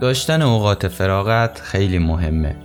داشتن 0.00 0.42
اوقات 0.42 0.88
فراغت 0.88 1.60
خیلی 1.60 1.98
مهمه. 1.98 2.56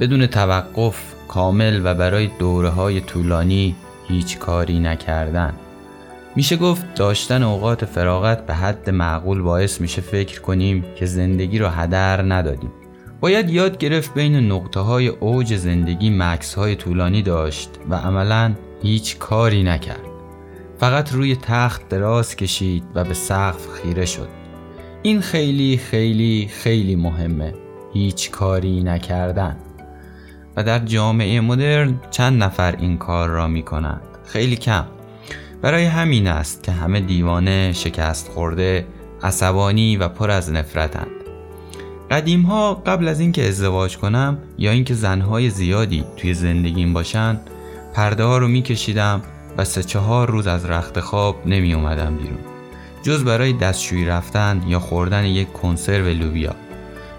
بدون 0.00 0.26
توقف 0.26 1.14
کامل 1.28 1.80
و 1.84 1.94
برای 1.94 2.30
دوره 2.38 2.68
های 2.68 3.00
طولانی 3.00 3.76
هیچ 4.08 4.38
کاری 4.38 4.78
نکردن. 4.78 5.54
میشه 6.36 6.56
گفت 6.56 6.94
داشتن 6.94 7.42
اوقات 7.42 7.84
فراغت 7.84 8.46
به 8.46 8.54
حد 8.54 8.90
معقول 8.90 9.42
باعث 9.42 9.80
میشه 9.80 10.02
فکر 10.02 10.40
کنیم 10.40 10.84
که 10.96 11.06
زندگی 11.06 11.58
رو 11.58 11.68
هدر 11.68 12.22
ندادیم. 12.22 12.72
باید 13.20 13.50
یاد 13.50 13.78
گرفت 13.78 14.14
بین 14.14 14.52
نقطه 14.52 14.80
های 14.80 15.08
اوج 15.08 15.56
زندگی 15.56 16.10
مکس 16.10 16.54
های 16.54 16.76
طولانی 16.76 17.22
داشت 17.22 17.70
و 17.90 17.94
عملا 17.94 18.54
هیچ 18.82 19.18
کاری 19.18 19.62
نکرد. 19.62 20.06
فقط 20.78 21.12
روی 21.12 21.36
تخت 21.36 21.88
دراز 21.88 22.36
کشید 22.36 22.84
و 22.94 23.04
به 23.04 23.14
سقف 23.14 23.68
خیره 23.68 24.06
شد. 24.06 24.45
این 25.02 25.20
خیلی 25.20 25.76
خیلی 25.76 26.48
خیلی 26.50 26.96
مهمه. 26.96 27.54
هیچ 27.92 28.30
کاری 28.30 28.82
نکردن. 28.82 29.56
و 30.56 30.62
در 30.62 30.78
جامعه 30.78 31.40
مدرن 31.40 32.00
چند 32.10 32.42
نفر 32.42 32.76
این 32.76 32.98
کار 32.98 33.28
را 33.28 33.46
می 33.46 33.62
کنند 33.62 34.02
خیلی 34.24 34.56
کم. 34.56 34.84
برای 35.62 35.84
همین 35.84 36.26
است 36.26 36.62
که 36.62 36.72
همه 36.72 37.00
دیوانه 37.00 37.72
شکست 37.72 38.28
خورده 38.28 38.86
عصبانی 39.22 39.96
و 39.96 40.08
پر 40.08 40.30
از 40.30 40.52
نفرتند. 40.52 41.10
قدیم 42.10 42.42
ها 42.42 42.74
قبل 42.74 43.08
از 43.08 43.20
اینکه 43.20 43.48
ازدواج 43.48 43.98
کنم 43.98 44.38
یا 44.58 44.70
اینکه 44.70 44.94
زنهای 44.94 45.50
زیادی 45.50 46.04
توی 46.16 46.34
زندگیم 46.34 46.92
باشن 46.92 47.40
پرده 47.94 48.24
ها 48.24 48.38
رو 48.38 48.48
میکشیدم 48.48 49.22
و 49.58 49.64
سه 49.64 49.82
چهار 49.82 50.30
روز 50.30 50.46
از 50.46 50.64
رخت 50.64 51.00
خواب 51.00 51.46
نمی 51.46 51.74
اومدم 51.74 52.16
بیرون. 52.16 52.55
جز 53.06 53.24
برای 53.24 53.52
دستشویی 53.52 54.04
رفتن 54.04 54.62
یا 54.66 54.80
خوردن 54.80 55.24
یک 55.24 55.52
کنسرو 55.52 56.06
لوبیا. 56.06 56.54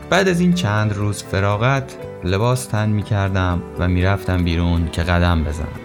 بعد 0.09 0.27
از 0.27 0.39
این 0.39 0.53
چند 0.53 0.93
روز 0.93 1.23
فراغت 1.23 1.95
لباس 2.23 2.65
تن 2.65 2.89
می 2.89 3.03
کردم 3.03 3.61
و 3.79 3.87
می‌رفتم 3.87 4.43
بیرون 4.43 4.89
که 4.91 5.03
قدم 5.03 5.43
بزنم. 5.43 5.79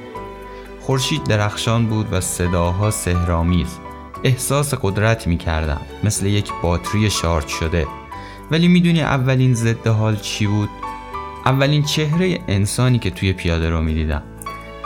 خورشید 0.81 1.25
درخشان 1.25 1.87
بود 1.87 2.13
و 2.13 2.21
صداها 2.21 2.91
سهرامیز 2.91 3.79
احساس 4.25 4.75
قدرت 4.83 5.27
می 5.27 5.37
کردم 5.37 5.81
مثل 6.05 6.27
یک 6.27 6.53
باتری 6.63 7.11
شارژ 7.11 7.47
شده. 7.47 7.87
ولی 8.51 8.69
می‌دونی 8.69 9.03
اولین 9.03 9.55
ضد 9.55 9.87
حال 9.87 10.17
چی 10.17 10.47
بود؟ 10.47 10.71
اولین 11.47 11.83
چهره 11.83 12.39
انسانی 12.49 12.99
که 12.99 13.11
توی 13.11 13.33
پیاده 13.33 13.71
رو 13.71 13.83
می‌دیدم. 13.83 14.23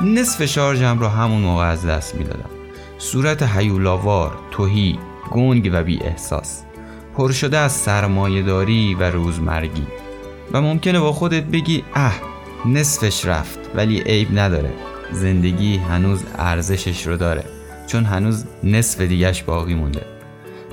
نصف 0.00 0.44
شارژم 0.44 0.98
رو 0.98 1.08
همون 1.08 1.42
موقع 1.42 1.64
از 1.64 1.86
دست 1.86 2.14
می‌دادم. 2.14 2.55
صورت 2.98 3.42
حیولاوار، 3.42 4.38
توهی، 4.50 4.98
گنگ 5.30 5.70
و 5.72 5.82
بی 5.82 6.02
احساس 6.02 6.62
پر 7.16 7.32
شده 7.32 7.58
از 7.58 7.72
سرمایهداری 7.72 8.94
و 8.94 9.10
روزمرگی. 9.10 9.86
و 10.52 10.60
ممکنه 10.60 11.00
با 11.00 11.12
خودت 11.12 11.42
بگی 11.42 11.84
اه 11.94 12.20
نصفش 12.66 13.24
رفت 13.24 13.58
ولی 13.74 14.00
عیب 14.00 14.38
نداره. 14.38 14.72
زندگی 15.12 15.76
هنوز 15.76 16.24
ارزشش 16.38 17.06
رو 17.06 17.16
داره 17.16 17.44
چون 17.86 18.04
هنوز 18.04 18.44
نصف 18.64 19.00
دیگش 19.00 19.42
باقی 19.42 19.74
مونده. 19.74 20.02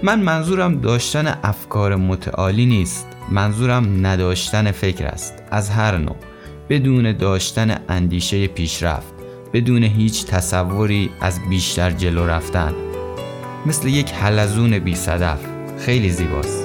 من 0.04 0.20
منظورم 0.20 0.82
داشتن 0.82 1.40
افکار 1.44 1.96
متعالی 1.96 2.66
نیست. 2.66 3.08
منظورم 3.32 4.06
نداشتن 4.06 4.72
فکر 4.72 5.06
است. 5.06 5.34
از 5.52 5.70
هر 5.70 5.98
نوع. 5.98 6.16
بدون 6.70 7.18
داشتن 7.18 7.78
اندیشه 7.90 8.48
پیشرفت. 8.48 9.23
بدون 9.54 9.84
هیچ 9.84 10.26
تصوری 10.26 11.10
از 11.22 11.40
بیشتر 11.50 11.92
جلو 11.92 12.26
رفتن. 12.26 12.74
مثل 13.66 13.88
یک 13.88 14.12
حلزون 14.12 14.80
بی 14.80 14.96
صدف 14.96 15.40
خیلی 15.80 16.10
زیباست. 16.10 16.63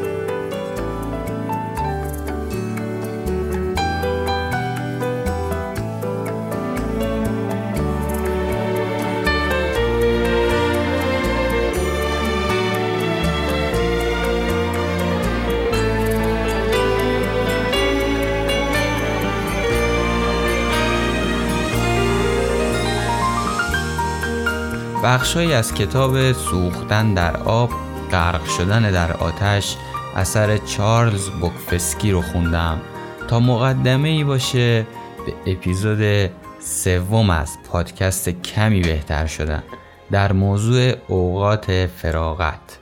بخشهایی 25.08 25.52
از 25.52 25.74
کتاب 25.74 26.32
سوختن 26.32 27.14
در 27.14 27.36
آب 27.36 27.70
غرق 28.10 28.44
شدن 28.44 28.90
در 28.90 29.12
آتش 29.12 29.76
اثر 30.16 30.56
چارلز 30.56 31.28
بوکفسکی 31.30 32.10
رو 32.10 32.22
خوندم. 32.22 32.80
تا 33.28 33.40
مقدمه 33.40 34.08
ای 34.08 34.24
باشه 34.24 34.86
به 35.26 35.52
اپیزود 35.52 36.30
سوم 36.60 37.30
از 37.30 37.58
پادکست 37.70 38.28
کمی 38.28 38.80
بهتر 38.80 39.26
شدن. 39.26 39.62
در 40.10 40.32
موضوع 40.32 40.92
اوقات 41.08 41.86
فراغت. 41.86 42.78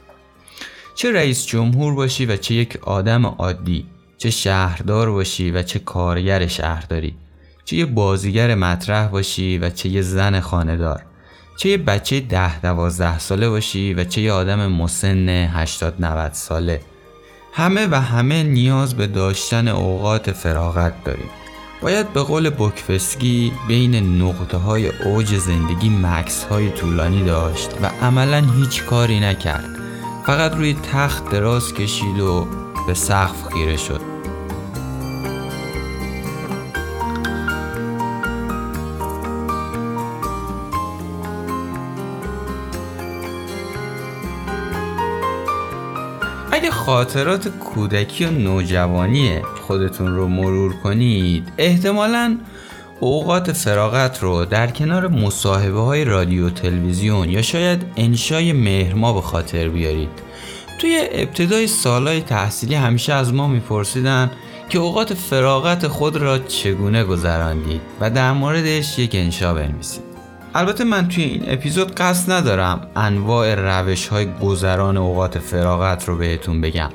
چه 0.95 1.13
رئیس 1.13 1.47
جمهور 1.47 1.95
باشی 1.95 2.27
و 2.27 2.37
چه 2.37 2.55
یک 2.55 2.79
آدم 2.83 3.27
عادی؟ 3.27 3.87
چه 4.19 4.31
شهردار 4.31 5.11
باشی 5.11 5.51
و 5.51 5.63
چه 5.63 5.79
کارگر 5.79 6.47
شهرداری؟ 6.47 7.17
چه 7.65 7.77
یه 7.77 7.87
بازیگر 7.87 8.55
مطرح 8.55 9.09
باشی 9.09 9.59
و 9.59 9.71
چه 9.71 9.89
یه 9.89 10.03
زن 10.03 10.41
خاندار 10.41 11.03
چه 11.57 11.69
یه 11.69 11.77
بچه 11.77 12.21
ده 12.21 12.61
دوازده 12.61 13.19
ساله 13.19 13.49
باشی 13.49 13.95
و 13.95 14.05
چه 14.05 14.21
یه 14.21 14.33
آدم 14.33 14.67
مسن 14.67 15.29
80 15.29 15.95
90 15.99 16.33
ساله. 16.33 16.81
همه 17.53 17.87
و 17.87 17.95
همه 17.95 18.43
نیاز 18.43 18.95
به 18.95 19.07
داشتن 19.07 19.69
اوقات 19.69 20.33
فراغت 20.33 21.05
داریم. 21.05 21.31
باید 21.83 22.13
به 22.13 22.23
قول 22.23 22.51
بکفسکی 22.51 23.53
بین 23.69 24.23
نقطه 24.23 24.57
های 24.57 24.89
اوج 24.89 25.35
زندگی 25.35 25.89
مکس 25.89 26.45
های 26.45 26.71
طولانی 26.71 27.25
داشت 27.25 27.71
و 27.83 27.87
عملا 27.87 28.45
هیچ 28.57 28.85
کاری 28.85 29.21
نکرد. 29.21 29.69
فقط 30.27 30.55
روی 30.55 30.77
تخت 30.93 31.31
دراز 31.31 31.75
کشید 31.75 32.21
و 32.21 32.47
به 32.87 32.95
سقف 32.95 33.53
خیره 33.53 33.77
شد. 33.77 34.16
خاطرات 46.87 47.49
کودکی 47.49 48.25
و 48.25 48.31
نوجوانی 48.31 49.41
خودتون 49.67 50.17
رو 50.17 50.29
مرور 50.29 50.73
کنید. 50.73 51.53
احتمالا 51.59 52.39
اوقات 53.01 53.53
فراغت 53.53 54.23
رو 54.23 54.45
در 54.45 54.67
کنار 54.67 55.09
مصاحبه 55.09 55.81
های 55.81 56.05
رادیو 56.05 56.51
تلویزیون 56.51 57.31
یا 57.31 57.43
شاید 57.43 57.83
انشای 57.97 58.53
مهرما 58.53 59.13
به 59.13 59.21
خاطر 59.21 59.69
بیارید. 59.69 60.09
توی 60.81 61.01
ابتدای 61.13 61.67
سالهای 61.67 62.21
تحصیلی 62.21 62.75
همیشه 62.75 63.13
از 63.13 63.35
ما 63.35 63.49
میپرسیدن 63.49 64.31
که 64.69 64.79
اوقات 64.79 65.15
فراغت 65.15 65.89
خود 65.89 66.17
را 66.17 66.39
چگونه 66.39 67.05
گذراندید 67.05 67.81
و 68.01 68.11
در 68.11 68.33
موردش 68.33 68.99
یک 68.99 69.11
انشا 69.15 69.55
بنویسید. 69.55 70.06
البته 70.57 70.85
من 70.85 71.09
توی 71.09 71.25
این 71.25 71.43
اپیزود 71.47 71.95
قصد 71.95 72.33
ندارم 72.33 72.87
انواع 72.97 73.55
روش 73.55 74.07
های 74.07 74.27
گذران 74.43 74.97
اوقات 74.97 75.39
فراغت 75.39 76.09
رو 76.09 76.17
بهتون 76.17 76.61
بگم. 76.61 76.91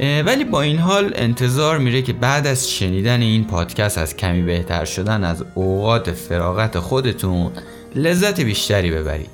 ولی 0.00 0.44
با 0.44 0.62
این 0.62 0.78
حال 0.78 1.12
انتظار 1.14 1.78
میره 1.78 2.02
که 2.02 2.12
بعد 2.12 2.46
از 2.46 2.70
شنیدن 2.70 3.20
این 3.20 3.44
پادکست 3.44 3.98
از 3.98 4.16
کمی 4.16 4.42
بهتر 4.42 4.84
شدن 4.84 5.24
از 5.24 5.44
اوقات 5.54 6.12
فراغت 6.12 6.78
خودتون 6.78 7.50
لذت 7.94 8.40
بیشتری 8.40 8.90
ببرید. 8.90 9.30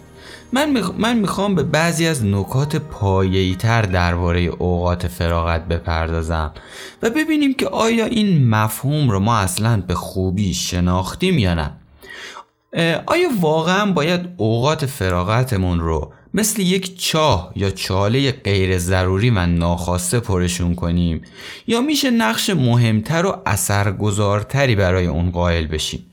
من, 0.52 0.82
من 0.98 1.18
می‌خوام 1.18 1.54
به 1.54 1.62
بعضی 1.62 2.06
از 2.06 2.24
نکات 2.24 2.76
پایه‌ای 2.76 3.54
تر 3.54 3.82
درباره 3.82 4.40
اوقات 4.40 5.06
فراغت 5.06 5.68
بپردازم 5.68 6.52
و 7.02 7.10
ببینیم 7.10 7.54
که 7.54 7.66
آیا 7.68 8.04
این 8.04 8.48
مفهوم 8.48 9.10
رو 9.10 9.20
ما 9.20 9.38
اصلا 9.38 9.82
به 9.86 9.94
خوبی 9.94 10.54
شناختیم 10.54 11.38
یا 11.38 11.54
نه. 11.54 11.70
آیا 13.06 13.28
واقعا 13.40 13.92
باید 13.92 14.20
اوقات 14.36 14.86
فراغتمون 14.86 15.80
رو 15.80 16.12
مثل 16.34 16.62
یک 16.62 17.00
چاه 17.00 17.52
یا 17.56 17.70
چاله 17.70 18.32
غیر 18.32 18.78
ضروری 18.78 19.30
و 19.30 19.46
ناخواسته 19.46 20.20
پرشون 20.20 20.74
کنیم؟ 20.74 21.22
یا 21.66 21.80
میشه 21.80 22.10
نقش 22.10 22.50
مهمتر 22.50 23.26
و 23.26 23.42
اثرگذارتری 23.46 24.76
برای 24.76 25.06
اون 25.06 25.30
قائل 25.30 25.66
بشیم؟ 25.66 26.06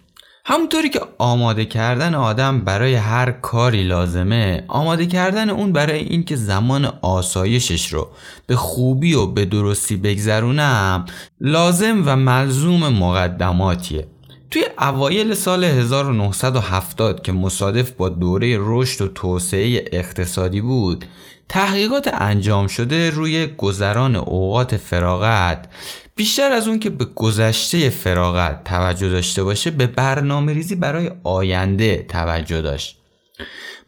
همونطوری 0.46 0.90
که 0.90 1.02
آماده 1.18 1.66
کردن 1.66 2.16
آدم 2.16 2.60
برای 2.60 2.96
هر 2.96 3.32
کاری 3.32 3.84
لازمه 3.84 4.64
آماده 4.68 5.06
کردن 5.06 5.50
اون 5.50 5.72
برای 5.72 6.00
اینکه 6.00 6.36
زمان 6.36 6.86
آسایشش 7.02 7.94
رو 7.94 8.08
به 8.48 8.56
خوبی 8.56 9.14
و 9.14 9.26
به 9.26 9.46
درستی 9.46 9.98
بگذرونم 9.98 11.06
لازم 11.40 12.04
و 12.06 12.16
ملزوم 12.16 12.88
مقدماتیه. 12.88 14.08
توی 14.52 14.66
اوایل 14.80 15.34
سال 15.34 15.64
1970 15.64 17.24
که 17.24 17.32
مصادف 17.32 17.92
با 17.92 18.10
دوره 18.10 18.58
رشد 18.60 19.02
و 19.02 19.08
توسعه 19.08 19.86
اقتصادی 19.92 20.62
بود 20.62 21.06
تحقیقات 21.50 22.10
انجام 22.14 22.68
شده 22.68 23.10
روی 23.10 23.48
گذران 23.48 24.16
اوقات 24.16 24.78
فراغت. 24.78 25.68
بیشتر 26.16 26.52
از 26.52 26.68
اون 26.68 26.80
که 26.80 26.90
به 26.90 27.06
گذشته 27.06 27.90
فراغت 27.90 28.64
توجه 28.64 29.10
داشته 29.10 29.44
باشه 29.44 29.72
به 29.72 29.88
برنامه 29.88 30.54
ریزی 30.54 30.76
برای 30.76 31.12
آینده 31.24 32.06
توجه 32.10 32.62
داشت. 32.62 32.98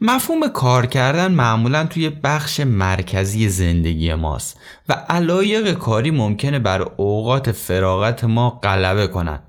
مفهوم 0.02 0.48
کار 0.48 0.86
کردن 0.86 1.32
معمولا 1.32 1.86
توی 1.86 2.10
بخش 2.10 2.60
مرکزی 2.60 3.50
زندگی 3.50 4.14
ماست 4.14 4.60
و 4.90 4.94
علایق 4.94 5.74
کاری 5.74 6.12
ممکنه 6.12 6.60
بر 6.60 6.82
اوقات 6.98 7.52
فراغت 7.52 8.24
ما 8.24 8.50
غلبه 8.50 9.08
کنن. 9.08 9.40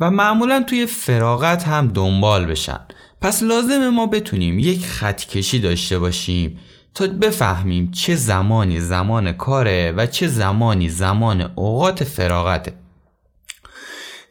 و 0.00 0.10
معمولا 0.10 0.62
توی 0.62 0.86
فراغت 0.86 1.68
هم 1.68 1.88
دنبال 1.88 2.46
بشن. 2.46 2.80
پس 3.20 3.42
لازم 3.42 3.88
ما 3.88 4.06
بتونیم 4.06 4.58
یک 4.58 4.86
خط 4.86 5.24
کشی 5.24 5.58
داشته 5.58 5.98
باشیم 5.98 6.58
تا 6.94 7.06
بفهمیم 7.06 7.90
چه 7.90 8.14
زمانی 8.14 8.80
زمان 8.80 9.32
کاره 9.32 9.94
و 9.96 10.06
چه 10.06 10.28
زمانی 10.28 10.88
زمان 10.88 11.50
اوقات 11.54 12.04
فراغته. 12.04 12.72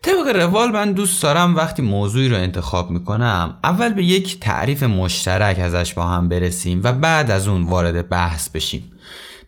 طبق 0.01 0.36
روال 0.36 0.71
من 0.71 0.92
دوست 0.94 1.24
دارم 1.24 1.56
وقتی 1.56 1.81
موضوعی 1.81 2.30
رو 2.30 2.36
انتخاب 2.36 2.92
می‌کنم 2.92 3.57
اول 3.63 3.94
به 3.94 4.04
یک 4.04 4.39
تعریف 4.39 4.83
مشترک 4.83 5.60
ازش 5.60 5.94
با 5.94 6.04
هم 6.04 6.30
برسیم 6.30 6.81
و 6.83 6.94
بعد 6.94 7.31
از 7.31 7.48
اون 7.48 7.63
وارد 7.63 8.10
بحث 8.10 8.50
بشیم. 8.50 8.92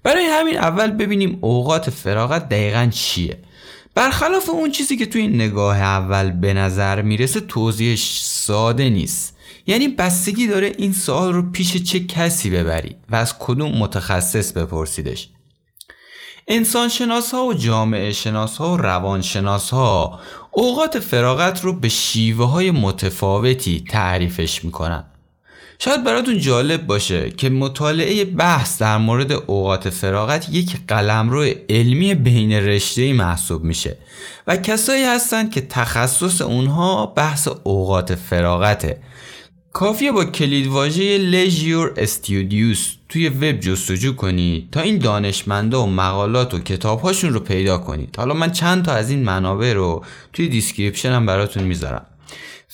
برای 0.04 0.26
همین 0.26 0.58
اول 0.58 0.92
ببینیم 0.92 1.38
اوقات 1.42 1.90
فراغت 1.90 2.50
دقیقا 2.50 2.90
چیه. 2.92 3.38
برخلاف 3.96 4.50
اون 4.50 4.72
چیزی 4.72 4.98
که 4.98 5.06
توی 5.06 5.22
این 5.22 5.36
نگاه 5.36 5.78
اول 5.78 6.32
به 6.32 6.54
نظر 6.54 7.02
می‌رسه 7.02 7.40
توضیحش 7.40 8.22
ساده 8.22 8.90
نیست. 8.90 9.38
یعنی 9.68 9.88
بستگی 9.88 10.48
داره 10.48 10.74
این 10.78 10.94
سوال 10.94 11.34
رو 11.34 11.52
پیش 11.52 11.78
چه 11.78 12.00
کسی 12.00 12.50
ببری 12.50 12.96
و 13.10 13.16
از 13.16 13.40
کدوم 13.40 13.72
متخصص 13.72 14.52
بپرسیدش. 14.52 15.30
انسان 16.48 16.90
شناس 16.90 17.34
ها 17.34 17.46
و 17.46 17.54
جامعه 17.54 18.12
شناس 18.12 18.58
ها 18.58 18.74
و 18.74 18.78
روان 18.78 19.22
شناس 19.22 19.70
ها 19.70 20.20
اوقات 20.52 21.00
فراغت 21.00 21.64
رو 21.64 21.74
به 21.74 21.90
شیوه 21.90 22.46
های 22.46 22.72
متفاوتی 22.72 23.84
تعریفش 23.90 24.66
می‌کنن. 24.66 25.04
شاید 25.80 26.04
براتون 26.04 26.40
جالب 26.40 26.88
باشه 26.88 27.30
که 27.30 27.50
مطالعه 27.50 28.26
بحث 28.26 28.82
در 28.82 28.98
مورد 28.98 29.32
اوقات 29.32 29.90
فراغت 29.90 30.50
یک 30.52 30.78
قلمرو 30.88 31.46
علمی 31.70 32.16
بین 32.16 32.52
رشته 32.52 33.14
محسوب 33.14 33.64
میشه 33.64 33.98
و 34.48 34.58
کسایی 34.58 35.04
هستند 35.04 35.52
که 35.52 35.62
تخصص 35.62 36.42
اونها 36.42 37.06
بحث 37.06 37.48
اوقات 37.64 38.16
فراغته. 38.16 39.00
کافیه 39.74 40.12
با 40.12 40.26
کلیدواژه 40.26 41.18
لیژیور 41.18 41.94
استودیوس 41.98 42.96
توی 43.10 43.30
وب 43.30 43.60
جستجو 43.60 44.16
کنید 44.16 44.72
تا 44.72 44.82
این 44.82 44.98
دانشمندا 44.98 45.84
و 45.84 45.88
مقالات 45.88 46.54
و 46.54 46.60
کتابهاشون 46.60 47.34
رو 47.34 47.40
پیدا 47.40 47.78
کنید 47.78 48.16
حالا 48.18 48.34
من 48.34 48.52
چند 48.52 48.86
تا 48.86 48.92
از 48.92 49.10
این 49.10 49.24
منابع 49.24 49.74
رو 49.74 50.06
توی 50.34 50.48
description 50.48 51.12
هم 51.12 51.26
براتون 51.26 51.64
می‌ذارم. 51.64 52.06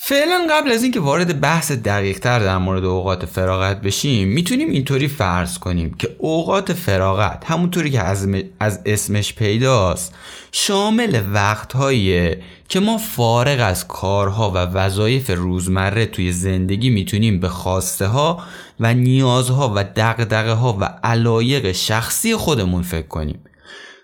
فعلا 0.04 0.46
قبل 0.50 0.72
از 0.72 0.82
اینکه 0.82 1.00
وارد 1.00 1.40
بحث 1.40 1.72
دقیق 1.72 2.18
تر 2.18 2.38
در 2.38 2.58
مورد 2.58 2.84
اوقات 2.84 3.26
فراغت 3.26 3.80
بشیم 3.80 4.28
می‌تونیم 4.28 4.70
اینطوری 4.70 5.08
فرض 5.08 5.58
کنیم 5.58 5.94
که 5.94 6.16
اوقات 6.18 6.72
فراغت 6.72 7.44
همونطوری 7.46 7.90
که 7.90 8.00
از, 8.00 8.28
از 8.60 8.80
اسمش 8.86 9.34
پیداست 9.34 10.14
شامل 10.52 11.22
وقتهایی 11.32 12.36
که 12.68 12.80
ما 12.80 12.98
فارغ 12.98 13.60
از 13.60 13.88
کارها 13.88 14.50
و 14.50 14.54
وظایف 14.54 15.30
روزمره 15.30 16.06
توی 16.06 16.32
زندگی 16.32 16.90
می‌تونیم 16.90 17.40
به 17.40 17.48
خواسته 17.48 18.06
ها 18.06 18.42
و 18.80 18.94
نیازها 18.94 19.72
و 19.76 19.84
دغدغه 19.84 20.52
ها 20.52 20.78
و 20.80 20.84
علایق 20.84 21.72
شخصی 21.72 22.36
خودمون 22.36 22.82
فکر 22.82 23.08
کنیم. 23.08 23.44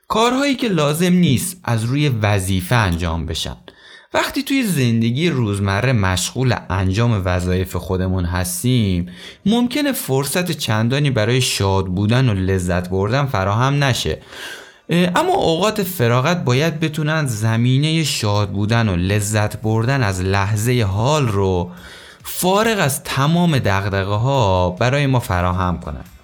کارهایی 0.08 0.54
که 0.54 0.68
لازم 0.68 1.12
نیست 1.12 1.60
از 1.64 1.84
روی 1.84 2.08
وظیفه 2.08 2.74
انجام 2.74 3.26
بشن. 3.26 3.56
وقتی 4.14 4.42
توی 4.42 4.62
زندگی 4.62 5.30
روزمره 5.30 5.92
مشغول 5.92 6.54
انجام 6.70 7.22
وظایف 7.24 7.76
خودمون 7.76 8.24
هستیم 8.24 9.08
ممکنه 9.46 9.92
فرصت 9.92 10.50
چندانی 10.50 11.10
برای 11.10 11.40
شاد 11.40 11.86
بودن 11.86 12.28
و 12.28 12.34
لذت 12.34 12.88
بردن 12.90 13.26
فراهم 13.26 13.84
نشه 13.84 14.18
اما 14.90 15.34
اوقات 15.34 15.82
فراغت 15.82 16.44
باید 16.44 16.80
بتونن 16.80 17.26
زمینه 17.26 18.04
شاد 18.04 18.50
بودن 18.50 18.88
و 18.88 18.96
لذت 18.96 19.60
بردن 19.60 20.02
از 20.02 20.20
لحظه 20.20 20.82
حال 20.82 21.28
رو 21.28 21.70
فارغ 22.22 22.78
از 22.80 23.02
تمام 23.02 23.58
دقدقه 23.58 24.14
ها 24.14 24.70
برای 24.70 25.06
ما 25.06 25.20
فراهم 25.20 25.80
کنند. 25.80 26.17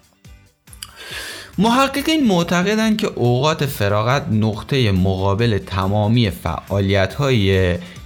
محققین 1.59 2.27
معتقدند 2.27 2.97
که 2.97 3.07
اوقات 3.07 3.67
فراغت 3.67 4.27
نقطه 4.31 4.93
مقابل 4.93 5.59
تمامی 5.59 6.31
فعالیت 6.31 7.19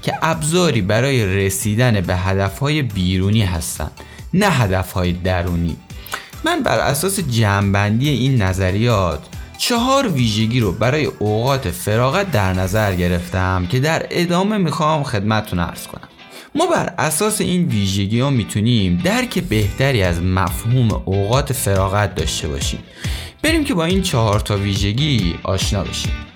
که 0.02 0.12
ابزاری 0.22 0.80
برای 0.80 1.46
رسیدن 1.46 2.00
به 2.00 2.16
هدفهای 2.16 2.82
بیرونی 2.82 3.42
هستند 3.42 3.90
نه 4.34 4.46
هدفهای 4.46 5.12
درونی. 5.12 5.76
من 6.44 6.62
بر 6.62 6.78
اساس 6.78 7.20
جمعبندی 7.20 8.08
این 8.08 8.42
نظریات 8.42 9.20
چهار 9.58 10.08
ویژگی 10.08 10.60
رو 10.60 10.72
برای 10.72 11.04
اوقات 11.04 11.70
فراغت 11.70 12.30
در 12.30 12.52
نظر 12.52 12.94
گرفتم 12.94 13.66
که 13.70 13.80
در 13.80 14.06
ادامه 14.10 14.58
می‌خوام 14.58 15.02
خدمتتون 15.02 15.58
ارز 15.58 15.86
کنم. 15.86 16.08
ما 16.54 16.66
بر 16.66 16.94
اساس 16.98 17.40
این 17.40 17.68
ویژگی 17.68 18.20
ها 18.20 18.30
می‌تونیم 18.30 19.00
درک 19.04 19.38
بهتری 19.38 20.02
از 20.02 20.22
مفهوم 20.22 21.02
اوقات 21.04 21.52
فراغت 21.52 22.14
داشته 22.14 22.48
باشیم. 22.48 22.80
بریم 23.42 23.64
که 23.64 23.74
با 23.74 23.84
این 23.84 24.02
چهار 24.02 24.40
تا 24.40 24.56
ویژگی 24.56 25.38
آشنا 25.42 25.84
بشیم. 25.84 26.27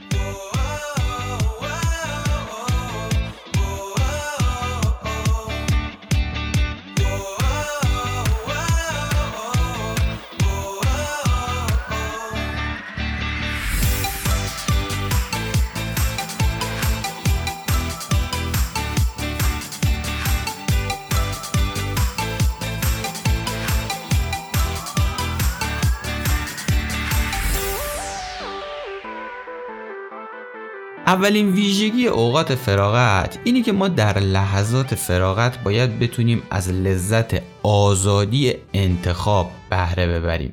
اولین 31.13 31.51
ویژگی 31.51 32.07
اوقات 32.07 32.55
فراغت 32.55 33.39
اینه 33.45 33.63
که 33.63 33.73
ما 33.73 33.89
در 33.89 34.19
لحظات 34.19 34.95
فراغت 34.95 35.63
باید 35.63 35.99
بتونیم 35.99 36.43
از 36.51 36.69
لذت 36.69 37.43
آزادی 37.63 38.55
انتخاب 38.75 39.51
بهره 39.71 40.07
ببریم. 40.07 40.53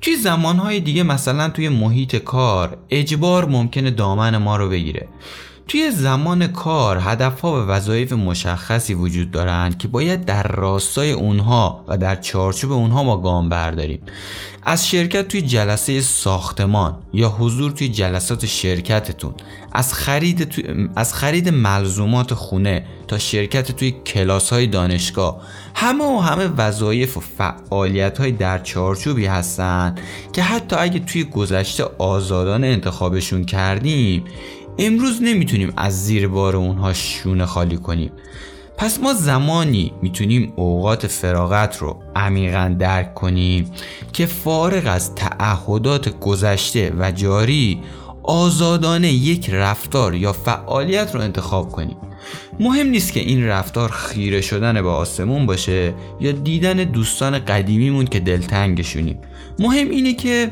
توی 0.00 0.16
زمانهای 0.16 0.80
دیگه 0.80 1.02
مثلا 1.02 1.48
توی 1.48 1.68
محیط 1.68 2.16
کار 2.16 2.76
اجبار 2.90 3.44
ممکنه 3.44 3.90
دامن 3.90 4.36
ما 4.36 4.56
رو 4.56 4.68
بگیره. 4.68 5.08
توی 5.68 5.90
زمان 5.90 6.46
کار 6.46 6.98
هدفها 7.00 7.52
و 7.52 7.66
وظایف 7.66 8.12
مشخصی 8.12 8.94
وجود 8.94 9.30
دارند 9.30 9.78
که 9.78 9.88
باید 9.88 10.24
در 10.24 10.42
راستای 10.42 11.12
اونها 11.12 11.84
و 11.88 11.98
در 11.98 12.16
چارچوب 12.16 12.72
اونها 12.72 13.02
ما 13.02 13.16
گام 13.16 13.48
برداریم. 13.48 14.00
از 14.62 14.88
شرکت 14.88 15.28
توی 15.28 15.42
جلسه 15.42 16.00
ساختمان 16.00 16.98
یا 17.12 17.28
حضور 17.28 17.72
توی 17.72 17.88
جلسات 17.88 18.46
شرکتتون 18.46 19.34
از 19.72 19.94
خرید, 19.94 20.44
توی... 20.44 20.88
از 20.96 21.14
خرید 21.14 21.48
ملزومات 21.48 22.34
خونه 22.34 22.86
تا 23.08 23.18
شرکت 23.18 23.72
توی 23.72 23.90
کلاس 23.90 24.52
های 24.52 24.66
دانشگاه 24.66 25.40
همه 25.74 26.04
و 26.04 26.18
همه 26.18 26.46
وظایف 26.56 27.16
و 27.16 27.20
فعالیت 27.20 28.18
های 28.18 28.32
در 28.32 28.58
چارچوبی 28.58 29.26
هستن 29.26 29.94
که 30.32 30.42
حتی 30.42 30.76
اگه 30.76 30.98
توی 30.98 31.24
گذشته 31.24 31.84
آزادانه 31.98 32.66
انتخابشون 32.66 33.44
کردیم 33.44 34.24
امروز 34.78 35.22
نمی‌تونیم 35.22 35.72
از 35.76 36.04
زیر 36.04 36.28
بار 36.28 36.56
اونها 36.56 36.92
شونه 36.92 37.46
خالی 37.46 37.76
کنیم. 37.76 38.12
پس 38.76 39.00
ما 39.00 39.14
زمانی 39.14 39.92
می‌تونیم 40.02 40.52
اوقات 40.56 41.06
فراغت 41.06 41.76
رو 41.78 42.02
عمیقا 42.16 42.76
درک 42.78 43.14
کنیم 43.14 43.70
که 44.12 44.26
فارغ 44.26 44.82
از 44.86 45.14
تعهدات 45.14 46.20
گذشته 46.20 46.92
و 46.98 47.10
جاری 47.10 47.80
آزادانه 48.22 49.12
یک 49.12 49.50
رفتار 49.50 50.14
یا 50.14 50.32
فعالیت 50.32 51.14
رو 51.14 51.20
انتخاب 51.20 51.72
کنیم. 51.72 51.96
مهم 52.60 52.86
نیست 52.86 53.12
که 53.12 53.20
این 53.20 53.46
رفتار 53.46 53.90
خیره 53.90 54.40
شدن 54.40 54.82
به 54.82 54.88
آسمون 54.88 55.46
باشه 55.46 55.94
یا 56.20 56.32
دیدن 56.32 56.76
دوستان 56.76 57.38
قدیمیمون 57.38 58.04
که 58.04 58.20
دلتنگشونیم. 58.20 59.18
مهم 59.58 59.90
اینه 59.90 60.14
که 60.14 60.50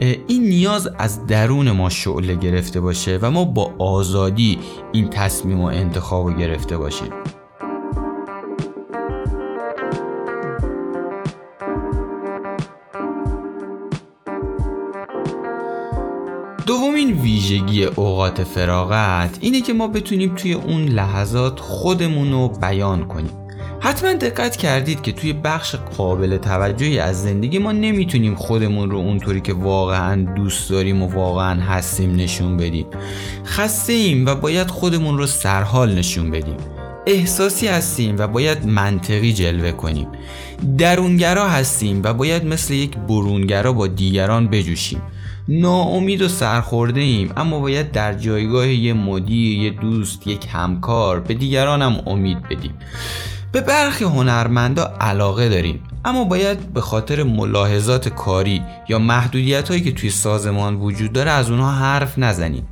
این 0.00 0.42
نیاز 0.42 0.88
از 0.98 1.26
درون 1.26 1.70
ما 1.70 1.90
شعله 1.90 2.34
گرفته 2.34 2.80
باشه 2.80 3.18
و 3.22 3.30
ما 3.30 3.44
با 3.44 3.72
آزادی 3.78 4.58
این 4.92 5.08
تصمیم 5.10 5.60
و 5.60 5.64
انتخاب 5.64 6.28
رو 6.28 6.34
گرفته 6.34 6.76
باشیم. 6.76 7.12
دومین 16.66 17.12
ویژگی 17.12 17.84
اوقات 17.84 18.44
فراغت 18.44 19.38
اینه 19.40 19.60
که 19.60 19.72
ما 19.72 19.88
بتونیم 19.88 20.34
توی 20.34 20.52
اون 20.52 20.84
لحظات 20.84 21.60
خودمون 21.60 22.32
رو 22.32 22.48
بیان 22.48 23.08
کنیم. 23.08 23.37
حتما 23.80 24.12
دقت 24.12 24.56
کردید 24.56 25.02
که 25.02 25.12
توی 25.12 25.32
بخش 25.32 25.74
قابل 25.74 26.36
توجهی 26.36 26.98
از 26.98 27.22
زندگی 27.22 27.58
ما 27.58 27.72
نمی‌تونیم 27.72 28.34
خودمون 28.34 28.90
رو 28.90 28.96
اونطوری 28.96 29.40
که 29.40 29.52
واقعا 29.52 30.34
دوست 30.36 30.70
داریم 30.70 31.02
و 31.02 31.06
واقعا 31.06 31.60
هستیم 31.60 32.16
نشون 32.16 32.56
بدیم. 32.56 32.86
خسته 33.44 33.92
ایم 33.92 34.26
و 34.26 34.34
باید 34.34 34.70
خودمون 34.70 35.18
رو 35.18 35.26
سرحال 35.26 35.94
نشون 35.94 36.30
بدیم. 36.30 36.56
احساسی 37.06 37.66
هستیم 37.66 38.16
و 38.18 38.26
باید 38.26 38.66
منطقی 38.66 39.32
جلوه 39.32 39.72
کنیم. 39.72 40.06
درونگرا 40.78 41.48
هستیم 41.48 42.00
و 42.04 42.14
باید 42.14 42.44
مثل 42.44 42.74
یک 42.74 42.96
برونگرا 42.96 43.72
با 43.72 43.86
دیگران 43.86 44.48
بجوشیم. 44.48 45.02
ناامید 45.48 46.22
و 46.22 46.28
سرخورده 46.28 47.00
ایم 47.00 47.32
اما 47.36 47.60
باید 47.60 47.92
در 47.92 48.14
جایگاه 48.14 48.68
یه 48.68 48.92
مدیر، 48.92 49.58
یه 49.58 49.70
دوست، 49.70 50.26
یک 50.26 50.46
همکار 50.52 51.20
به 51.20 51.34
دیگران 51.34 51.82
هم 51.82 52.00
امید 52.06 52.42
بدیم. 52.42 52.74
به 53.52 53.60
برخی 53.60 54.04
هنرمندا 54.04 54.96
علاقه 55.00 55.48
داریم 55.48 55.82
اما 56.04 56.24
باید 56.24 56.72
به 56.72 56.80
خاطر 56.80 57.22
ملاحظات 57.22 58.08
کاری 58.08 58.62
یا 58.88 58.98
محدودیت 58.98 59.68
هایی 59.68 59.80
که 59.80 59.92
توی 59.92 60.10
سازمان 60.10 60.74
وجود 60.74 61.12
داره 61.12 61.30
از 61.30 61.50
اونها 61.50 61.70
حرف 61.70 62.18
نزنیم. 62.18 62.68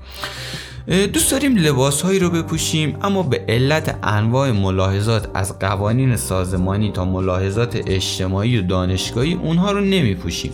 دوست 0.87 1.31
داریم 1.31 1.57
لباس 1.57 2.03
هایی 2.03 2.19
رو 2.19 2.31
بپوشیم 2.31 2.97
اما 3.03 3.23
به 3.23 3.45
علت 3.49 3.99
انواع 4.03 4.51
ملاحظات 4.51 5.29
از 5.35 5.59
قوانین 5.59 6.17
سازمانی 6.17 6.93
تا 6.93 7.05
ملاحظات 7.05 7.77
اجتماعی 7.87 8.59
و 8.59 8.63
دانشگاهی 8.63 9.35
اونها 9.35 9.73
رو 9.73 9.81
نمی 9.81 10.15
پوشیم 10.15 10.53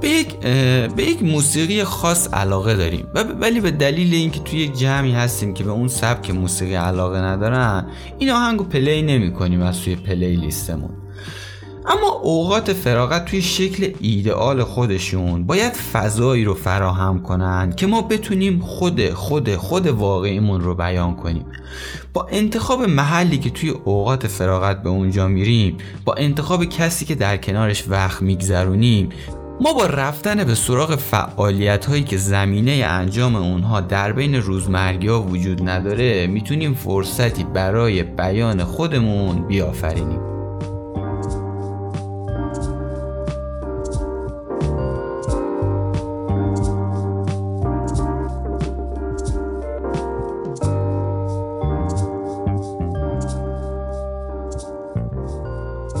به 0.00 0.08
یک, 0.08 0.36
به 0.96 1.02
یک 1.02 1.22
موسیقی 1.22 1.84
خاص 1.84 2.34
علاقه 2.34 2.76
داریم. 2.76 3.06
ولی 3.40 3.60
به 3.60 3.70
دلیل 3.70 4.14
اینکه 4.14 4.40
توی 4.40 4.58
یک 4.58 4.78
جمعی 4.78 5.12
هستیم 5.12 5.54
که 5.54 5.64
به 5.64 5.70
اون 5.70 5.88
سبک 5.88 6.30
موسیقی 6.30 6.74
علاقه 6.74 7.18
ندارن 7.18 7.86
این 8.18 8.30
آهنگو 8.30 8.64
play 8.64 9.02
نمی 9.02 9.32
کنیم 9.32 9.62
از 9.62 9.80
توی 9.80 9.96
playlist 9.96 10.36
مون. 10.36 10.90
اما 11.86 12.08
اوقات 12.22 12.72
فراغت 12.72 13.24
توی 13.24 13.42
شکل 13.42 13.92
ایدئال 14.00 14.64
خودشون 14.64 15.44
باید 15.46 15.72
فضایی 15.72 16.44
رو 16.44 16.54
فراهم 16.54 17.22
کنن 17.22 17.72
که 17.76 17.86
ما 17.86 18.02
بتونیم 18.02 18.60
خود 18.60 19.10
خود 19.10 19.56
خود 19.56 19.86
واقعیمون 19.86 20.60
رو 20.60 20.74
بیان 20.74 21.16
کنیم. 21.16 21.44
با 22.12 22.26
انتخاب 22.30 22.82
محلی 22.82 23.38
که 23.38 23.50
توی 23.50 23.70
اوقات 23.70 24.26
فراغت 24.26 24.82
به 24.82 24.88
اونجا 24.88 25.28
میریم 25.28 25.76
با 26.04 26.14
انتخاب 26.14 26.64
کسی 26.64 27.04
که 27.04 27.14
در 27.14 27.36
کنارش 27.36 27.88
وقت 27.88 28.22
میگذرونیم 28.22 29.08
ما 29.62 29.72
با 29.72 29.86
رفتن 29.86 30.44
به 30.44 30.54
سراغ 30.54 30.96
فعالیت 30.96 31.86
هایی 31.86 32.04
که 32.04 32.16
زمینه 32.16 32.72
انجام 32.72 33.36
اونها 33.36 33.80
در 33.80 34.12
بین 34.12 34.34
روزمرگی 34.34 35.08
ها 35.08 35.22
وجود 35.22 35.68
نداره 35.68 36.26
می‌تونیم 36.26 36.74
فرصتی 36.74 37.44
برای 37.44 38.02
بیان 38.02 38.64
خودمون 38.64 39.46
بیافرینیم. 39.48 40.20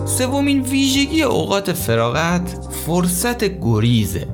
سومین 0.06 0.60
ویژگی 0.60 1.22
اوقات 1.22 1.72
فراغت 1.72 2.69
فرصت 2.90 3.60
گریزه. 3.60 4.26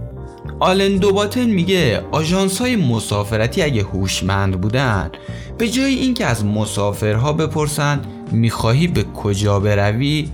آلن 0.61 0.97
دوباتن 0.97 1.45
میگه 1.45 2.03
آژانس 2.13 2.61
های 2.61 2.77
مسافرتی 2.77 3.63
اگه 3.63 3.83
هوشمند 3.83 4.61
بودن 4.61 5.11
به 5.59 5.69
جای 5.69 5.95
اینکه 5.95 6.27
از 6.27 6.45
مسافرها 6.45 7.33
بپرسن 7.33 8.01
می‌خواهی 8.33 8.87
به 8.87 9.03
کجا 9.03 9.61
بروی 9.61 10.29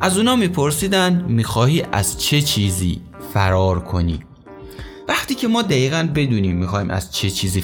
از 0.00 0.18
اونا 0.18 0.36
میپرسیدن 0.36 1.24
می‌خواهی 1.28 1.82
از 1.92 2.20
چه 2.20 2.42
چیزی 2.42 3.00
فرار 3.34 3.80
کنی. 3.80 4.20
وقتی 5.08 5.34
که 5.34 5.48
ما 5.48 5.62
دقیقا 5.62 6.08
بدونیم 6.14 6.56
می‌خوایم 6.56 6.90
از 6.90 7.12
چه 7.12 7.30
چیزی 7.30 7.60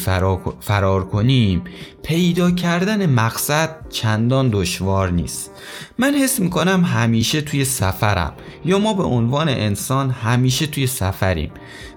فرار, 0.60 1.04
کنیم 1.04 1.64
پیدا 2.02 2.50
کردن 2.50 3.06
مقصد 3.06 3.76
چندان 3.90 4.48
دشوار 4.52 5.10
نیست. 5.10 5.50
من 5.98 6.14
حس 6.14 6.40
می‌کنم 6.40 6.84
همیشه 6.84 7.40
توی 7.40 7.64
سفرم 7.64 8.32
یا 8.64 8.78
ما 8.78 8.94
به 8.94 9.02
عنوان 9.02 9.48
انسان 9.48 10.10
همیشه 10.10 10.66
توی 10.66 10.86
سفریم. 10.86 11.50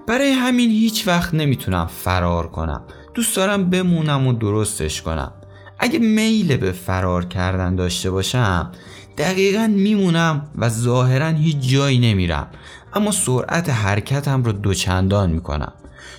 برای 0.06 0.30
همین 0.30 0.70
هیچ 0.70 1.08
وقت 1.08 1.34
نمی‌تونم 1.34 1.86
فرار 1.86 2.46
کنم. 2.46 2.82
دوست 3.14 3.36
دارم 3.36 3.70
بمونم 3.70 4.26
و 4.26 4.32
درستش 4.32 5.02
کنم. 5.02 5.32
اگه 5.78 5.98
میل 5.98 6.56
به 6.56 6.72
فرار 6.72 7.24
کردن 7.24 7.76
داشته 7.76 8.10
باشم 8.10 8.72
دقیقا 9.18 9.66
میمونم 9.66 10.48
و 10.58 10.68
ظاهرا 10.68 11.28
هیچ 11.28 11.56
جایی 11.58 11.98
نمیرم. 11.98 12.48
اما 12.94 13.10
سرعت 13.10 13.70
حرکتم 13.70 14.42
رو 14.42 14.52
دوچندان 14.52 15.30
می‌کنم. 15.30 15.72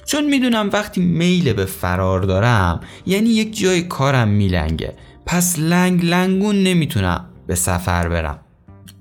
چون 0.05 0.25
می‌دونم 0.29 0.69
وقتی 0.73 1.01
میل 1.01 1.53
به 1.53 1.65
فرار 1.65 2.21
دارم 2.21 2.79
یعنی 3.05 3.29
یک 3.29 3.59
جای 3.59 3.81
کارم 3.81 4.27
میلنگه. 4.27 4.93
پس 5.25 5.59
لنگ 5.59 6.05
لنگون 6.05 6.63
نمی‌تونم 6.63 7.25
به 7.47 7.55
سفر 7.55 8.09
برم. 8.09 8.39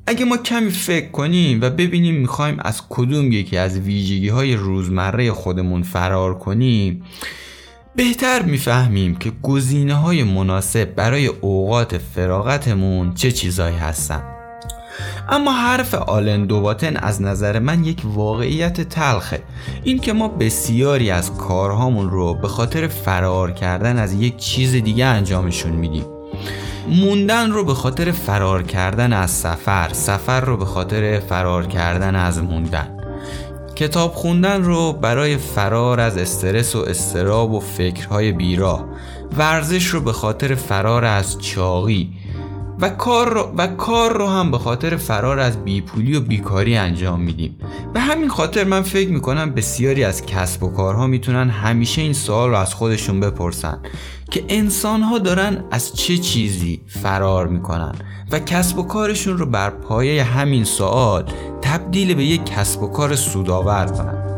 اگه 0.07 0.25
ما 0.25 0.37
کمی 0.37 0.71
فکر 0.71 1.11
کنیم 1.11 1.61
و 1.61 1.71
ببینیم 1.71 2.15
می‌خوایم 2.15 2.57
از 2.61 2.83
کدوم 2.89 3.33
یکی 3.33 3.57
از 3.57 3.79
ویژگی 3.79 4.29
های 4.29 4.57
روزمره 4.57 5.33
خودمون 5.33 5.83
فرار 5.83 6.39
کنیم 6.39 7.03
بهتر 7.97 8.43
می‌فهمیم 8.43 9.15
که 9.15 9.33
گزینه 9.43 9.95
های 9.95 10.23
مناسب 10.25 10.85
برای 10.85 11.27
اوقات 11.27 11.99
فراغتمون 11.99 13.15
چه 13.15 13.33
چیزایی 13.33 13.77
هستن. 13.77 14.34
اما 15.29 15.53
حرف 15.53 15.95
آلن 15.95 16.47
دوباتن 16.47 16.97
از 16.97 17.23
نظر 17.23 17.59
من 17.59 17.85
یک 17.85 18.03
واقعیت 18.05 18.81
تلخه. 18.81 19.43
این 19.85 19.99
که 19.99 20.13
ما 20.13 20.29
بسیاری 20.29 21.11
از 21.11 21.37
کارهامون 21.37 22.11
رو 22.11 22.35
به 22.35 22.49
خاطر 22.49 22.87
فرار 22.87 23.53
کردن 23.53 23.99
از 23.99 24.13
یک 24.13 24.37
چیز 24.37 24.73
دیگه 24.73 25.05
انجامشون 25.05 25.73
میدیم. 25.73 26.05
موندن 26.89 27.51
رو 27.51 27.65
به 27.65 27.75
خاطر 27.75 28.11
فرار 28.11 28.63
کردن 28.63 29.13
از 29.13 29.31
سفر 29.31 29.89
سفر 29.93 30.41
رو 30.41 30.57
به 30.57 30.65
خاطر 30.65 31.21
فرار 31.21 31.67
کردن 31.67 32.17
از 32.17 32.43
موندن. 32.43 32.89
کتاب 33.77 34.13
خوندن 34.13 34.63
رو 34.63 34.93
برای 34.93 35.37
فرار 35.37 36.01
از 36.01 36.17
استرس 36.17 36.77
و 36.77 36.79
استراب 36.79 37.53
و 37.53 37.61
فکرهای 37.61 38.33
بیراه. 38.33 38.85
ورزش 39.39 39.87
رو 39.87 40.01
به 40.01 40.13
خاطر 40.13 40.55
فرار 40.55 41.05
از 41.05 41.39
چاقی. 41.39 42.11
و 42.81 42.89
کار 42.89 43.35
رو, 43.35 43.53
و 43.57 43.67
کار 43.67 44.19
رو 44.19 44.27
هم 44.27 44.51
به 44.51 44.59
خاطر 44.59 44.97
فرار 44.97 45.39
از 45.39 45.65
بیپولی 45.65 46.17
و 46.17 46.21
بیکاری 46.21 46.77
انجام 46.77 47.21
میدیم. 47.21 47.59
به 47.95 48.01
همین 48.01 48.29
خاطر 48.29 48.65
من 48.65 48.83
فکر 48.83 49.09
می‌کنم 49.09 49.51
بسیاری 49.51 50.05
از 50.05 50.27
کسب 50.27 50.63
و 50.63 50.69
کارها 50.69 51.07
می‌تونن 51.07 51.51
همیشه 51.51 52.03
این 52.03 52.13
سوال 52.13 52.51
رو 52.51 52.57
از 52.57 52.75
خودشون 52.75 53.21
بپرسن 53.21 53.79
که 54.31 54.45
انسان 54.49 55.03
ها 55.03 55.19
دارن 55.19 55.65
از 55.71 55.93
چه 55.93 56.19
چیزی 56.19 56.81
فرار 56.87 57.47
می‌کنن 57.47 57.93
و 58.31 58.39
کسب 58.39 58.79
و 58.79 58.83
کارشون 58.83 59.39
رو 59.39 59.47
بر 59.47 59.71
پایه 59.71 60.25
همین 60.25 60.65
سوال 60.65 61.25
تبدیل 61.63 62.15
به 62.15 62.25
یک 62.25 62.45
کسب 62.45 62.83
و 62.83 62.87
کار 62.87 63.17
سودآور 63.17 63.87
کنن. 63.87 64.34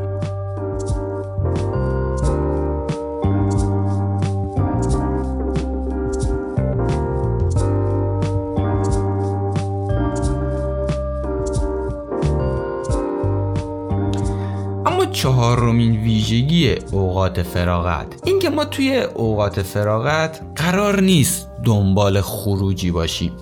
چهارمین 15.26 16.02
ویژگی 16.02 16.74
اوقات 16.92 17.42
فراغت. 17.42 18.06
اینکه 18.24 18.50
ما 18.50 18.64
توی 18.64 19.00
اوقات 19.00 19.62
فراغت 19.62 20.40
قرار 20.56 21.00
نیست 21.00 21.48
دنبال 21.64 22.20
خروجی 22.20 22.90
باشیم. 22.90 23.32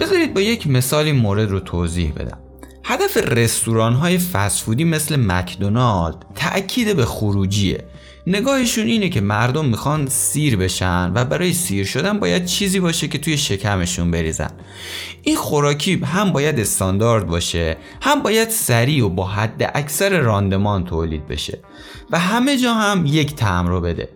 بذارید 0.00 0.34
با 0.34 0.40
یک 0.40 0.66
مثالی 0.66 1.12
مورد 1.12 1.50
رو 1.50 1.60
توضیح 1.60 2.12
بدم. 2.12 2.38
هدف 2.84 3.16
رستوران 3.16 3.94
های 3.94 4.18
فسفودی 4.18 4.84
مثل 4.84 5.16
مکدونالد 5.16 6.16
تأکید 6.48 6.96
به 6.96 7.04
خروجیه. 7.04 7.84
نگاهشون 8.26 8.86
اینه 8.86 9.08
که 9.08 9.20
مردم 9.20 9.64
می‌خوان 9.64 10.06
سیر 10.06 10.56
بشن 10.56 11.12
و 11.14 11.24
برای 11.24 11.52
سیر 11.52 11.84
شدن 11.84 12.18
باید 12.18 12.44
چیزی 12.44 12.80
باشه 12.80 13.08
که 13.08 13.18
توی 13.18 13.36
شکمشون 13.36 14.10
بریزن. 14.10 14.50
این 15.22 15.36
خوراکی 15.36 15.94
هم 16.04 16.32
باید 16.32 16.60
استاندارد 16.60 17.26
باشه 17.26 17.76
هم 18.02 18.22
باید 18.22 18.50
سریع 18.50 19.04
و 19.04 19.08
با 19.08 19.24
حد 19.24 19.70
اکثر 19.74 20.20
راندمان 20.20 20.84
تولید 20.84 21.28
بشه 21.28 21.58
و 22.10 22.18
همه 22.18 22.56
جا 22.56 22.74
هم 22.74 23.06
یک 23.06 23.34
تعم 23.34 23.66
رو 23.66 23.80
بده. 23.80 24.08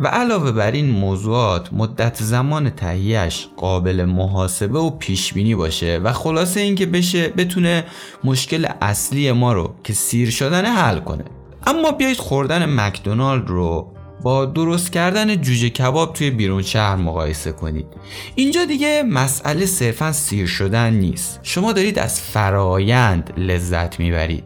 و 0.00 0.06
علاوه 0.06 0.52
بر 0.52 0.70
این 0.70 0.90
موضوعات 0.90 1.72
مدت 1.72 2.22
زمان 2.22 2.70
تهیهش 2.70 3.48
قابل 3.56 4.04
محاسبه 4.04 4.78
و 4.78 4.90
پیش 4.90 5.32
بینی 5.32 5.54
باشه 5.54 6.00
و 6.04 6.12
خلاصه 6.12 6.60
اینکه 6.60 6.86
بشه 6.86 7.28
بتونه 7.28 7.84
مشکل 8.24 8.66
اصلی 8.80 9.32
ما 9.32 9.52
رو 9.52 9.74
که 9.84 9.92
سیر 9.92 10.30
شدن 10.30 10.64
حل 10.64 10.98
کنه. 10.98 11.24
اما 11.68 11.92
بیایید 11.92 12.18
خوردن 12.18 12.80
مکدونالد 12.80 13.48
رو 13.48 13.92
با 14.22 14.44
درست 14.44 14.92
کردن 14.92 15.36
جوجه 15.36 15.70
کباب 15.70 16.12
توی 16.12 16.30
بیرون 16.30 16.62
شهر 16.62 16.96
مقایسه 16.96 17.52
کنید. 17.52 17.86
اینجا 18.34 18.64
دیگه 18.64 19.02
مسئله 19.02 19.66
صرفا 19.66 20.12
سیر 20.12 20.46
شدن 20.46 20.92
نیست. 20.92 21.40
شما 21.42 21.72
دارید 21.72 21.98
از 21.98 22.20
فرایند 22.20 23.32
لذت 23.36 24.00
می‌برید. 24.00 24.44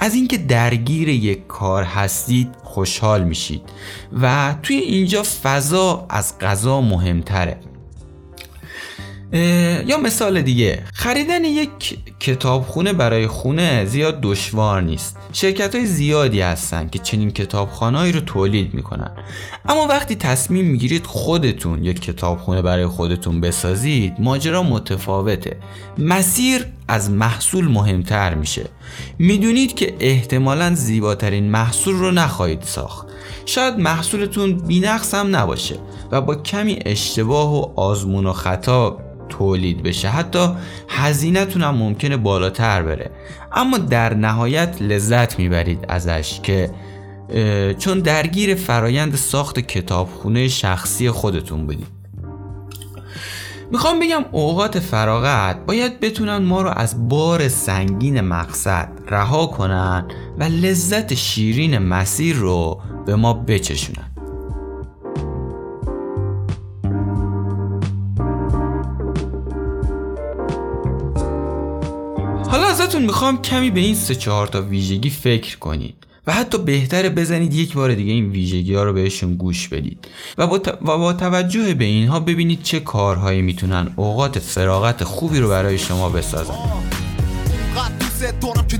از 0.00 0.14
اینکه 0.14 0.38
درگیر 0.38 1.08
یک 1.08 1.46
کار 1.46 1.82
هستید 1.82 2.48
خوشحال 2.62 3.24
میشید. 3.24 3.62
و 4.20 4.54
توی 4.62 4.76
اینجا 4.76 5.22
فضا 5.42 6.06
از 6.08 6.38
غذا 6.38 6.80
مهمتره. 6.80 7.60
یا 9.86 9.98
مثال 10.02 10.42
دیگه 10.42 10.82
خریدن 10.92 11.44
یک 11.44 11.98
کتابخونه 12.20 12.92
برای 12.92 13.26
خونه 13.26 13.84
زیاد 13.84 14.20
دشوار 14.20 14.82
نیست. 14.82 15.16
شرکت 15.32 15.74
های 15.74 15.86
زیادی 15.86 16.40
هستن 16.40 16.88
که 16.88 16.98
چنین 16.98 17.30
کتابخانهایی 17.30 18.12
رو 18.12 18.20
تولید 18.20 18.74
می‌کنن. 18.74 19.10
اما 19.68 19.86
وقتی 19.86 20.14
تصمیم 20.14 20.64
می‌گیرید 20.64 21.06
خودتون 21.06 21.84
یک 21.84 22.00
کتابخونه 22.00 22.62
برای 22.62 22.86
خودتون 22.86 23.40
بسازید 23.40 24.14
ماجرا 24.18 24.62
متفاوته. 24.62 25.56
مسیر 25.98 26.66
از 26.88 27.10
محصول 27.10 27.68
مهمتر 27.68 28.34
میشه. 28.34 28.64
می‌دونید 29.18 29.74
که 29.74 29.94
احتمالا 30.00 30.74
زیباترین 30.74 31.50
محصول 31.50 31.94
رو 31.94 32.10
نخواهید 32.10 32.62
ساخت. 32.62 33.06
شاید 33.46 33.78
محصولتون 33.78 34.58
بینقص 34.58 35.14
هم 35.14 35.36
نباشه 35.36 35.78
و 36.10 36.20
با 36.20 36.34
کمی 36.34 36.78
اشتباه 36.86 37.54
و 37.54 37.80
آزمون 37.80 38.26
و 38.26 38.32
خطا 38.32 38.98
تولید 39.30 39.82
بشه. 39.82 40.08
حتی 40.08 40.48
هزینهتون 40.88 41.62
هم 41.62 41.74
ممکنه 41.74 42.16
بالاتر 42.16 42.82
بره. 42.82 43.10
اما 43.52 43.78
در 43.78 44.14
نهایت 44.14 44.82
لذت 44.82 45.38
می‌برید 45.38 45.84
ازش 45.88 46.40
که 46.42 46.70
چون 47.78 47.98
درگیر 47.98 48.54
فرایند 48.54 49.14
ساخت 49.14 49.58
کتابخونه 49.58 50.48
شخصی 50.48 51.10
خودتون 51.10 51.66
بودید. 51.66 51.86
می‌خوام 53.72 54.00
بگم 54.00 54.24
اوقات 54.32 54.78
فراغت 54.78 55.66
باید 55.66 56.00
بتونن 56.00 56.36
ما 56.36 56.62
رو 56.62 56.70
از 56.76 57.08
بار 57.08 57.48
سنگین 57.48 58.20
مقصد 58.20 58.88
رها 59.08 59.46
کنن 59.46 60.08
و 60.38 60.42
لذت 60.42 61.14
شیرین 61.14 61.78
مسیر 61.78 62.36
رو 62.36 62.80
به 63.06 63.16
ما 63.16 63.32
بچشونن. 63.32 64.09
ازتون 72.90 73.02
می‌خوام 73.02 73.42
کمی 73.42 73.70
به 73.70 73.80
این 73.80 73.94
سه 73.94 74.14
چهار 74.14 74.46
تا 74.46 74.62
ویژگی 74.62 75.10
فکر 75.10 75.58
کنید 75.58 75.94
و 76.26 76.32
حتی 76.32 76.58
بهتره 76.58 77.08
بزنید 77.08 77.54
یک 77.54 77.74
بار 77.74 77.94
دیگه 77.94 78.12
این 78.12 78.30
ویژگی 78.30 78.74
ها 78.74 78.84
رو 78.84 78.92
بهشون 78.92 79.34
گوش 79.34 79.68
بدید 79.68 80.08
و 80.38 80.46
با, 80.46 80.60
و 80.82 80.98
با 80.98 81.12
توجه 81.12 81.74
به 81.74 81.84
اینها 81.84 82.20
ببینید 82.20 82.62
چه 82.62 82.80
کارهایی 82.80 83.42
می‌تونن 83.42 83.92
اوقات 83.96 84.38
فراغت 84.38 85.04
خوبی 85.04 85.38
رو 85.38 85.48
برای 85.48 85.78
شما 85.78 86.08
بسازن. 86.08 86.54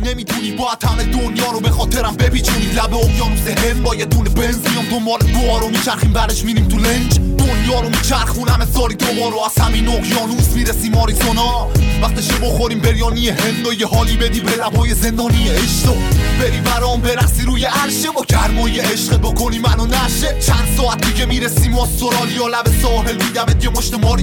نمی‌تونی 0.05 0.53
با 0.53 0.69
همه 0.89 1.05
دنیا 1.05 1.51
رو 1.53 1.61
به 1.61 1.71
خاطرم 1.71 2.17
بپیچونی. 2.17 2.67
لب 2.67 2.95
اقیانوس 2.95 3.49
هند 3.49 3.83
با 3.83 3.95
یه 3.95 4.05
دونه 4.05 4.31
بنزیام 4.31 4.85
دنبال 4.91 5.21
رو 5.61 5.69
میچرخیم 5.69 6.13
برش 6.13 6.45
میریم 6.45 6.69
تو 6.69 6.77
لنج. 6.77 7.19
دنیا 7.39 7.81
رو 7.81 7.89
میچرخونم 7.89 8.67
سالی 8.75 8.95
دوباره 8.95 9.47
از 9.47 9.65
همین 9.65 9.89
اقیانوس 9.89 10.49
می‌رسیم 10.55 10.95
آریزونا. 10.95 11.69
وقتشه 12.03 12.35
بخوریم 12.35 12.79
بریانی 12.79 13.29
هند 13.29 13.67
و 13.67 13.73
یه 13.73 13.87
حالی 13.87 14.17
بدی 14.17 14.41
به 14.41 14.51
لبای 14.51 14.95
زندانی 14.95 15.49
عشق. 15.49 15.95
بری 16.41 16.61
برام 16.61 17.01
برسی 17.01 17.43
روی 17.43 17.65
عرشه 17.65 18.11
با 18.11 18.25
گرمای 18.29 18.81
عشق. 18.81 19.17
بکنی 19.17 19.59
منو 19.59 19.87
نشه. 19.87 20.41
چند 20.47 20.69
ساعت 20.77 21.07
دیگه 21.07 21.27
می‌رسیم 21.27 21.79
استرالیا. 21.79 22.49
لب 22.49 22.69
ساحل 22.83 23.15
میدمت 23.15 23.65
یه 23.65 23.71
مشت 23.71 23.95
ماری 23.95 24.23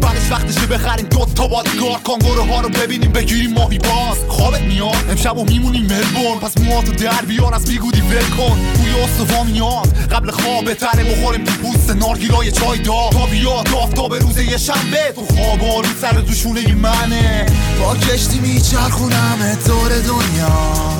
بعدش 0.00 0.30
وقتشه 0.30 0.66
بخریم 0.66 1.06
دو 1.06 1.26
تا 1.34 1.46
بادگار 1.46 2.00
کانگورو 2.04 2.42
ها 2.42 2.60
رو 2.60 2.68
ببینیم 2.68 3.12
بگیریم 3.12 3.52
ماهی 3.52 3.78
باز. 3.78 4.18
خوابت 4.28 4.60
میاد. 4.62 5.07
امشب 5.08 5.38
و 5.38 5.44
میمونیم 5.44 5.82
ملبورن. 5.82 6.38
پس 6.38 6.58
موهاتو 6.58 6.92
در 6.92 7.22
بیار 7.28 7.54
از 7.54 7.64
بیگودی 7.64 8.00
ول 8.00 8.36
کن. 8.36 8.58
توی 8.74 9.02
استوا 9.02 9.42
میاد. 9.42 9.94
قبل 10.12 10.30
خواب 10.30 10.64
بهتره 10.64 11.04
بخوریم 11.04 11.44
تو 11.44 11.52
پوست 11.52 11.90
نارگیلای 11.90 12.52
چای 12.52 12.78
دا. 12.78 13.10
تا 13.10 13.26
بیاد 13.26 13.68
آفتاب 13.74 14.14
روز 14.14 14.38
یه 14.38 14.56
شنبه. 14.56 15.12
تو 15.14 15.26
خواب 15.26 15.64
آلو 15.64 15.88
سر 16.00 16.12
دوشونه 16.12 16.74
منه. 16.74 17.46
با 17.80 17.96
کشتی 17.96 18.38
میچرخونم 18.38 19.58
دور 19.66 19.88
دنیا. 19.88 20.98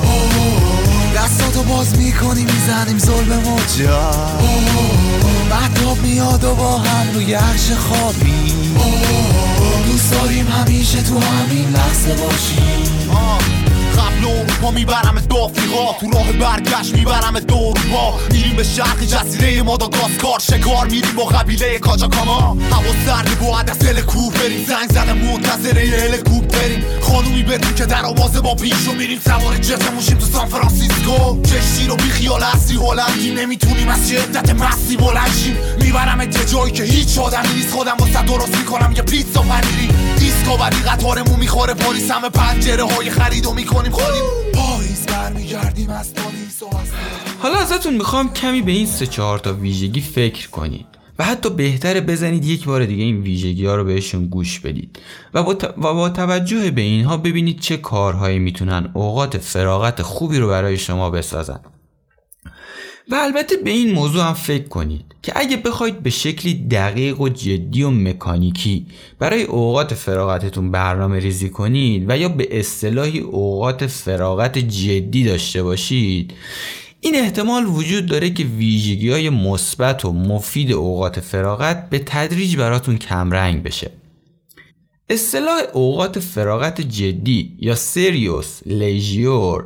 دستاتو 1.15 1.63
باز 1.63 1.97
می‌کنی 1.97 2.45
می‌زنیم 2.45 2.97
ظلم 2.97 3.39
موجا 3.39 4.11
محتاب 5.49 6.01
میاد 6.01 6.43
و 6.43 6.55
با 6.55 6.77
هم 6.77 7.13
روی 7.13 7.33
عرش 7.33 7.71
خوابی. 7.71 8.53
دوست 9.85 10.11
داریم 10.11 10.47
همیشه 10.47 11.01
تو 11.01 11.19
همین 11.19 11.69
لحظه 11.69 12.13
باشیم. 12.13 13.09
قبل 13.99 14.25
اروپا 14.25 14.71
می‌برم 14.71 15.19
دو 15.29 15.37
آفریقا 15.37 15.93
تو 15.99 16.11
راه 16.11 16.31
برگشت 16.31 16.93
می‌برم 16.95 17.39
دو 17.39 17.55
اروپا 17.55 18.19
میریم 18.31 18.55
به 18.55 18.63
شرق 18.63 19.03
جزیره 19.03 19.61
ماداگاسکار. 19.61 20.39
شکار 20.39 20.85
میریم 20.85 21.15
با 21.17 21.25
قبیله 21.25 21.79
کاجاکاما. 21.79 22.57
هوا 22.71 22.93
سرد 23.05 23.39
باید 23.39 23.69
از 23.69 24.03
کوه. 24.05 24.33
بریم 24.33 24.65
زنگ 24.65 24.89
زده 24.89 25.13
منتظره 25.13 25.81
هلیکوپتریم 25.81 26.83
خانومی 27.01 27.43
بدون 27.43 27.75
که 27.75 27.85
در 27.85 28.05
آوازه 28.05 28.41
با 28.41 28.55
پیشو 28.55 28.91
میریم. 28.91 29.19
سوار 29.25 29.57
جت 29.57 29.91
موشیم 29.91 30.17
تو 30.17 30.25
سان 30.25 30.47
فرانسیسکو. 30.47 31.41
کشتی 31.41 31.87
رو 31.87 31.95
بی 31.95 32.09
خیال 32.09 32.43
اصلی 32.43 32.77
هلندیم 32.77 33.39
نمی‌تونیم 33.39 33.87
از 33.87 34.09
شدت 34.09 34.49
مسی 34.49 34.97
بلنشیم 34.97 35.57
می‌برم 35.81 36.21
یه 36.21 36.45
جایی 36.45 36.71
که 36.71 36.83
هیچ 36.83 37.17
آدمی 37.17 37.53
نیست. 37.53 37.71
خودم 37.73 37.95
واسه 37.99 38.21
درست 38.21 38.57
می‌کنم 38.57 38.93
یه 38.95 39.01
پیتزا 39.01 39.41
پنیری. 39.41 39.89
دیسکو 40.17 40.57
بعدی 40.57 40.77
قطارمون 40.77 41.39
می‌خوره. 41.39 41.73
پلیس 41.73 42.11
همه 42.11 42.29
پنجره 42.29 42.83
های 42.83 43.09
خریدو 43.09 43.53
می‌کنیم. 43.53 43.88
خودیم 43.91 44.51
پاییز 44.53 45.05
برمیگردیم 45.05 45.89
از 45.89 46.13
پاریس 46.13 46.63
و 46.63 46.69
حالا 47.39 47.55
ازتون 47.57 47.93
می‌خوام 47.93 48.33
کمی 48.33 48.61
به 48.61 48.71
این 48.71 48.85
سه 48.85 49.07
چهار 49.07 49.39
تا 49.39 49.53
ویژگی 49.53 50.01
فکر 50.01 50.49
کنید 50.49 50.85
و 51.19 51.23
حتی 51.23 51.49
بهتره 51.49 52.01
بزنید 52.01 52.45
یک 52.45 52.65
بار 52.65 52.85
دیگه 52.85 53.03
این 53.03 53.21
ویژگی 53.21 53.65
ها 53.65 53.75
رو 53.75 53.83
بهشون 53.83 54.27
گوش 54.27 54.59
بدید 54.59 54.99
و 55.33 55.43
با, 55.43 55.57
و 55.77 55.93
با 55.93 56.09
توجه 56.09 56.71
به 56.71 56.81
اینها 56.81 57.17
ببینید 57.17 57.59
چه 57.59 57.77
کارهایی 57.77 58.39
می‌تونن 58.39 58.91
اوقات 58.93 59.37
فراغت 59.37 60.01
خوبی 60.01 60.37
رو 60.37 60.47
برای 60.47 60.77
شما 60.77 61.09
بسازن. 61.09 61.59
و 63.09 63.15
البته 63.15 63.57
به 63.57 63.69
این 63.69 63.91
موضوع 63.91 64.23
هم 64.23 64.33
فکر 64.33 64.67
کنید 64.67 65.05
که 65.21 65.31
اگه 65.35 65.57
بخواید 65.57 65.99
به 65.99 66.09
شکلی 66.09 66.53
دقیق 66.53 67.21
و 67.21 67.29
جدی 67.29 67.83
و 67.83 67.89
مکانیکی 67.89 68.85
برای 69.19 69.43
اوقات 69.43 69.93
فراغتتون 69.93 70.71
برنامه 70.71 71.19
ریزی 71.19 71.49
کنید 71.49 72.05
و 72.09 72.17
یا 72.17 72.29
به 72.29 72.59
اصطلاحی 72.59 73.19
اوقات 73.19 73.87
فراغت 73.87 74.57
جدی 74.57 75.23
داشته 75.23 75.63
باشید 75.63 76.33
این 77.01 77.15
احتمال 77.15 77.65
وجود 77.65 78.05
داره 78.05 78.29
که 78.29 78.43
ویژگی 78.43 79.09
های 79.09 79.29
مثبت 79.29 80.05
و 80.05 80.13
مفید 80.13 80.71
اوقات 80.71 81.19
فراغت 81.19 81.89
به 81.89 81.99
تدریج 81.99 82.55
براتون 82.55 82.97
کمرنگ 82.97 83.63
بشه. 83.63 83.91
اصطلاح 85.09 85.61
اوقات 85.73 86.19
فراغت 86.19 86.81
جدی 86.81 87.57
یا 87.59 87.75
سریوس 87.75 88.59
لیژیور 88.65 89.65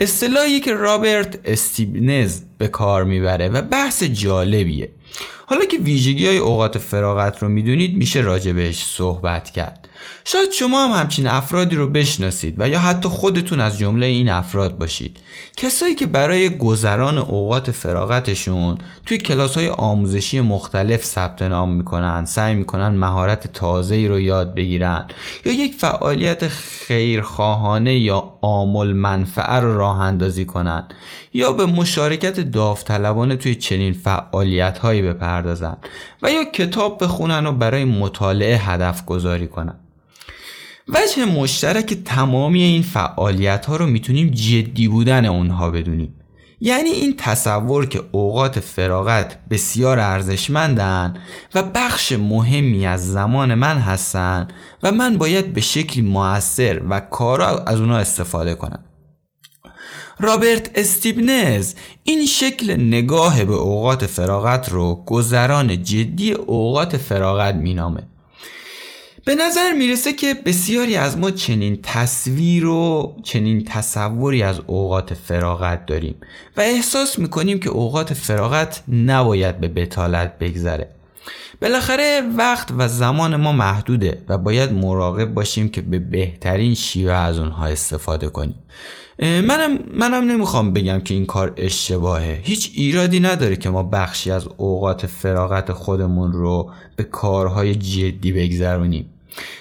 اصطلاحی 0.00 0.60
که 0.60 0.74
رابرت 0.74 1.38
استیبنز 1.44 2.40
به 2.58 2.68
کار 2.68 3.04
می‌بره 3.04 3.48
و 3.48 3.62
بحث 3.62 4.02
جالبیه. 4.02 4.90
حالا 5.46 5.64
که 5.64 5.78
ویژگی 5.78 6.26
های 6.26 6.38
اوقات 6.38 6.78
فراغت 6.78 7.42
رو 7.42 7.48
می‌دونید 7.48 7.96
میشه 7.96 8.20
راجع 8.20 8.52
بهش 8.52 8.84
صحبت 8.84 9.50
کرد. 9.50 9.79
شاید 10.24 10.50
شما 10.52 10.84
هم 10.84 11.00
همچین 11.00 11.26
افرادی 11.26 11.76
رو 11.76 11.88
بشناسید 11.88 12.54
و 12.58 12.68
یا 12.68 12.78
حتی 12.78 13.08
خودتون 13.08 13.60
از 13.60 13.78
جمله 13.78 14.06
این 14.06 14.28
افراد 14.28 14.78
باشید. 14.78 15.16
کسایی 15.56 15.94
که 15.94 16.06
برای 16.06 16.58
گذران 16.58 17.18
اوقات 17.18 17.70
فراغتشون 17.70 18.78
توی 19.06 19.18
کلاس 19.18 19.56
های 19.56 19.68
آموزشی 19.68 20.40
مختلف 20.40 21.04
ثبت 21.04 21.42
نام 21.42 21.72
می‌کنن 21.72 22.24
سعی 22.24 22.54
می‌کنن 22.54 22.88
مهارت 22.88 23.52
تازه 23.52 24.06
رو 24.08 24.20
یاد 24.20 24.54
بگیرن 24.54 25.06
یا 25.44 25.52
یک 25.52 25.74
فعالیت 25.74 26.48
خیرخواهانه 26.48 27.98
یا 27.98 28.38
آمل 28.40 28.92
منفعه 28.92 29.54
رو 29.54 29.76
راه 29.76 30.00
اندازی 30.00 30.44
کنن 30.44 30.84
یا 31.32 31.52
به 31.52 31.66
مشارکت 31.66 32.40
داوطلبانه 32.40 33.36
توی 33.36 33.54
چنین 33.54 33.92
فعالیت 33.92 34.78
هایی 34.78 35.02
بپردازن 35.02 35.76
و 36.22 36.32
یا 36.32 36.44
کتاب 36.44 37.04
بخونن 37.04 37.46
و 37.46 37.52
برای 37.52 37.84
مطالعه 37.84 38.56
هدف 38.56 39.04
گذاری 39.04 39.46
کنن. 39.46 39.74
وجه 40.94 41.24
مشترک 41.24 41.94
تمامی 42.04 42.62
این 42.62 42.82
فعالیت 42.82 43.66
ها 43.66 43.76
رو 43.76 43.86
می‌تونیم 43.86 44.30
جدی 44.30 44.88
بودن 44.88 45.24
اونها 45.26 45.70
بدونیم. 45.70 46.14
یعنی 46.60 46.90
این 46.90 47.16
تصور 47.16 47.86
که 47.86 48.02
اوقات 48.12 48.60
فراغت 48.60 49.38
بسیار 49.50 49.98
ارزشمندن 49.98 51.14
و 51.54 51.62
بخش 51.62 52.12
مهمی 52.12 52.86
از 52.86 53.12
زمان 53.12 53.54
من 53.54 53.78
هستن 53.78 54.48
و 54.82 54.92
من 54.92 55.18
باید 55.18 55.52
به 55.52 55.60
شکلی 55.60 56.02
موثر 56.02 56.82
و 56.90 57.00
کارا 57.00 57.46
از 57.58 57.80
اونا 57.80 57.96
استفاده 57.96 58.54
کنم. 58.54 58.84
رابرت 60.18 60.70
استیبنز 60.74 61.74
این 62.04 62.26
شکل 62.26 62.72
نگاه 62.72 63.44
به 63.44 63.54
اوقات 63.54 64.06
فراغت 64.06 64.68
رو 64.68 65.04
گذران 65.06 65.82
جدی 65.82 66.32
اوقات 66.32 66.96
فراغت 66.96 67.54
مینامه. 67.54 68.09
به 69.24 69.34
نظر 69.34 69.72
می‌رسه 69.72 70.12
که 70.12 70.34
بسیاری 70.34 70.96
از 70.96 71.18
ما 71.18 71.30
چنین 71.30 71.78
تصویر 71.82 72.66
و 72.66 73.16
چنین 73.22 73.64
تصوری 73.64 74.42
از 74.42 74.60
اوقات 74.66 75.14
فراغت 75.14 75.86
داریم 75.86 76.14
و 76.56 76.60
احساس 76.60 77.18
می‌کنیم 77.18 77.60
که 77.60 77.70
اوقات 77.70 78.14
فراغت 78.14 78.82
نباید 78.88 79.60
به 79.60 79.68
بتالت 79.68 80.38
بگذره. 80.38 80.88
بالاخره 81.62 82.22
وقت 82.36 82.68
و 82.78 82.88
زمان 82.88 83.36
ما 83.36 83.52
محدوده 83.52 84.22
و 84.28 84.38
باید 84.38 84.72
مراقب 84.72 85.34
باشیم 85.34 85.68
که 85.68 85.80
به 85.80 85.98
بهترین 85.98 86.74
شیوه 86.74 87.12
از 87.12 87.38
اونها 87.38 87.66
استفاده 87.66 88.28
کنیم. 88.28 88.54
منم 89.22 89.78
منم 89.94 90.30
نمی‌خوام 90.30 90.72
بگم 90.72 91.00
که 91.00 91.14
این 91.14 91.26
کار 91.26 91.52
اشتباهه. 91.56 92.40
هیچ 92.42 92.70
ایرادی 92.74 93.20
نداره 93.20 93.56
که 93.56 93.70
ما 93.70 93.82
بخشی 93.82 94.30
از 94.30 94.48
اوقات 94.56 95.06
فراغت 95.06 95.72
خودمون 95.72 96.32
رو 96.32 96.70
به 96.96 97.04
کارهای 97.04 97.74
جدی 97.74 98.32
بگذرونیم. 98.32 99.06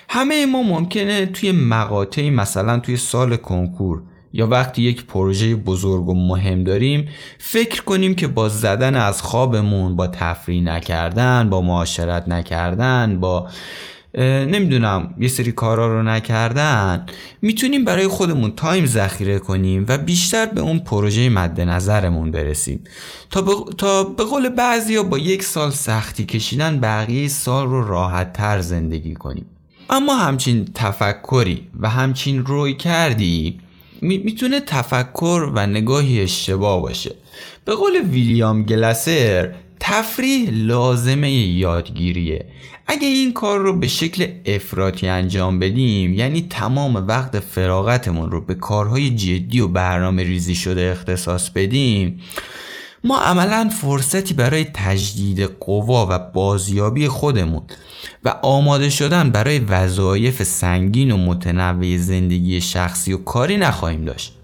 همه 0.09 0.45
ما 0.45 0.63
ممکنه 0.63 1.25
توی 1.25 1.51
مقاطعی 1.51 2.29
مثلا 2.29 2.79
توی 2.79 2.97
سال 2.97 3.35
کنکور 3.35 4.01
یا 4.33 4.47
وقتی 4.47 4.81
یک 4.81 5.05
پروژه 5.05 5.55
بزرگ 5.55 6.09
و 6.09 6.13
مهم 6.13 6.63
داریم 6.63 7.09
فکر 7.37 7.83
کنیم 7.83 8.15
که 8.15 8.27
با 8.27 8.49
زدن 8.49 8.95
از 8.95 9.21
خوابمون 9.21 9.95
با 9.95 10.07
تفریح 10.07 10.63
نکردن 10.63 11.49
با 11.49 11.61
معاشرت 11.61 12.27
نکردن 12.27 13.19
با 13.19 13.49
نمی‌دونم 14.17 15.15
یه 15.19 15.27
سری 15.27 15.51
کارا 15.51 15.87
رو 15.87 16.03
نکردن 16.03 17.05
می‌تونیم 17.41 17.85
برای 17.85 18.07
خودمون 18.07 18.51
تایم 18.51 18.85
ذخیره 18.85 19.39
کنیم 19.39 19.85
و 19.87 19.97
بیشتر 19.97 20.45
به 20.45 20.61
اون 20.61 20.79
پروژه 20.79 21.29
مد 21.29 21.61
نظرمون 21.61 22.31
برسیم. 22.31 22.83
تا 23.29 23.41
به, 23.41 23.53
تا 23.77 24.03
به 24.03 24.23
قول 24.23 24.49
بعضی 24.49 25.03
با 25.03 25.17
یک 25.17 25.43
سال 25.43 25.69
سختی 25.69 26.25
کشیدن 26.25 26.79
بقیه 26.79 27.27
سال 27.27 27.67
رو 27.67 27.87
راحت 27.87 28.33
تر 28.33 28.61
زندگی 28.61 29.13
کنیم. 29.13 29.45
اما 29.89 30.15
همچین 30.15 30.65
تفکری 30.75 31.67
و 31.79 31.89
همچین 31.89 32.45
روی 32.45 32.73
کردی 32.73 33.59
می‌تونه 34.01 34.59
تفکر 34.59 35.51
و 35.55 35.67
نگاهی 35.67 36.21
اشتباه 36.21 36.81
باشه. 36.81 37.15
به 37.65 37.75
قول 37.75 38.01
ویلیام 38.11 38.63
گلسر 38.63 39.53
تفریح 39.79 40.49
لازمه 40.51 41.31
یادگیریه. 41.31 42.45
اگه 42.87 43.07
این 43.07 43.33
کار 43.33 43.59
رو 43.59 43.79
به 43.79 43.87
شکل 43.87 44.27
افراطی 44.45 45.07
انجام 45.07 45.59
بدیم 45.59 46.13
یعنی 46.13 46.47
تمام 46.49 46.95
وقت 46.95 47.39
فراغتمون 47.39 48.31
رو 48.31 48.41
به 48.41 48.55
کارهای 48.55 49.09
جدی 49.09 49.59
و 49.59 49.67
برنامه 49.67 50.23
ریزی 50.23 50.55
شده 50.55 50.81
اختصاص 50.91 51.49
بدیم 51.49 52.21
ما 53.03 53.19
عملا 53.19 53.69
فرصتی 53.69 54.33
برای 54.33 54.65
تجدید 54.73 55.41
قوا 55.41 56.07
و 56.09 56.19
بازیابی 56.19 57.07
خودمون 57.07 57.61
و 58.23 58.35
آماده 58.41 58.89
شدن 58.89 59.29
برای 59.29 59.59
وظایف 59.59 60.43
سنگین 60.43 61.11
و 61.11 61.17
متنوع 61.17 61.97
زندگی 61.97 62.61
شخصی 62.61 63.13
و 63.13 63.17
کاری 63.17 63.57
نخواهیم 63.57 64.05
داشت. 64.05 64.35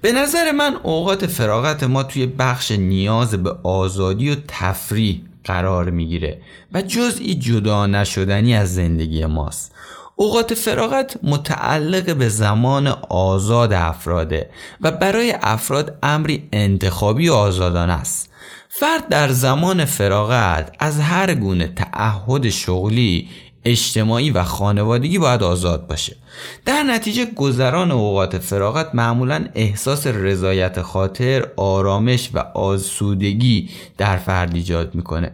به 0.00 0.12
نظر 0.12 0.52
من 0.52 0.76
اوقات 0.82 1.26
فراغت 1.26 1.82
ما 1.82 2.02
توی 2.02 2.26
بخش 2.26 2.70
نیاز 2.70 3.30
به 3.34 3.56
آزادی 3.62 4.30
و 4.30 4.36
تفریح 4.48 5.20
قرار 5.44 5.90
می‌گیره 5.90 6.40
و 6.72 6.82
جزئی 6.82 7.34
جدا 7.34 7.86
نشدنی 7.86 8.54
از 8.54 8.74
زندگی 8.74 9.26
ماست. 9.26 9.74
اوقات 10.20 10.54
فراغت 10.54 11.16
متعلق 11.22 12.16
به 12.16 12.28
زمان 12.28 12.86
آزاد 13.08 13.72
افراده 13.72 14.50
و 14.80 14.90
برای 14.90 15.34
افراد 15.42 15.98
امری 16.02 16.48
انتخابی 16.52 17.28
و 17.28 17.32
آزادانه 17.32 17.92
است. 17.92 18.30
فرد 18.68 19.08
در 19.08 19.28
زمان 19.28 19.84
فراغت 19.84 20.72
از 20.78 21.00
هر 21.00 21.34
گونه 21.34 21.68
تعهد 21.68 22.48
شغلی 22.48 23.28
اجتماعی 23.64 24.30
و 24.30 24.44
خانوادگی 24.44 25.18
باید 25.18 25.42
آزاد 25.42 25.86
باشه. 25.86 26.16
در 26.64 26.82
نتیجه 26.82 27.24
گذران 27.24 27.90
اوقات 27.90 28.38
فراغت 28.38 28.94
معمولا 28.94 29.44
احساس 29.54 30.06
رضایت 30.06 30.82
خاطر 30.82 31.46
آرامش 31.56 32.30
و 32.34 32.38
آسودگی 32.38 33.70
در 33.98 34.16
فرد 34.16 34.54
ایجاد 34.54 34.94
می‌کنه. 34.94 35.32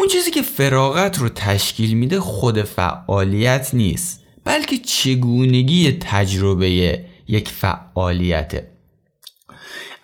اون 0.00 0.08
چیزی 0.08 0.30
که 0.30 0.42
فراغت 0.42 1.18
رو 1.18 1.28
تشکیل 1.28 1.94
میده 1.94 2.20
خود 2.20 2.62
فعالیت 2.62 3.70
نیست 3.72 4.22
بلکه 4.44 4.78
چگونگی 4.78 5.92
تجربه 5.92 7.00
یک 7.28 7.48
فعالیته. 7.48 8.70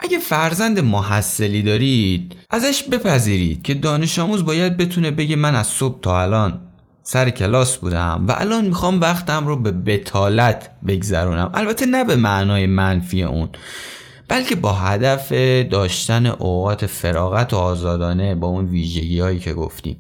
اگه 0.00 0.18
فرزند 0.18 0.78
محصلی 0.78 1.62
دارید 1.62 2.37
ازش 2.50 2.82
بپذیرید 2.82 3.62
که 3.62 3.74
دانش 3.74 4.18
آموز 4.18 4.44
باید 4.44 4.76
بتونه 4.76 5.11
بگه 5.11 5.37
من 5.37 5.54
از 5.54 5.66
صبح 5.66 6.00
تا 6.00 6.22
الان 6.22 6.61
سر 7.02 7.30
کلاس 7.30 7.76
بودم 7.76 8.24
و 8.28 8.35
الان 8.38 8.64
می‌خوام 8.64 9.00
وقتم 9.00 9.46
رو 9.46 9.56
به 9.56 9.70
بتالت 9.72 10.70
بگذرونم. 10.87 11.50
البته 11.54 11.87
نه 11.87 12.04
به 12.04 12.16
معنای 12.16 12.66
منفی 12.66 13.22
اون. 13.22 13.48
بلکه 14.28 14.54
با 14.54 14.72
هدف 14.72 15.32
داشتن 15.70 16.26
اوقات 16.26 16.86
فراغت 16.86 17.52
و 17.52 17.56
آزادانه 17.56 18.34
با 18.34 18.46
اون 18.46 18.64
ویژگی 18.64 19.20
هایی 19.20 19.38
که 19.38 19.54
گفتیم. 19.54 19.96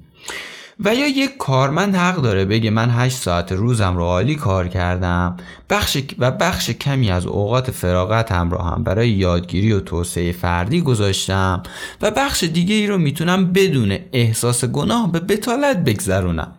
و 0.84 0.94
یا 0.94 1.06
یک 1.06 1.36
کارمند 1.36 1.94
حق 1.94 2.16
داره 2.16 2.44
بگه 2.44 2.70
من 2.70 2.90
8 2.90 3.16
ساعت 3.16 3.52
روزم 3.52 3.96
رو 3.96 4.04
عالی 4.04 4.34
کار 4.34 4.68
کردم 4.68 5.36
بخش 5.70 5.98
و 6.18 6.30
بخش 6.30 6.70
کمی 6.70 7.10
از 7.10 7.26
اوقات 7.26 7.70
فراغتم 7.70 8.50
رو 8.50 8.58
هم 8.58 8.84
برای 8.84 9.08
یادگیری 9.08 9.72
و 9.72 9.80
توسعه 9.80 10.32
فردی 10.32 10.80
گذاشتم 10.80 11.62
و 12.02 12.10
بخش 12.10 12.44
دیگه 12.44 12.74
ای 12.74 12.86
رو 12.86 12.98
می‌تونم 12.98 13.52
بدون 13.52 13.98
احساس 14.12 14.64
گناه 14.64 15.12
به 15.12 15.20
بتالت 15.20 15.76
بگذرونم. 15.76 16.52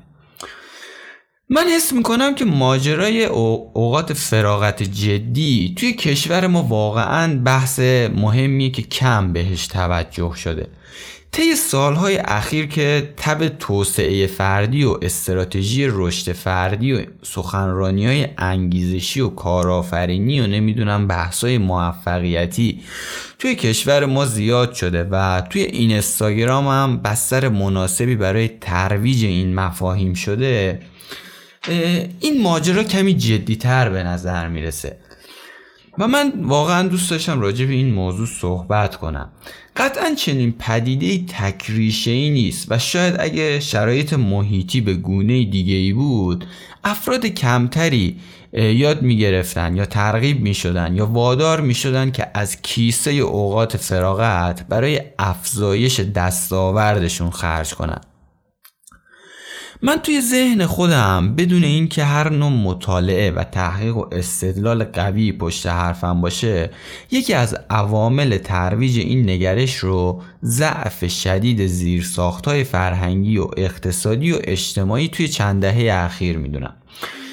من 1.49 1.63
حس 1.75 1.93
می‌کنم 1.93 2.35
که 2.35 2.45
ماجرای 2.45 3.25
اوقات 3.25 4.13
فراغت 4.13 4.83
جدی 4.83 5.73
توی 5.77 5.93
کشور 5.93 6.47
ما 6.47 6.63
واقعا 6.63 7.39
بحث 7.43 7.79
مهمیه 8.15 8.69
که 8.69 8.81
کم 8.81 9.33
بهش 9.33 9.67
توجه 9.67 10.33
شده. 10.35 10.67
طی 11.31 11.55
سالهای 11.55 12.17
اخیر 12.17 12.67
که 12.67 13.13
تب 13.17 13.47
توسعه 13.47 14.27
فردی 14.27 14.83
و 14.83 14.97
استراتژی 15.01 15.87
رشد 15.89 16.31
فردی 16.31 16.93
و 16.93 17.01
سخنرانی 17.23 18.05
های 18.05 18.27
انگیزشی 18.37 19.21
و 19.21 19.27
کارآفرینی 19.27 20.41
و 20.41 20.47
نمی‌دونم 20.47 21.07
بحثای 21.07 21.57
موفقیتی 21.57 22.81
توی 23.39 23.55
کشور 23.55 24.05
ما 24.05 24.25
زیاد 24.25 24.73
شده 24.73 25.03
و 25.11 25.41
توی 25.41 25.61
این 25.61 26.01
هم 26.47 26.97
بستر 26.97 27.49
مناسبی 27.49 28.15
برای 28.15 28.47
ترویج 28.47 29.25
این 29.25 29.55
مفاهیم 29.55 30.13
شده. 30.13 30.79
این 32.19 32.41
ماجرا 32.41 32.83
کمی 32.83 33.13
جدیتر 33.13 33.89
به 33.89 34.03
نظر 34.03 34.47
می‌رسه. 34.47 34.97
و 35.99 36.07
من 36.07 36.33
واقعا 36.41 36.87
دوست 36.87 37.11
داشتم 37.11 37.41
راجع 37.41 37.65
به 37.65 37.73
این 37.73 37.93
موضوع 37.93 38.27
صحبت 38.27 38.95
کنم. 38.95 39.29
قطعا 39.77 40.15
چنین 40.15 40.51
پدیده 40.59 41.33
تکریشه 41.33 42.11
ای 42.11 42.29
نیست 42.29 42.71
و 42.71 42.79
شاید 42.79 43.15
اگه 43.19 43.59
شرایط 43.59 44.13
محیطی 44.13 44.81
به 44.81 44.93
گونه 44.93 45.45
دیگه 45.45 45.73
ای 45.73 45.93
بود 45.93 46.45
افراد 46.83 47.25
کمتری 47.25 48.19
یاد 48.53 49.01
می 49.01 49.17
گرفتن 49.17 49.75
یا 49.75 49.85
ترغیب 49.85 50.41
می 50.41 50.53
شدن 50.53 50.95
یا 50.95 51.05
وادار 51.05 51.61
می 51.61 51.73
شدن 51.73 52.11
که 52.11 52.27
از 52.33 52.61
کیسه 52.61 53.11
اوقات 53.11 53.77
فراغت 53.77 54.67
برای 54.67 55.01
افزایش 55.19 55.99
دستاوردشون 55.99 57.29
خرج 57.29 57.73
کنن. 57.73 58.01
من 59.81 59.97
توی 59.97 60.21
ذهن 60.21 60.65
خودم 60.65 61.35
بدون 61.35 61.63
اینکه 61.63 62.03
هر 62.03 62.29
نوع 62.29 62.49
مطالعه 62.49 63.31
و 63.31 63.43
تحقیق 63.43 63.97
و 63.97 64.05
استدلال 64.11 64.83
قوی 64.83 65.31
پشت 65.31 65.67
حرفم 65.67 66.21
باشه 66.21 66.69
یکی 67.11 67.33
از 67.33 67.55
عوامل 67.69 68.37
ترویج 68.37 68.99
این 68.99 69.29
نگرش 69.29 69.75
رو 69.75 70.21
ضعف 70.43 71.07
شدید 71.07 71.65
زیرساختهای 71.65 72.63
فرهنگی 72.63 73.37
و 73.37 73.47
اقتصادی 73.57 74.31
و 74.31 74.37
اجتماعی 74.43 75.07
توی 75.07 75.27
چند 75.27 75.61
دهه 75.61 75.93
اخیر 76.05 76.37
می‌دونم. 76.37 76.73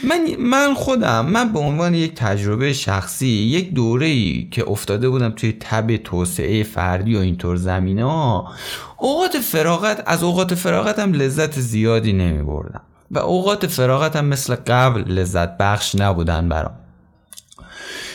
من 0.05 0.37
من 0.39 0.75
خودم 0.75 1.27
من 1.27 1.53
به 1.53 1.59
عنوان 1.59 1.95
یک 1.95 2.15
تجربه 2.15 2.73
شخصی 2.73 3.27
یک 3.27 3.75
دوره 3.75 4.07
ای 4.07 4.49
که 4.51 4.69
افتاده 4.69 5.09
بودم 5.09 5.31
توی 5.31 5.57
تب 5.61 5.97
توسعه 5.97 6.63
فردی 6.63 7.17
و 7.17 7.19
اینطور 7.19 7.57
زمینه 7.57 8.05
ها 8.05 8.53
اوقات 8.99 9.39
فراغت 9.39 10.03
از 10.07 10.23
اوقات 10.23 10.55
فراغتم 10.55 11.13
لذت 11.13 11.61
زیادی 11.61 12.13
نمی 12.13 12.43
بردم 12.43 12.81
و 13.11 13.19
اوقات 13.19 13.67
فراغتم 13.67 14.25
مثل 14.25 14.55
قبل 14.55 15.01
لذت 15.01 15.59
بخش 15.59 15.95
نبودن 15.95 16.49
برام. 16.49 16.75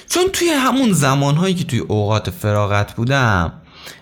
چون 0.10 0.24
توی 0.34 0.50
همون 0.50 0.92
زمانهایی 0.92 1.54
که 1.54 1.64
توی 1.64 1.80
اوقات 1.80 2.30
فراغت 2.30 2.94
بودم 2.94 3.54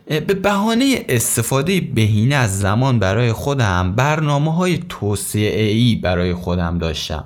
به 0.07 0.19
بهانه 0.19 1.05
استفاده 1.09 1.81
بهینه 1.81 2.35
از 2.35 2.59
زمان 2.59 2.99
برای 2.99 3.33
خودم 3.33 3.93
برنامه 3.95 4.55
های 4.55 4.79
توسعه 4.89 5.63
ای 5.63 5.95
برای 5.95 6.33
خودم 6.33 6.77
داشتم. 6.77 7.25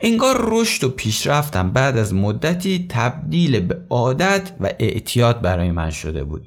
انگار 0.00 0.36
رشد 0.48 0.84
و 0.84 0.88
پیشرفتم 0.88 1.70
بعد 1.70 1.96
از 1.96 2.14
مدتی 2.14 2.86
تبدیل 2.88 3.60
به 3.60 3.78
عادت 3.90 4.52
و 4.60 4.70
اعتیاد 4.78 5.40
برای 5.40 5.70
من 5.70 5.90
شده 5.90 6.24
بود. 6.24 6.42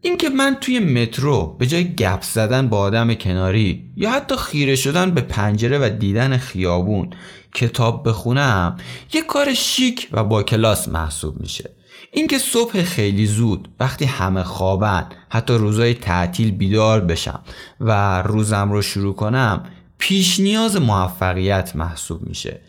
اینکه 0.00 0.28
من 0.28 0.56
توی 0.60 0.78
مترو 0.78 1.56
به 1.58 1.66
جای 1.66 1.94
گپ 1.94 2.22
زدن 2.22 2.68
با 2.68 2.78
آدم 2.78 3.14
کناری 3.14 3.90
یا 3.96 4.10
حتی 4.10 4.36
خیره 4.36 4.76
شدن 4.76 5.10
به 5.10 5.20
پنجره 5.20 5.78
و 5.78 5.88
دیدن 5.98 6.36
خیابون 6.36 7.10
کتاب 7.54 8.08
بخونم 8.08 8.76
یه 9.12 9.22
کار 9.22 9.54
شیک 9.54 10.08
و 10.12 10.24
با 10.24 10.42
کلاس 10.42 10.88
محسوب 10.88 11.40
میشه. 11.40 11.70
اینکه 12.12 12.38
صبح 12.38 12.82
خیلی 12.82 13.26
زود 13.26 13.68
وقتی 13.80 14.04
همه 14.04 14.42
خوابن 14.42 15.06
حتی 15.28 15.54
روزای 15.54 15.94
تعطیل 15.94 16.50
بیدار 16.50 17.00
بشم 17.00 17.40
و 17.80 18.22
روزم 18.22 18.72
رو 18.72 18.82
شروع 18.82 19.14
کنم 19.14 19.64
پیش 19.98 20.40
نیاز 20.40 20.76
موفقیت 20.76 21.76
محسوب 21.76 22.28
میشه. 22.28 22.60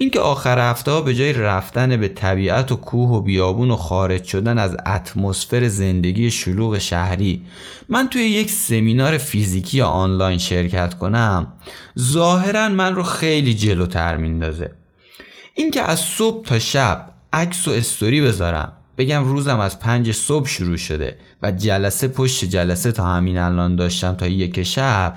اینکه 0.00 0.20
آخر 0.20 0.70
هفته 0.70 1.00
به 1.00 1.14
جای 1.14 1.32
رفتن 1.32 1.96
به 1.96 2.08
طبیعت 2.08 2.72
و 2.72 2.76
کوه 2.76 3.10
و 3.10 3.20
بیابون 3.20 3.70
و 3.70 3.76
خارج 3.76 4.24
شدن 4.24 4.58
از 4.58 4.76
اتمسفر 4.86 5.68
زندگی 5.68 6.30
شلوغ 6.30 6.78
شهری 6.78 7.42
من 7.88 8.08
توی 8.08 8.22
یک 8.22 8.50
سمینار 8.50 9.18
فیزیکی 9.18 9.80
آنلاین 9.80 10.38
شرکت 10.38 10.94
کنم 10.94 11.52
ظاهرا 11.98 12.68
من 12.68 12.94
رو 12.94 13.02
خیلی 13.02 13.54
جلوتر 13.54 14.16
میندازه. 14.16 14.70
اینکه 15.54 15.82
از 15.82 16.00
صبح 16.00 16.44
تا 16.44 16.58
شب 16.58 17.10
عکس 17.32 17.68
و 17.68 17.70
استوری 17.70 18.20
بذارم 18.20 18.72
بگم 18.98 19.24
روزم 19.24 19.60
از 19.60 19.80
پنج 19.80 20.12
صبح 20.12 20.48
شروع 20.48 20.76
شده 20.76 21.16
و 21.42 21.50
جلسه 21.50 22.08
پشت 22.08 22.44
جلسه 22.44 22.92
تا 22.92 23.04
همین 23.04 23.38
الان 23.38 23.76
داشتم 23.76 24.14
تا 24.14 24.26
یک 24.26 24.62
شب 24.62 25.14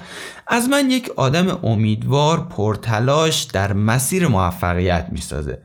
از 0.48 0.70
من 0.70 0.91
یک 0.91 1.10
آدم 1.15 1.60
امیدوار 1.63 2.48
پرتلاش 2.50 3.44
در 3.44 3.74
مسیر 3.74 4.28
موفقیت 4.28 5.08
می‌سازه. 5.12 5.58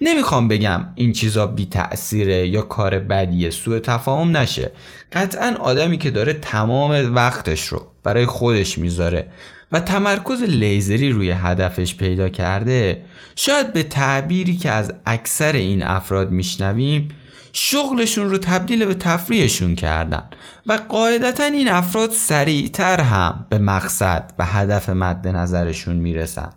نمی‌خوام 0.00 0.48
بگم 0.48 0.86
این 0.94 1.12
چیزا 1.12 1.46
بی 1.46 1.66
تأثیره 1.66 2.48
یا 2.48 2.62
کار 2.62 2.98
بدیه 2.98 3.50
سوء 3.50 3.78
تفاهم 3.78 4.36
نشه. 4.36 4.72
قطعا 5.12 5.54
آدمی 5.60 5.98
که 5.98 6.10
داره 6.10 6.32
تمام 6.32 7.14
وقتش 7.14 7.64
رو 7.66 7.86
برای 8.02 8.26
خودش 8.26 8.78
می‌ذاره 8.78 9.28
و 9.72 9.80
تمرکز 9.80 10.42
لیزری 10.42 11.10
روی 11.10 11.30
هدفش 11.30 11.94
پیدا 11.94 12.28
کرده 12.28 13.04
شاید 13.36 13.72
به 13.72 13.82
تعبیری 13.82 14.56
که 14.56 14.70
از 14.70 14.92
اکثر 15.06 15.52
این 15.52 15.82
افراد 15.82 16.30
میشنویم 16.30 17.08
شغلشون 17.52 18.30
رو 18.30 18.38
تبدیل 18.38 18.84
به 18.84 18.94
تفریحشون 18.94 19.74
کردن. 19.74 20.22
و 20.66 20.72
قاعدتا 20.72 21.44
این 21.44 21.68
افراد 21.68 22.10
سریعتر 22.10 23.00
هم 23.00 23.46
به 23.50 23.58
مقصد 23.58 24.32
و 24.38 24.44
هدف 24.46 24.88
مد 24.88 25.28
نظرشون 25.28 25.96
می‌رسن. 25.96 26.50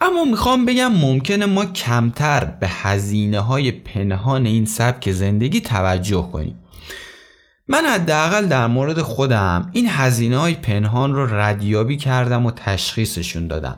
اما 0.00 0.24
می‌خوام 0.24 0.64
بگم 0.64 0.92
ممکنه 0.92 1.46
ما 1.46 1.64
کمتر 1.64 2.44
به 2.44 2.68
هزینه 2.68 3.40
های 3.40 3.72
پنهان 3.72 4.46
این 4.46 4.66
سبک 4.66 5.12
زندگی 5.12 5.60
توجه 5.60 6.28
کنیم. 6.32 6.58
من 7.68 7.84
حداقل 7.84 8.46
در 8.46 8.66
مورد 8.66 9.02
خودم 9.02 9.70
این 9.72 9.88
هزینه 9.88 10.38
های 10.38 10.54
پنهان 10.54 11.14
رو 11.14 11.34
ردیابی 11.34 11.96
کردم 11.96 12.46
و 12.46 12.50
تشخیصشون 12.50 13.46
دادم. 13.46 13.76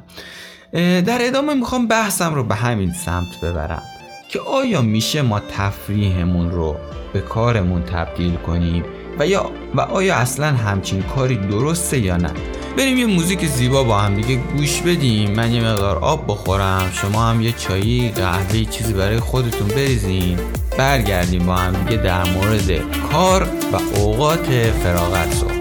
در 0.72 1.18
ادامه 1.20 1.54
می‌خوام 1.54 1.88
بحثم 1.88 2.35
رو 2.35 2.44
به 2.44 2.54
همین 2.54 2.92
سمت 2.92 3.40
ببرم. 3.42 3.83
که 4.32 4.40
آیا 4.40 4.82
میشه 4.82 5.22
ما 5.22 5.40
تفریحمون 5.40 6.50
رو 6.50 6.76
به 7.12 7.20
کارمون 7.20 7.82
تبدیل 7.82 8.36
کنیم؟ 8.36 8.84
و 9.18 9.26
یا 9.26 9.50
و 9.74 9.80
آیا 9.80 10.16
اصلا 10.16 10.46
همچین 10.46 11.02
کاری 11.02 11.36
درسته 11.36 11.98
یا 11.98 12.16
نه؟ 12.16 12.30
بریم 12.78 12.98
یه 12.98 13.06
موزیک 13.06 13.46
زیبا 13.46 13.84
با 13.84 13.98
هم 13.98 14.14
دیگه 14.14 14.42
گوش 14.56 14.80
بدیم. 14.80 15.30
من 15.30 15.52
یه 15.52 15.60
مقدار 15.60 15.98
آب 15.98 16.24
بخورم. 16.28 16.90
شما 16.92 17.24
هم 17.24 17.40
یه 17.40 17.52
چایی 17.52 18.08
قهوه 18.08 18.64
چیزی 18.64 18.92
برای 18.92 19.20
خودتون 19.20 19.68
بریزین. 19.68 20.38
برگردیم 20.78 21.46
با 21.46 21.54
هم 21.54 21.72
دیگه 21.72 22.02
در 22.02 22.24
مورد 22.24 22.70
کار 23.12 23.42
و 23.42 23.98
اوقات 23.98 24.46
فراغت 24.82 25.34
صحبت. 25.34 25.60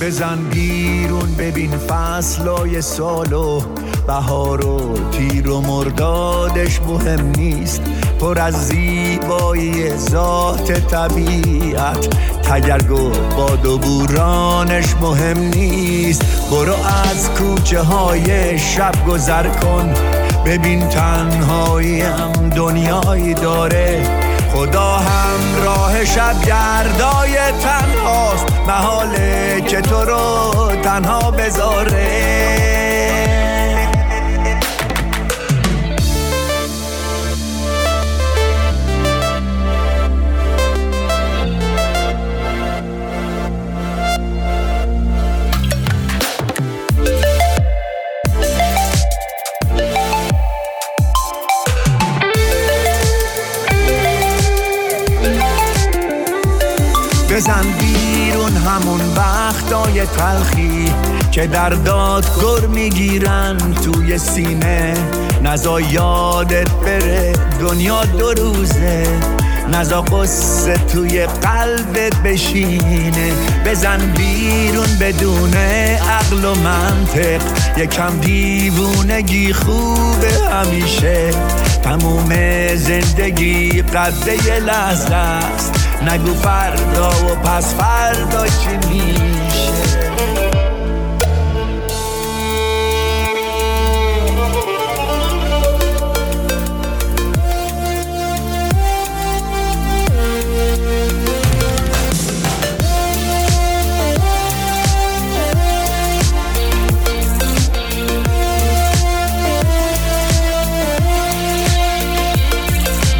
بزن 0.00 0.38
بیرون 0.50 1.34
ببین 1.34 1.70
فصلای 1.70 2.82
سالو. 2.82 3.60
بهار 4.06 4.66
و 4.66 4.98
تیر 5.10 5.50
و 5.50 5.60
مردادش 5.60 6.80
مهم 6.82 7.32
نیست. 7.36 7.82
پر 8.20 8.38
از 8.38 8.66
زیبایی 8.66 9.96
ذات 9.96 10.72
طبیعت. 10.72 12.08
تگرگ 12.42 12.90
و 12.90 13.10
باد 13.36 13.66
و 13.66 13.78
بورانش 13.78 14.94
مهم 15.00 15.38
نیست. 15.38 16.22
برو 16.50 16.74
از 17.08 17.30
کوچه 17.30 17.80
های 17.80 18.58
شب 18.58 19.06
گذر 19.08 19.48
کن. 19.48 19.94
ببین 20.46 20.88
تنهایی 20.88 22.00
هم 22.00 22.32
دنیایی 22.48 23.34
داره. 23.34 24.02
خدا 24.54 24.92
هم 24.92 25.64
راه 25.64 26.04
شب 26.04 26.34
گردای 26.46 27.36
تنهاست. 27.62 28.46
محاله 28.66 29.60
که 29.60 29.80
تو 29.80 30.00
رو 30.00 30.52
تنها 30.82 31.30
بذاره. 31.30 32.85
بزن 57.46 57.72
بیرون 57.80 58.56
همون 58.56 59.00
وقتای 59.16 60.06
تلخی 60.06 60.92
که 61.32 61.46
در 61.46 61.68
داد 61.68 62.24
گر 62.24 62.66
می‌گیرن 62.66 63.56
توی 63.84 64.18
سینه. 64.18 64.94
نزا 65.42 65.80
یادت 65.80 66.70
بره 66.70 67.32
دنیا 67.60 68.04
دو 68.04 68.32
روزه 68.32 69.06
نزا 69.72 70.02
قصه 70.02 70.74
توی 70.92 71.26
قلبت 71.26 72.16
بشینه. 72.24 73.32
بزن 73.66 74.12
بیرون 74.16 74.98
بدون 75.00 75.54
عقل 75.54 76.44
و 76.44 76.54
منطق 76.54 77.42
یکم 77.76 78.18
دیوونگی 78.20 79.52
خوبه 79.52 80.32
همیشه. 80.52 81.30
تموم 81.84 82.28
زندگی 82.74 83.82
قده 83.82 84.46
یه 84.46 84.58
لحظه 84.58 85.14
است. 85.14 85.85
نگو 86.02 86.34
فردا 86.34 87.08
و 87.08 87.34
پس 87.34 87.74
فردا 87.74 88.46
چی 88.46 88.76
میشه؟ 88.88 90.06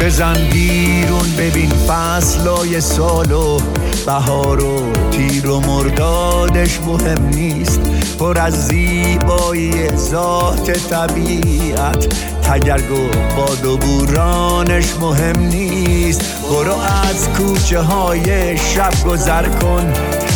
بزن 0.01 0.49
بیرون 0.53 1.35
ببین 1.37 1.69
فصلای 1.87 2.81
سالو 2.81 3.59
بهار 4.05 4.63
و 4.63 4.91
تیر 5.11 5.49
و 5.49 5.59
مردادش 5.59 6.79
مهم 6.81 7.29
نیست. 7.29 7.79
پر 8.19 8.39
از 8.39 8.67
زیبایی 8.67 9.89
ذات 9.95 10.71
طبیعت. 10.71 12.07
تگرگ 12.41 12.91
و 12.91 13.35
باد 13.35 13.65
و 13.65 13.77
بورانش 13.77 14.85
مهم 15.01 15.39
نیست. 15.39 16.21
برو 16.49 16.75
از 17.09 17.29
کوچه 17.29 17.81
های 17.81 18.57
شب 18.57 19.03
گذر 19.07 19.49
کن. 19.49 19.93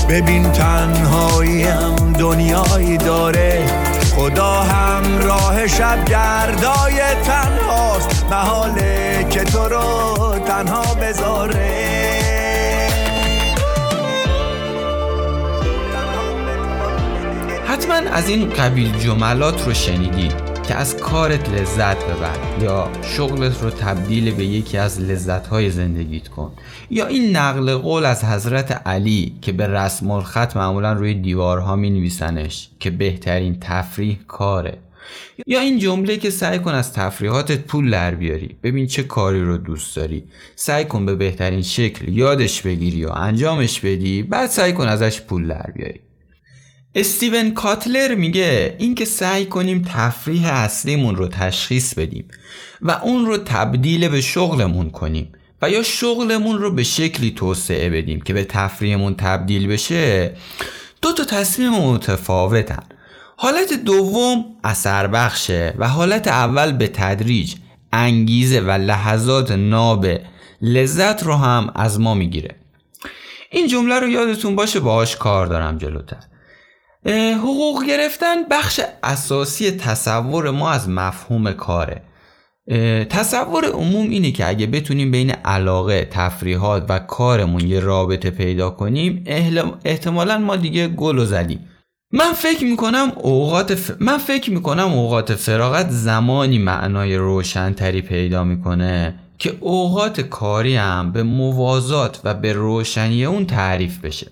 ببین 0.09 0.51
تنهایی 0.51 1.63
هم 1.63 2.13
دنیایی 2.13 2.97
داره. 2.97 3.65
خدا 4.15 4.53
هم 4.53 5.03
راه 5.21 5.67
شب 5.67 6.05
گردای 6.05 7.01
تنهاست. 7.25 8.20
محاله 8.31 9.27
که 9.29 9.43
تو 9.43 9.59
رو 9.59 10.39
تنها 10.39 10.93
بذاره. 10.93 11.91
حتما 17.65 17.95
از 17.95 18.29
این 18.29 18.49
قبیل 18.49 18.97
جملات 18.97 19.67
رو 19.67 19.73
شنیدی 19.73 20.29
که 20.67 20.75
از 20.75 20.97
کارت 20.97 21.49
لذت 21.49 21.97
ببر 22.05 22.63
یا 22.63 22.89
شغلت 23.03 23.63
رو 23.63 23.69
تبدیل 23.69 24.35
به 24.35 24.45
یکی 24.45 24.77
از 24.77 25.01
لذتهای 25.01 25.69
زندگیت 25.69 26.27
کن. 26.27 26.51
یا 26.89 27.07
این 27.07 27.37
نقل 27.37 27.75
قول 27.75 28.05
از 28.05 28.25
حضرت 28.25 28.87
علی 28.87 29.35
که 29.41 29.51
به 29.51 29.67
رسم 29.67 30.11
الخط 30.11 30.57
معمولا 30.57 30.93
روی 30.93 31.13
دیوارها 31.13 31.75
می 31.75 31.89
نویسنش 31.89 32.69
که 32.79 32.89
بهترین 32.89 33.57
تفریح 33.61 34.19
کاره. 34.27 34.77
یا 35.47 35.59
این 35.59 35.79
جمله 35.79 36.17
که 36.17 36.29
سعی 36.29 36.59
کن 36.59 36.71
از 36.71 36.93
تفریحاتت 36.93 37.59
پول 37.59 37.91
در 37.91 38.15
بیاری. 38.15 38.57
ببین 38.63 38.87
چه 38.87 39.03
کاری 39.03 39.41
رو 39.41 39.57
دوست 39.57 39.95
داری. 39.95 40.23
سعی 40.55 40.85
کن 40.85 41.05
به 41.05 41.15
بهترین 41.15 41.61
شکل 41.61 42.09
یادش 42.09 42.61
بگیری 42.61 43.05
و 43.05 43.11
انجامش 43.11 43.79
بدی. 43.79 44.23
بعد 44.23 44.49
سعی 44.49 44.73
کن 44.73 44.87
ازش 44.87 45.21
پول 45.21 45.47
در 45.47 45.71
بیاری. 45.75 45.99
استیون 46.95 47.51
کاتلر 47.51 48.15
میگه 48.15 48.75
اینکه 48.79 49.05
سعی 49.05 49.45
کنیم 49.45 49.85
تفریح 49.87 50.53
اصلیمون 50.53 51.15
رو 51.15 51.27
تشخیص 51.27 51.93
بدیم 51.93 52.25
و 52.81 52.91
اون 52.91 53.25
رو 53.25 53.37
تبدیل 53.37 54.07
به 54.07 54.21
شغلمون 54.21 54.89
کنیم 54.89 55.31
و 55.61 55.69
یا 55.69 55.83
شغلمون 55.83 56.57
رو 56.57 56.71
به 56.71 56.83
شکلی 56.83 57.31
توسعه 57.31 57.89
بدیم 57.89 58.21
که 58.21 58.33
به 58.33 58.43
تفریحمون 58.43 59.15
تبدیل 59.15 59.67
بشه. 59.67 60.33
دو 61.01 61.13
تا 61.13 61.23
تصمیم 61.23 61.71
متفاوتن. 61.71 62.83
حالت 63.43 63.73
دوم 63.73 64.45
اثر 64.63 65.07
بخشه 65.07 65.73
و 65.77 65.87
حالت 65.87 66.27
اول 66.27 66.71
به 66.71 66.87
تدریج 66.87 67.55
انگیزه 67.93 68.59
و 68.59 68.71
لحظات 68.71 69.51
ناب 69.51 70.07
لذت 70.61 71.23
رو 71.23 71.33
هم 71.33 71.71
از 71.75 71.99
ما 71.99 72.13
می‌گیره. 72.13 72.55
این 73.51 73.67
جمله 73.67 73.99
رو 73.99 74.07
یادتون 74.07 74.55
باشه 74.55 74.79
باهاش 74.79 75.15
کار 75.15 75.47
دارم 75.47 75.77
جلوتر. 75.77 76.17
حقوق 77.33 77.85
گرفتن 77.85 78.35
بخش 78.51 78.81
اساسی 79.03 79.71
تصور 79.71 80.51
ما 80.51 80.71
از 80.71 80.89
مفهوم 80.89 81.51
کاره. 81.51 82.01
تصور 83.09 83.65
عموم 83.65 84.09
اینه 84.09 84.31
که 84.31 84.47
اگه 84.49 84.67
بتونیم 84.67 85.11
بین 85.11 85.31
علاقه 85.31 86.07
تفریحات 86.11 86.85
و 86.89 86.99
کارمون 86.99 87.67
یه 87.67 87.79
رابطه 87.79 88.29
پیدا 88.29 88.69
کنیم 88.69 89.23
احتمالا 89.85 90.37
ما 90.37 90.55
دیگه 90.55 90.87
گل 90.87 91.19
و 91.19 91.25
زدیم. 91.25 91.67
من 92.13 92.33
فکر 92.33 92.65
می‌کنم 92.65 93.11
اوقات 93.15 93.95
من 93.99 94.17
فکر 94.17 94.51
می‌کنم 94.51 94.87
اوقات 94.93 95.35
فراغت 95.35 95.89
زمانی 95.89 96.57
معنای 96.57 97.15
روشنتری 97.15 98.01
پیدا 98.01 98.43
می‌کنه 98.43 99.15
که 99.37 99.57
اوقات 99.59 100.21
کاری 100.21 100.75
هم 100.75 101.11
به 101.11 101.23
موازات 101.23 102.21
و 102.23 102.33
به 102.33 102.53
روشنی 102.53 103.25
اون 103.25 103.45
تعریف 103.45 103.99
بشه. 103.99 104.27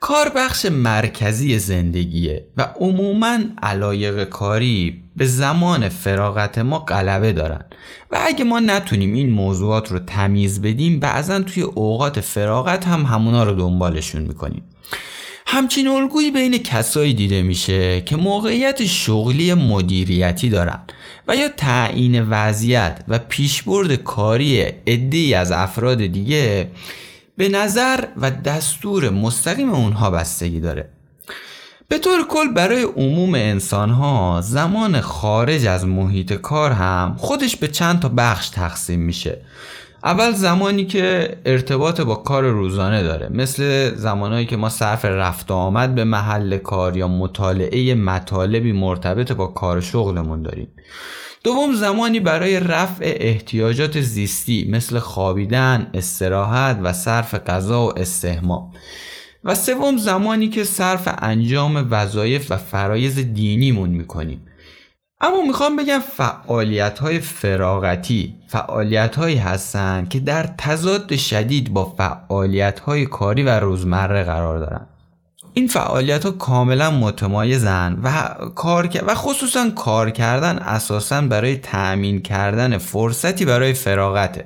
کار 0.00 0.32
بخش 0.36 0.66
مرکزی 0.66 1.58
زندگیه 1.58 2.46
و 2.56 2.62
عموما 2.62 3.38
علایق 3.62 4.24
کاری 4.24 5.02
به 5.16 5.26
زمان 5.26 5.88
فراغت 5.88 6.58
ما 6.58 6.78
غلبه 6.78 7.32
دارن. 7.32 7.64
و 8.10 8.18
اگه 8.26 8.44
ما 8.44 8.60
نتونیم 8.60 9.14
این 9.14 9.30
موضوعات 9.30 9.92
رو 9.92 9.98
تمیز 9.98 10.62
بدیم 10.62 11.00
بعضا 11.00 11.40
توی 11.40 11.62
اوقات 11.62 12.20
فراغت 12.20 12.86
هم 12.86 13.02
همونا 13.02 13.44
رو 13.44 13.52
دنبالشون 13.52 14.22
می‌کنیم. 14.22 14.62
همچین 15.52 15.88
الگویی 15.88 16.30
بین 16.30 16.58
کسایی 16.58 17.14
دیده 17.14 17.42
میشه 17.42 18.00
که 18.00 18.16
موقعیت 18.16 18.86
شغلی 18.86 19.54
مدیریتی 19.54 20.50
دارن 20.50 20.80
و 21.28 21.36
یا 21.36 21.48
تعیین 21.48 22.22
وضعیت 22.22 23.04
و 23.08 23.18
پیشبرد 23.18 23.94
کاری 23.94 24.60
عدهای 24.62 25.34
از 25.34 25.52
افراد 25.52 26.06
دیگه 26.06 26.70
به 27.36 27.48
نظر 27.48 28.04
و 28.16 28.30
دستور 28.30 29.10
مستقیم 29.10 29.70
اونها 29.70 30.10
بستگی 30.10 30.60
داره. 30.60 30.88
به 31.88 31.98
طور 31.98 32.26
کل 32.26 32.48
برای 32.48 32.82
عموم 32.82 33.34
انسان 33.34 33.90
ها 33.90 34.40
زمان 34.44 35.00
خارج 35.00 35.66
از 35.66 35.86
محیط 35.86 36.32
کار 36.32 36.72
هم 36.72 37.14
خودش 37.18 37.56
به 37.56 37.68
چند 37.68 38.00
تا 38.00 38.08
بخش 38.08 38.48
تقسیم 38.48 39.00
میشه. 39.00 39.40
اول 40.04 40.32
زمانی 40.32 40.84
که 40.84 41.36
ارتباط 41.44 42.00
با 42.00 42.14
کار 42.14 42.44
روزانه 42.44 43.02
داره 43.02 43.28
مثل 43.28 43.94
زمانهایی 43.94 44.46
که 44.46 44.56
ما 44.56 44.68
صرف 44.68 45.04
رفت 45.04 45.50
و 45.50 45.54
آمد 45.54 45.94
به 45.94 46.04
محل 46.04 46.58
کار 46.58 46.96
یا 46.96 47.08
مطالعه 47.08 47.94
مطالبی 47.94 48.72
مرتبط 48.72 49.32
با 49.32 49.46
کار 49.46 49.80
شغلمون 49.80 50.42
داریم. 50.42 50.68
دوم 51.44 51.74
زمانی 51.74 52.20
برای 52.20 52.60
رفع 52.60 53.16
احتیاجات 53.20 54.00
زیستی 54.00 54.68
مثل 54.70 54.98
خوابیدن، 54.98 55.90
استراحت 55.94 56.78
و 56.82 56.92
صرف 56.92 57.34
غذا 57.34 57.86
و 57.86 57.98
استهمام 57.98 58.72
و 59.44 59.54
سوم 59.54 59.96
زمانی 59.96 60.48
که 60.48 60.64
صرف 60.64 61.08
انجام 61.18 61.88
وظایف 61.90 62.50
و 62.50 62.56
فرایز 62.56 63.18
دینیمون 63.18 63.90
می‌کنیم. 63.90 64.40
اما 65.20 65.42
می‌خوام 65.46 65.76
بگم 65.76 65.98
فعالیت 65.98 66.98
های 66.98 67.18
فراغتی 67.20 68.34
فعالیت 68.48 69.16
هایی 69.16 69.36
هستن 69.36 70.06
که 70.10 70.20
در 70.20 70.42
تضاد 70.58 71.16
شدید 71.16 71.72
با 71.72 71.84
فعالیت 71.84 72.80
های 72.80 73.06
کاری 73.06 73.42
و 73.42 73.60
روزمره 73.60 74.24
قرار 74.24 74.58
دارن 74.58 74.86
این 75.54 75.68
فعالیت 75.68 76.24
ها 76.24 76.30
کاملا 76.30 76.90
متمایزن 76.90 77.98
و 78.02 78.34
کار 78.54 78.90
و 79.06 79.14
خصوصا 79.14 79.70
کار 79.70 80.10
کردن 80.10 80.58
اساسا 80.58 81.20
برای 81.20 81.56
تأمین 81.56 82.22
کردن 82.22 82.78
فرصتی 82.78 83.44
برای 83.44 83.72
فراغته. 83.72 84.44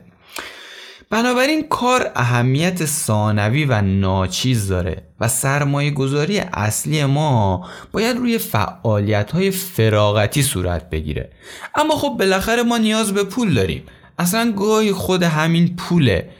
بنابراین 1.14 1.68
کار 1.68 2.12
اهمیت 2.16 2.84
ثانوی 2.84 3.64
و 3.64 3.80
ناچیز 3.80 4.68
داره 4.68 5.02
و 5.20 5.28
سرمایه 5.28 5.90
گذاری 5.90 6.38
اصلی 6.38 7.04
ما 7.04 7.66
باید 7.92 8.16
روی 8.16 8.38
فعالیت 8.38 9.32
های 9.32 9.50
فراغتی 9.50 10.42
صورت 10.42 10.90
بگیره 10.90 11.30
اما 11.74 11.94
خب 11.96 12.16
بالاخره 12.18 12.62
ما 12.62 12.78
نیاز 12.78 13.12
به 13.12 13.24
پول 13.24 13.54
داریم 13.54 13.82
اصلا 14.18 14.52
گاهی 14.52 14.92
خود 14.92 15.22
همین 15.22 15.76
پوله 15.76 16.30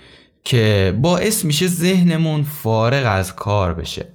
که 0.45 0.95
باعث 1.03 1.45
میشه 1.45 1.67
ذهنمون 1.67 2.43
فارغ 2.43 3.07
از 3.07 3.37
کار 3.37 3.75
بشه 3.75 4.09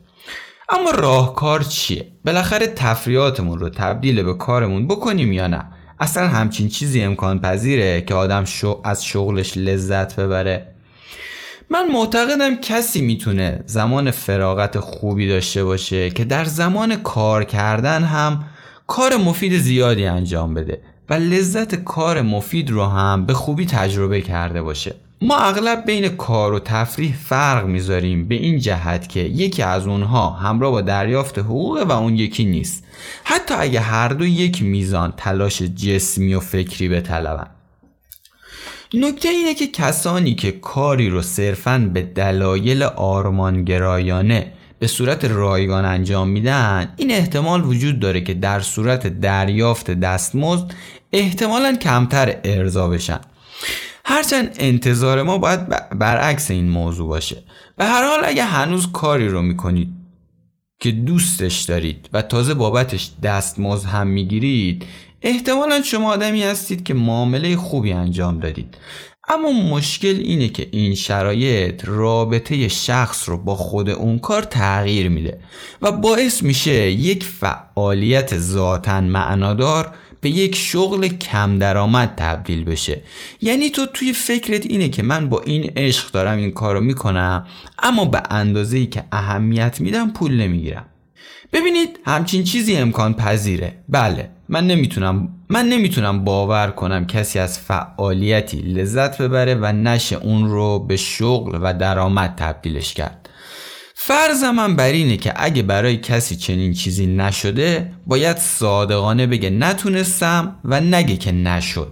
اما 0.70 0.92
راهکار 0.92 1.62
چیه؟ 1.62 2.08
بالاخره 2.26 2.68
تفریاتمون 2.68 3.60
رو 3.60 3.70
تبدیل 3.70 4.24
به 4.24 4.34
کارمون 4.34 4.88
بکنیم 4.88 5.32
یا 5.34 5.48
نه؟ 5.48 5.79
اصلا 6.00 6.28
همچین 6.28 6.68
چیزی 6.68 7.02
امکان 7.02 7.40
پذیره 7.40 8.02
که 8.02 8.14
آدم 8.14 8.46
شو 8.46 8.82
از 8.84 9.06
شغلش 9.06 9.58
لذت 9.58 10.16
ببره. 10.16 10.68
من 11.70 11.92
معتقدم 11.92 12.56
کسی 12.56 13.02
می‌تونه 13.02 13.64
زمان 13.66 14.12
فراغت 14.12 14.80
خوبی 14.80 15.28
داشته 15.28 15.64
باشه 15.64 16.10
که 16.10 16.26
در 16.26 16.46
زمان 16.46 16.96
کار 16.96 17.44
کردن 17.44 18.04
هم 18.04 18.44
کار 18.88 19.18
مفید 19.18 19.58
زیادی 19.58 20.06
انجام 20.06 20.54
بده 20.54 20.82
و 21.10 21.14
لذت 21.14 21.76
کار 21.76 22.22
مفید 22.22 22.70
رو 22.70 22.86
هم 22.86 23.26
به 23.26 23.34
خوبی 23.34 23.66
تجربه 23.66 24.22
کرده 24.22 24.62
باشه. 24.62 24.96
ما 25.22 25.38
اغلب 25.38 25.86
بین 25.86 26.10
کار 26.10 26.54
و 26.54 26.60
تفریح 26.60 27.16
فرق 27.16 27.66
می‌ذاریم 27.66 28.28
به 28.28 28.36
این 28.36 28.60
جهت 28.60 29.10
که 29.10 29.20
یکی 29.20 29.62
از 29.62 29.88
اونها 29.88 30.30
همراه 30.30 30.72
با 30.72 30.82
دریافت 30.82 31.40
حقوق 31.40 31.86
و 31.88 31.92
اون 31.92 32.16
یکی 32.16 32.46
نیست. 32.46 32.84
حتی 33.24 33.54
اگه 33.54 33.80
هر 33.80 34.10
دو 34.10 34.26
یک 34.26 34.64
میزان 34.64 35.14
تلاش 35.18 35.62
جسمی 35.62 36.34
و 36.34 36.40
فکری 36.40 36.88
به 36.88 37.02
طلبن 37.02 37.48
نکته 38.94 39.30
اینه 39.30 39.54
که 39.54 39.68
کسانی 39.68 40.36
که 40.36 40.52
کاری 40.52 41.10
رو 41.10 41.22
صرفا 41.22 41.90
به 41.94 42.02
دلایل 42.02 42.84
آرمانگرایانه 42.84 44.52
به 44.80 44.88
صورت 44.88 45.26
رایگان 45.26 45.86
انجام 45.86 46.30
میدن 46.30 46.94
این 46.98 47.12
احتمال 47.12 47.66
وجود 47.66 48.00
داره 48.00 48.22
که 48.22 48.34
در 48.34 48.60
صورت 48.60 49.08
دریافت 49.08 49.92
دستمزد 49.92 50.74
احتمالا 51.14 51.76
کمتر 51.76 52.36
ارضا 52.44 52.88
بشن. 52.88 53.20
هرچند 54.10 54.56
انتظار 54.60 55.24
ما 55.24 55.38
باید 55.38 55.70
برعکس 56.00 56.52
این 56.52 56.70
موضوع 56.70 57.08
باشه. 57.08 57.44
به 57.78 57.86
هر 57.86 58.04
حال 58.04 58.20
اگه 58.24 58.44
هنوز 58.44 58.92
کاری 58.92 59.28
رو 59.28 59.42
می‌کنید 59.42 59.90
که 60.80 60.92
دوستش 60.92 61.62
دارید 61.62 62.10
و 62.14 62.22
تازه 62.22 62.54
بابتش 62.54 63.12
دستمزد 63.24 63.86
هم 63.86 64.08
می‌گیرید 64.08 64.86
احتمالا 65.22 65.82
شما 65.82 66.12
آدمی 66.12 66.44
هستید 66.44 66.84
که 66.84 66.94
معامله 66.94 67.56
خوبی 67.56 67.94
انجام 67.94 68.40
دادید. 68.40 68.78
اما 69.28 69.52
مشکل 69.52 70.16
اینه 70.20 70.50
که 70.50 70.68
این 70.72 70.96
شرایط 70.96 71.86
رابطه 71.86 72.68
شخص 72.68 73.30
رو 73.30 73.38
با 73.38 73.56
خود 73.56 73.90
اون 73.90 74.20
کار 74.20 74.44
تغییر 74.44 75.10
میده 75.10 75.40
و 75.82 75.92
باعث 75.92 76.44
میشه 76.44 76.92
یک 76.92 77.24
فعالیت 77.24 78.38
ذاتا 78.38 79.02
معنادار 79.02 79.92
به 80.22 80.30
یک 80.30 80.56
شغل 80.56 81.08
کم 81.08 81.60
درآمد 81.60 82.14
تبدیل 82.18 82.64
بشه. 82.64 83.02
یعنی 83.42 83.70
تو 83.70 83.86
توی 83.86 84.14
فکرت 84.14 84.66
اینه 84.66 84.90
که 84.90 85.04
من 85.04 85.30
با 85.30 85.42
این 85.42 85.72
عشق 85.76 86.12
دارم 86.12 86.38
این 86.38 86.52
کارو 86.52 86.82
می‌کنم 86.82 87.48
اما 87.80 88.06
به 88.06 88.24
اندازه 88.30 88.78
ای 88.78 88.86
که 88.86 89.04
اهمیت 89.12 89.82
میدم 89.82 90.10
پول 90.10 90.42
نمی‌گیرم. 90.42 90.86
ببینید 91.54 92.00
همچین 92.06 92.44
چیزی 92.44 92.76
امکان 92.76 93.14
پذیره. 93.14 93.74
بله 93.90 94.30
من 94.50 94.68
نمی‌تونم 94.68 95.36
من 95.50 95.70
نمی‌تونم 95.70 96.24
باور 96.24 96.72
کنم 96.72 97.06
کسی 97.06 97.40
از 97.40 97.60
فعالیتی 97.60 98.58
لذت 98.58 99.22
ببره 99.22 99.56
و 99.56 99.66
نشه 99.66 100.16
اون 100.16 100.50
رو 100.50 100.80
به 100.80 100.98
شغل 100.98 101.60
و 101.62 101.74
درآمد 101.74 102.34
تبدیلش 102.38 102.94
کرد. 102.94 103.29
فرض 104.02 104.44
من 104.44 104.76
بر 104.76 104.92
اینه 104.92 105.18
که 105.18 105.34
اگه 105.36 105.64
برای 105.64 105.98
کسی 105.98 106.36
چنین 106.36 106.74
چیزی 106.74 107.06
نشده 107.06 107.92
باید 108.08 108.38
صادقانه 108.38 109.28
بگه 109.28 109.50
نتونستم 109.50 110.56
و 110.66 110.82
نگه 110.82 111.18
که 111.18 111.32
نشد. 111.32 111.92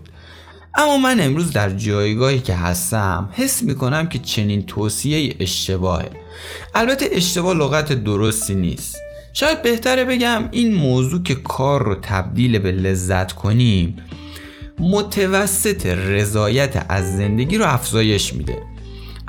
اما 0.75 0.97
من 0.97 1.19
امروز 1.19 1.51
در 1.51 1.69
جایگاهی 1.69 2.39
که 2.39 2.53
هستم 2.53 3.29
حس 3.33 3.63
می‌کنم 3.63 4.07
که 4.07 4.19
چنین 4.19 4.65
توصیه 4.65 5.35
اشتباهه. 5.39 6.09
البته 6.75 7.09
اشتباه 7.11 7.53
لغت 7.53 7.93
درستی 7.93 8.55
نیست. 8.55 8.97
شاید 9.33 9.61
بهتره 9.61 10.05
بگم 10.05 10.49
این 10.51 10.73
موضوع 10.73 11.23
که 11.23 11.35
کار 11.35 11.83
رو 11.83 11.95
تبدیل 11.95 12.59
به 12.59 12.71
لذت 12.71 13.31
کنیم 13.31 13.95
متوسط 14.79 15.85
رضایت 15.85 16.85
از 16.89 17.17
زندگی 17.17 17.57
رو 17.57 17.65
افزایش 17.65 18.33
میده. 18.33 18.76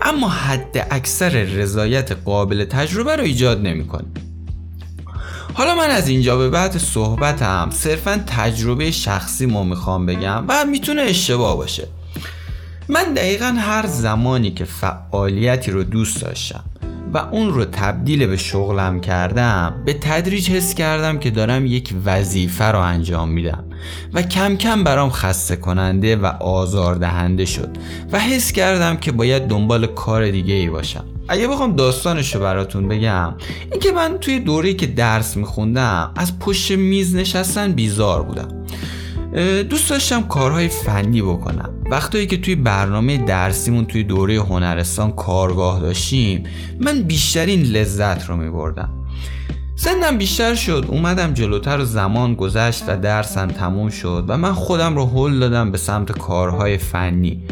اما 0.03 0.29
حد 0.29 0.87
اکثر 0.91 1.29
رضایت 1.29 2.13
قابل 2.13 2.65
تجربه 2.65 3.17
رو 3.17 3.23
ایجاد 3.23 3.67
نمی‌کنه. 3.67 4.05
حالا 5.55 5.75
من 5.75 5.91
از 5.91 6.09
اینجا 6.09 6.37
به 6.37 6.51
بعد 6.51 6.79
صحبتم. 6.79 7.71
صرفا 7.73 8.25
تجربه 8.27 8.91
شخصی 8.91 9.47
ما 9.47 9.63
می‌خوام 9.65 10.07
بگم 10.07 10.45
و 10.49 10.65
می‌تونه 10.65 11.03
اشتباه 11.03 11.57
باشه. 11.57 11.89
من 12.89 13.15
دقیقا 13.15 13.57
هر 13.59 13.87
زمانی 13.87 14.51
که 14.51 14.65
فعالیتی 14.65 15.71
رو 15.71 15.85
دوست 15.85 16.23
داشتم 16.23 16.65
و 17.15 17.19
اون 17.19 17.55
رو 17.55 17.65
تبدیل 17.65 18.27
به 18.27 18.37
شغلم 18.37 19.01
کردم 19.01 19.83
به 19.85 19.95
تدریج 19.95 20.51
حس 20.51 20.75
کردم 20.75 21.19
که 21.19 21.31
دارم 21.31 21.67
یک 21.67 21.95
وظیفه 22.05 22.65
رو 22.65 22.79
انجام 22.79 23.29
میدم 23.29 23.65
و 24.15 24.23
کم 24.23 24.57
کم 24.57 24.85
برام 24.85 25.11
خسته 25.11 25.57
کننده 25.57 26.17
و 26.17 26.27
آزاردهنده 26.27 27.45
شد 27.45 27.71
و 28.13 28.19
حس 28.19 28.53
کردم 28.53 28.97
که 28.97 29.13
باید 29.13 29.47
دنبال 29.47 29.87
کار 29.87 30.31
دیگه 30.31 30.55
ای 30.55 30.69
باشم. 30.69 31.05
اگه 31.29 31.49
بخوام 31.49 31.77
داستانش 31.77 32.35
رو 32.35 32.41
براتون 32.41 32.89
بگم 32.89 33.35
اینکه 33.73 33.93
من 33.93 34.19
توی 34.19 34.39
دوره 34.41 34.75
که 34.75 34.87
درس 34.87 35.37
میخوندم 35.37 36.13
از 36.17 36.39
پشت 36.39 36.71
میز 36.71 37.15
نشستن 37.15 37.73
بیزار 37.73 38.23
بودم. 38.23 38.49
دوست 39.71 39.91
داشتم 39.91 40.23
کارهای 40.23 40.69
فنی 40.69 41.23
بکنم. 41.23 41.79
وقتی 41.91 42.27
که 42.27 42.37
توی 42.37 42.55
برنامه 42.55 43.19
درسیمون 43.19 43.85
توی 43.85 44.05
دوره 44.05 44.41
هنرستان 44.41 45.13
کارگاه 45.13 45.81
داشتیم 45.81 46.45
من 46.81 47.03
بیشترین 47.03 47.63
لذت 47.63 48.29
رو 48.29 48.37
می 48.37 48.51
بردم 48.51 48.91
سنم 49.77 50.19
بیشتر 50.19 50.55
شد 50.55 50.85
اومدم 50.89 51.35
جلوتر 51.35 51.81
و 51.81 51.85
زمان 51.85 52.35
گذشت 52.35 52.85
و 52.89 52.97
درسم 52.97 53.47
تموم 53.47 53.89
شد 53.89 54.25
و 54.29 54.37
من 54.37 54.53
خودم 54.53 54.97
رو 54.97 55.07
هل 55.07 55.39
دادم 55.39 55.71
به 55.71 55.79
سمت 55.79 56.13
کارهای 56.19 56.79
فنی. 56.79 57.45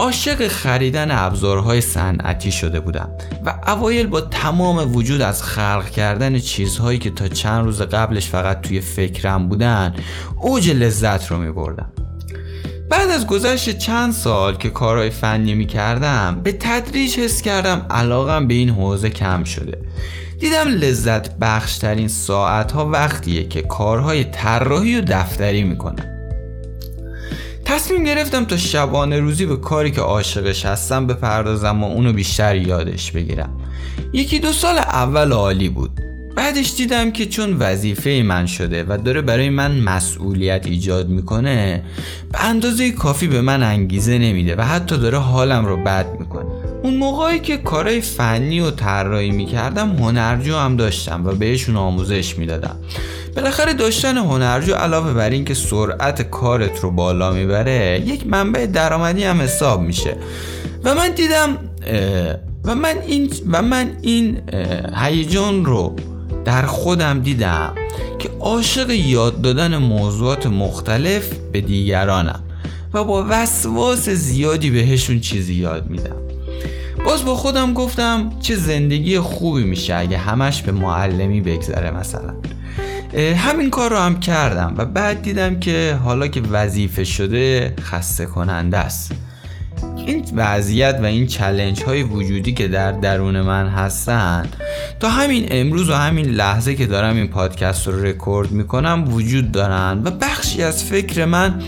عاشق 0.00 0.48
خریدن 0.48 1.10
ابزارهای 1.10 1.80
صنعتی 1.80 2.52
شده 2.52 2.80
بودم 2.80 3.08
و 3.46 3.54
اوایل 3.66 4.06
با 4.06 4.20
تمام 4.20 4.96
وجود 4.96 5.20
از 5.20 5.42
خلق 5.42 5.90
کردن 5.90 6.38
چیزهایی 6.38 6.98
که 6.98 7.10
تا 7.10 7.28
چند 7.28 7.64
روز 7.64 7.82
قبلش 7.82 8.28
فقط 8.28 8.60
توی 8.60 8.80
فکرم 8.80 9.48
بودن 9.48 9.94
اوج 10.36 10.70
لذت 10.70 11.30
رو 11.30 11.38
می 11.38 11.52
بردم 11.52 11.92
بعد 12.90 13.10
از 13.10 13.26
گذشت 13.26 13.78
چند 13.78 14.12
سال 14.12 14.56
که 14.56 14.70
کارهای 14.70 15.10
فنی 15.10 15.54
می 15.54 15.66
کردم 15.66 16.40
به 16.44 16.52
تدریج 16.52 17.18
حس 17.18 17.42
کردم 17.42 17.86
علاقم 17.90 18.48
به 18.48 18.54
این 18.54 18.70
حوزه 18.70 19.10
کم 19.10 19.44
شده. 19.44 19.78
دیدم 20.38 20.68
لذت 20.68 21.38
بخشترین 21.38 22.08
ساعت 22.08 22.72
ها 22.72 22.90
وقتیه 22.90 23.48
که 23.48 23.62
کارهای 23.62 24.24
طراحی 24.24 24.96
و 24.96 25.00
دفتری 25.00 25.64
می‌کنم. 25.64 26.19
تصمیم 27.70 28.04
گرفتم 28.04 28.44
تا 28.44 28.56
شبانه 28.56 29.20
روزی 29.20 29.46
به 29.46 29.56
کاری 29.56 29.90
که 29.90 30.00
عاشقش 30.00 30.66
هستم 30.66 31.06
بپردازم 31.06 31.82
و 31.84 31.86
اونو 31.86 32.12
بیشتر 32.12 32.56
یادش 32.56 33.12
بگیرم. 33.12 33.60
یکی 34.12 34.38
دو 34.38 34.52
سال 34.52 34.78
اول 34.78 35.32
عالی 35.32 35.68
بود. 35.68 35.90
بعدش 36.36 36.74
دیدم 36.76 37.10
که 37.10 37.26
چون 37.26 37.56
وظیفه 37.58 38.22
من 38.24 38.46
شده 38.46 38.84
و 38.88 38.98
داره 39.04 39.22
برای 39.22 39.50
من 39.50 39.80
مسئولیت 39.80 40.66
ایجاد 40.66 41.08
می‌کنه 41.08 41.82
به 42.32 42.44
اندازه 42.44 42.90
کافی 42.90 43.26
به 43.26 43.40
من 43.40 43.62
انگیزه 43.62 44.18
نمیده 44.18 44.56
و 44.56 44.60
حتی 44.62 44.96
داره 44.96 45.18
حالم 45.18 45.66
رو 45.66 45.76
بد 45.76 46.06
می‌کنه. 46.18 46.59
اون 46.82 46.96
موقعی 46.96 47.38
که 47.38 47.56
کارهای 47.56 48.00
فنی 48.00 48.60
و 48.60 48.70
طراحی 48.70 49.30
می‌کردم 49.30 49.96
هنرجو 49.96 50.56
هم 50.56 50.76
داشتم 50.76 51.26
و 51.26 51.32
بهشون 51.32 51.76
آموزش 51.76 52.38
می‌دادم. 52.38 52.76
بالاخره 53.36 53.72
داشتن 53.72 54.16
هنرجو 54.16 54.74
علاوه 54.74 55.12
بر 55.12 55.30
اینکه 55.30 55.54
سرعت 55.54 56.22
کارت 56.22 56.80
رو 56.80 56.90
بالا 56.90 57.32
می‌بره 57.32 58.02
یک 58.06 58.26
منبع 58.26 58.66
درآمدی 58.66 59.24
هم 59.24 59.40
حساب 59.40 59.80
میشه. 59.80 60.16
و 60.84 60.94
من 60.94 61.10
دیدم 61.10 61.58
و 62.64 62.74
من 62.74 62.94
این 63.06 63.30
و 63.50 63.62
من 63.62 63.90
این 64.02 64.40
هیجان 64.96 65.64
رو 65.64 65.96
در 66.44 66.66
خودم 66.66 67.20
دیدم 67.20 67.74
که 68.18 68.30
عاشق 68.40 68.90
یاد 68.90 69.40
دادن 69.40 69.76
موضوعات 69.76 70.46
مختلف 70.46 71.32
به 71.52 71.60
دیگرانم 71.60 72.42
و 72.94 73.04
با 73.04 73.26
وسواس 73.28 74.08
زیادی 74.08 74.70
بهشون 74.70 75.20
چیزی 75.20 75.54
یاد 75.54 75.90
میدم. 75.90 76.16
باز 77.04 77.24
با 77.24 77.34
خودم 77.34 77.72
گفتم 77.72 78.32
چه 78.40 78.56
زندگی 78.56 79.18
خوبی 79.18 79.64
میشه 79.64 79.94
اگه 79.94 80.18
همش 80.18 80.62
به 80.62 80.72
معلمی 80.72 81.40
بگذره 81.40 81.90
مثلا. 81.90 82.34
همین 83.36 83.70
کار 83.70 83.90
رو 83.90 83.96
هم 83.96 84.20
کردم 84.20 84.74
و 84.76 84.84
بعد 84.84 85.22
دیدم 85.22 85.60
که 85.60 85.98
حالا 86.04 86.26
که 86.26 86.40
وظیفه 86.40 87.04
شده 87.04 87.74
خسته 87.80 88.26
کننده 88.26 88.78
است. 88.78 89.12
این 90.06 90.24
وضعیت 90.34 90.98
و 91.02 91.04
این 91.04 91.26
چلنج 91.26 91.82
های 91.82 92.02
وجودی 92.02 92.52
که 92.52 92.68
در 92.68 92.92
درون 92.92 93.40
من 93.40 93.68
هستن 93.68 94.48
تا 95.00 95.08
همین 95.08 95.46
امروز 95.50 95.90
و 95.90 95.94
همین 95.94 96.26
لحظه 96.26 96.74
که 96.74 96.86
دارم 96.86 97.16
این 97.16 97.28
پادکست 97.28 97.88
رو 97.88 98.04
رکورد 98.04 98.50
می‌کنم 98.50 99.04
وجود 99.14 99.52
دارن 99.52 100.02
و 100.04 100.10
بخشی 100.10 100.62
از 100.62 100.84
فکر 100.84 101.24
من 101.24 101.62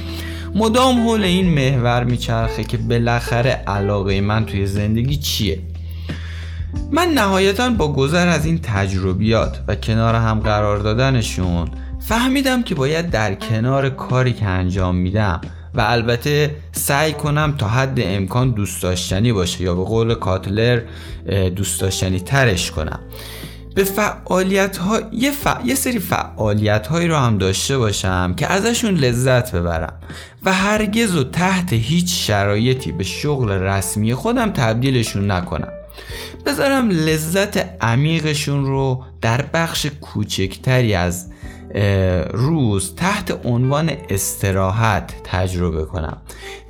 مدام 0.54 1.00
حول 1.08 1.22
این 1.22 1.48
محور 1.48 2.04
میچرخه 2.04 2.64
که 2.64 2.76
بالاخره 2.76 3.50
علاقه 3.50 4.20
من 4.20 4.46
توی 4.46 4.66
زندگی 4.66 5.16
چیه؟ 5.16 5.58
من 6.90 7.08
نهایتا 7.08 7.70
با 7.70 7.92
گذر 7.92 8.28
از 8.28 8.46
این 8.46 8.58
تجربیات 8.62 9.62
و 9.68 9.74
کنار 9.74 10.14
هم 10.14 10.40
قرار 10.40 10.78
دادنشون 10.78 11.68
فهمیدم 12.00 12.62
که 12.62 12.74
باید 12.74 13.10
در 13.10 13.34
کنار 13.34 13.90
کاری 13.90 14.32
که 14.32 14.46
انجام 14.46 14.96
میدم 14.96 15.40
و 15.74 15.80
البته 15.80 16.54
سعی 16.72 17.12
کنم 17.12 17.54
تا 17.58 17.68
حد 17.68 18.00
امکان 18.00 18.50
دوست 18.50 18.82
داشتنی 18.82 19.32
باشه 19.32 19.62
یا 19.62 19.74
به 19.74 19.84
قول 19.84 20.14
کاتلر 20.14 20.82
دوست 21.56 21.80
داشتنی 21.80 22.20
ترش 22.20 22.70
کنم. 22.70 23.00
به 23.74 23.84
فعالیت 23.84 24.76
ها... 24.76 25.00
یه, 25.12 25.32
یه 25.64 25.74
سری 25.74 25.98
فعالیت 25.98 26.86
هایی 26.86 27.08
رو 27.08 27.16
هم 27.16 27.38
داشته 27.38 27.78
باشم 27.78 28.34
که 28.34 28.52
ازشون 28.52 28.94
لذت 28.94 29.54
ببرم 29.54 29.94
و 30.44 30.52
هرگز 30.52 31.16
و 31.16 31.24
تحت 31.24 31.72
هیچ 31.72 32.26
شرایطی 32.26 32.92
به 32.92 33.04
شغل 33.04 33.50
رسمی 33.50 34.14
خودم 34.14 34.50
تبدیلشون 34.50 35.30
نکنم. 35.30 35.72
بذارم 36.46 36.90
لذت 36.90 37.84
عمیقشون 37.84 38.66
رو 38.66 39.04
در 39.20 39.42
بخش 39.42 39.86
کوچکتری 39.86 40.94
از 40.94 41.26
روز 42.32 42.94
تحت 42.94 43.46
عنوان 43.46 43.90
استراحت 44.10 45.12
تجربه 45.24 45.84
کنم. 45.84 46.16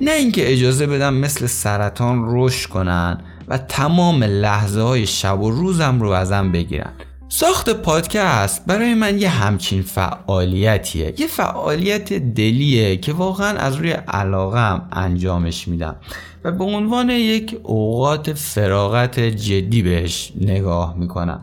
نه 0.01 0.11
اینکه 0.11 0.53
اجازه 0.53 0.87
بدم 0.87 1.13
مثل 1.13 1.45
سرطان 1.47 2.25
رشد 2.27 2.69
کنن 2.69 3.21
و 3.47 3.57
تمام 3.57 4.23
لحظه 4.23 4.81
های 4.81 5.07
شب 5.07 5.41
و 5.41 5.51
روزم 5.51 5.99
رو 5.99 6.09
ازم 6.09 6.51
بگیرن. 6.51 6.91
ساخت 7.29 7.69
پادکست 7.69 8.65
برای 8.65 8.93
من 8.93 9.19
یه 9.19 9.29
همچین 9.29 9.81
فعالیتیه. 9.81 11.13
یه 11.17 11.27
فعالیت 11.27 12.13
دلیه 12.13 12.97
که 12.97 13.13
واقعا 13.13 13.57
از 13.57 13.75
روی 13.75 13.91
علاقم 13.91 14.87
انجامش 14.91 15.67
میدم 15.67 15.95
و 16.43 16.51
به 16.51 16.63
عنوان 16.63 17.09
یک 17.09 17.57
اوقات 17.63 18.33
فراغت 18.33 19.19
جدی 19.19 19.81
بهش 19.81 20.31
نگاه 20.41 20.95
می‌کنم. 20.97 21.41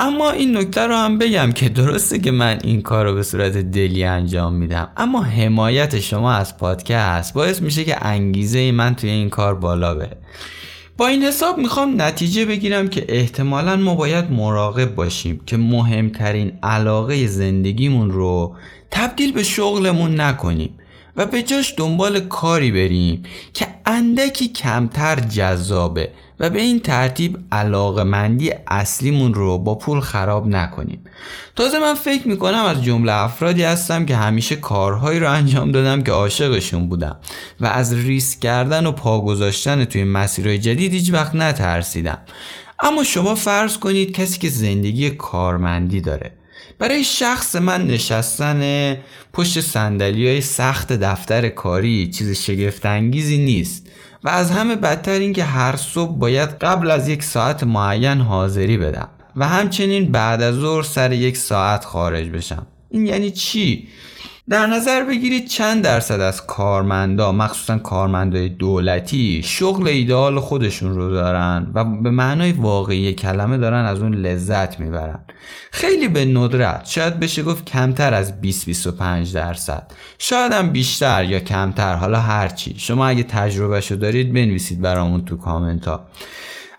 اما 0.00 0.30
این 0.30 0.56
نکته 0.56 0.80
رو 0.80 0.94
هم 0.94 1.18
بگم 1.18 1.52
که 1.52 1.68
درسته 1.68 2.18
که 2.18 2.30
من 2.30 2.58
این 2.64 2.82
کار 2.82 3.04
رو 3.04 3.14
به 3.14 3.22
صورت 3.22 3.56
دلی 3.56 4.04
انجام 4.04 4.54
میدم. 4.54 4.88
اما 4.96 5.22
حمایت 5.22 6.00
شما 6.00 6.32
از 6.32 6.56
پادکست 6.56 7.34
باعث 7.34 7.62
میشه 7.62 7.84
که 7.84 8.06
انگیزه 8.06 8.72
من 8.72 8.94
توی 8.94 9.10
این 9.10 9.30
کار 9.30 9.54
بالا 9.54 9.94
بره. 9.94 10.16
با 11.02 11.08
این 11.08 11.22
حساب 11.22 11.58
می‌خوام 11.58 12.02
نتیجه 12.02 12.44
بگیرم 12.44 12.88
که 12.88 13.04
احتمالا 13.08 13.76
ما 13.76 13.94
باید 13.94 14.30
مراقب 14.30 14.94
باشیم 14.94 15.40
که 15.46 15.56
مهمترین 15.56 16.52
علاقه 16.62 17.26
زندگیمون 17.26 18.10
رو 18.10 18.56
تبدیل 18.90 19.32
به 19.32 19.42
شغلمون 19.42 20.20
نکنیم. 20.20 20.70
و 21.16 21.26
به 21.26 21.42
جاش 21.42 21.74
دنبال 21.76 22.20
کاری 22.20 22.70
بریم 22.70 23.22
که 23.54 23.66
اندکی 23.86 24.48
کمتر 24.48 25.20
جذابه 25.20 26.08
و 26.40 26.50
به 26.50 26.60
این 26.60 26.80
ترتیب 26.80 27.38
علاقمندی 27.52 28.52
اصلیمون 28.66 29.34
رو 29.34 29.58
با 29.58 29.74
پول 29.74 30.00
خراب 30.00 30.46
نکنیم. 30.46 31.04
تازه 31.56 31.78
من 31.78 31.94
فکر 31.94 32.28
می‌کنم 32.28 32.64
از 32.64 32.84
جمله 32.84 33.12
افرادی 33.12 33.62
هستم 33.62 34.06
که 34.06 34.16
همیشه 34.16 34.56
کارهایی 34.56 35.20
رو 35.20 35.30
انجام 35.30 35.72
دادم 35.72 36.02
که 36.02 36.12
عاشقشون 36.12 36.88
بودم 36.88 37.16
و 37.60 37.66
از 37.66 37.94
ریسک 37.94 38.40
کردن 38.40 38.86
و 38.86 38.92
پا 38.92 39.20
گذاشتن 39.20 39.84
توی 39.84 40.04
مسیرهای 40.04 40.58
جدید 40.58 40.92
هیچ 40.92 41.12
وقت 41.12 41.34
نترسیدم. 41.34 42.18
اما 42.80 43.04
شما 43.04 43.34
فرض 43.34 43.78
کنید 43.78 44.12
کسی 44.12 44.38
که 44.38 44.48
زندگی 44.48 45.10
کارمندی 45.10 46.00
داره. 46.00 46.32
برای 46.78 47.04
شخص 47.04 47.56
من 47.56 47.86
نشستن 47.86 48.96
پشت 49.32 49.60
سندلی 49.60 50.28
های 50.28 50.40
سخت 50.40 50.92
دفتر 50.92 51.48
کاری 51.48 52.10
چیز 52.10 52.38
شگفتانگیزی 52.38 53.38
نیست 53.38 53.86
و 54.24 54.28
از 54.28 54.50
همه 54.50 54.76
بدتر 54.76 55.18
این 55.18 55.32
که 55.32 55.44
هر 55.44 55.76
صبح 55.76 56.18
باید 56.18 56.48
قبل 56.48 56.90
از 56.90 57.08
یک 57.08 57.22
ساعت 57.22 57.64
معین 57.64 58.20
حاضری 58.20 58.76
بدم 58.76 59.08
و 59.36 59.48
همچنین 59.48 60.12
بعد 60.12 60.42
از 60.42 60.54
ظهر 60.54 60.82
سر 60.82 61.12
یک 61.12 61.36
ساعت 61.36 61.84
خارج 61.84 62.28
بشم. 62.28 62.66
این 62.90 63.06
یعنی 63.06 63.30
چی؟ 63.30 63.88
در 64.50 64.66
نظر 64.66 65.04
بگیرید 65.04 65.48
چند 65.48 65.84
درصد 65.84 66.20
از 66.20 66.46
کارمندا 66.46 67.32
مخصوصا 67.32 67.78
کارمندای 67.78 68.48
دولتی 68.48 69.42
شغل 69.44 69.88
ایدئال 69.88 70.40
خودشون 70.40 70.94
رو 70.94 71.10
دارن 71.10 71.70
و 71.74 71.84
به 71.84 72.10
معنای 72.10 72.52
واقعی 72.52 73.12
کلمه 73.12 73.58
دارن 73.58 73.84
از 73.84 74.00
اون 74.00 74.14
لذت 74.14 74.80
می‌برن. 74.80 75.18
خیلی 75.72 76.08
به 76.08 76.24
ندرت. 76.24 76.86
شاید 76.86 77.20
بشه 77.20 77.42
گفت 77.42 77.64
کمتر 77.64 78.14
از 78.14 78.40
20 78.40 78.66
25 78.66 79.34
درصد. 79.34 79.92
شاید 80.18 80.52
هم 80.52 80.70
بیشتر 80.70 81.24
یا 81.24 81.40
کمتر. 81.40 81.94
حالا 81.94 82.20
هرچی 82.20 82.74
شما 82.78 83.06
اگه 83.06 83.22
تجربهشو 83.22 83.94
دارید 83.94 84.32
بنویسید 84.32 84.80
برامون 84.80 85.24
تو 85.24 85.36
کامنت 85.36 85.88
ها 85.88 86.06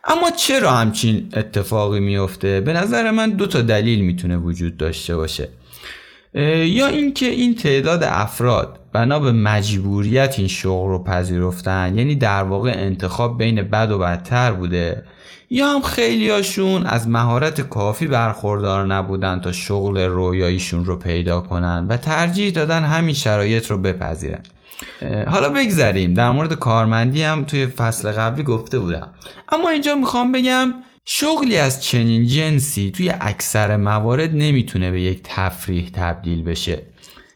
اما 0.03 0.32
چرا 0.32 0.72
همچین 0.72 1.30
اتفاقی 1.34 1.99
میفته 1.99 2.61
به 2.61 2.74
نظر 2.74 3.11
من 3.11 3.30
دو 3.30 3.47
تا 3.47 3.61
دلیل 3.61 4.01
می‌تونه 4.01 4.38
وجود 4.38 4.78
داشته 4.78 5.16
باشه. 5.16 5.49
یا 6.36 6.88
اینکه 6.88 7.25
این 7.25 7.55
تعداد 7.55 8.03
افراد 8.03 8.79
بنا 8.93 9.19
به 9.19 9.31
مجبوریت 9.31 10.36
این 10.38 10.47
شغل 10.47 10.89
رو 10.89 11.03
پذیرفتن 11.03 11.97
یعنی 11.97 12.15
در 12.15 12.43
واقع 12.43 12.73
انتخاب 12.75 13.38
بین 13.38 13.61
بد 13.61 13.91
و 13.91 13.99
بدتر 13.99 14.51
بوده 14.51 15.03
یا 15.49 15.67
هم 15.67 15.81
خیلیاشون 15.81 16.86
از 16.86 17.07
مهارت 17.07 17.61
کافی 17.61 18.07
برخوردار 18.07 18.86
نبودن 18.86 19.39
تا 19.39 19.51
شغل 19.51 19.97
رویاییشون 19.97 20.86
رو 20.86 20.95
پیدا 20.95 21.41
کنن 21.41 21.86
و 21.89 21.97
ترجیح 21.97 22.51
دادن 22.51 22.84
همین 22.84 23.15
شرایط 23.15 23.71
رو 23.71 23.77
بپذیرن. 23.77 24.41
حالا 25.27 25.49
بگذریم. 25.49 26.13
در 26.13 26.31
مورد 26.31 26.53
کارمندی 26.53 27.23
هم 27.23 27.43
توی 27.43 27.67
فصل 27.67 28.11
قبلی 28.11 28.43
گفته 28.43 28.79
بودم. 28.79 29.09
اما 29.51 29.69
اینجا 29.69 29.95
می‌خوام 29.95 30.31
بگم 30.31 30.73
شغلی 31.06 31.58
از 31.58 31.84
چنین 31.84 32.28
جنسی 32.28 32.91
توی 32.91 33.14
اکثر 33.22 33.78
موارد 33.78 34.30
نمی‌تونه 34.34 34.91
به 34.91 35.01
یک 35.01 35.22
تفریح 35.24 35.89
تبدیل 35.93 36.43
بشه. 36.43 36.82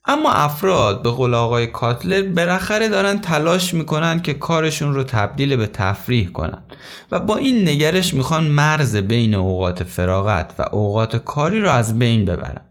اما 0.06 0.32
افراد 0.32 1.04
به 1.04 1.10
قول 1.10 1.34
آقای 1.34 1.68
کاتلر 1.68 2.22
بالاخره 2.22 2.90
دارن 2.90 3.20
تلاش 3.20 3.74
می‌کنن 3.74 4.22
که 4.22 4.34
کارشون 4.34 4.94
رو 4.94 5.04
تبدیل 5.04 5.56
به 5.56 5.68
تفریح 5.68 6.30
کنن 6.30 6.64
و 7.12 7.20
با 7.20 7.38
این 7.38 7.70
نگرش 7.70 8.14
می‌خوان 8.14 8.44
مرز 8.48 8.96
بین 8.96 9.36
اوقات 9.36 9.84
فراغت 9.84 10.54
و 10.60 10.66
اوقات 10.72 11.16
کاری 11.16 11.62
رو 11.62 11.70
از 11.70 12.00
بین 12.00 12.26
ببرن. 12.26 12.62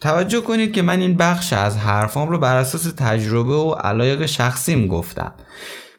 توجه 0.00 0.40
کنید 0.40 0.72
که 0.72 0.82
من 0.82 1.00
این 1.00 1.16
بخش 1.16 1.52
از 1.52 1.76
حرفام 1.76 2.28
رو 2.28 2.38
بر 2.38 2.56
اساس 2.56 2.92
تجربه 2.96 3.54
و 3.54 3.70
علایق 3.70 4.26
شخصیم 4.26 4.86
گفتم. 4.86 5.34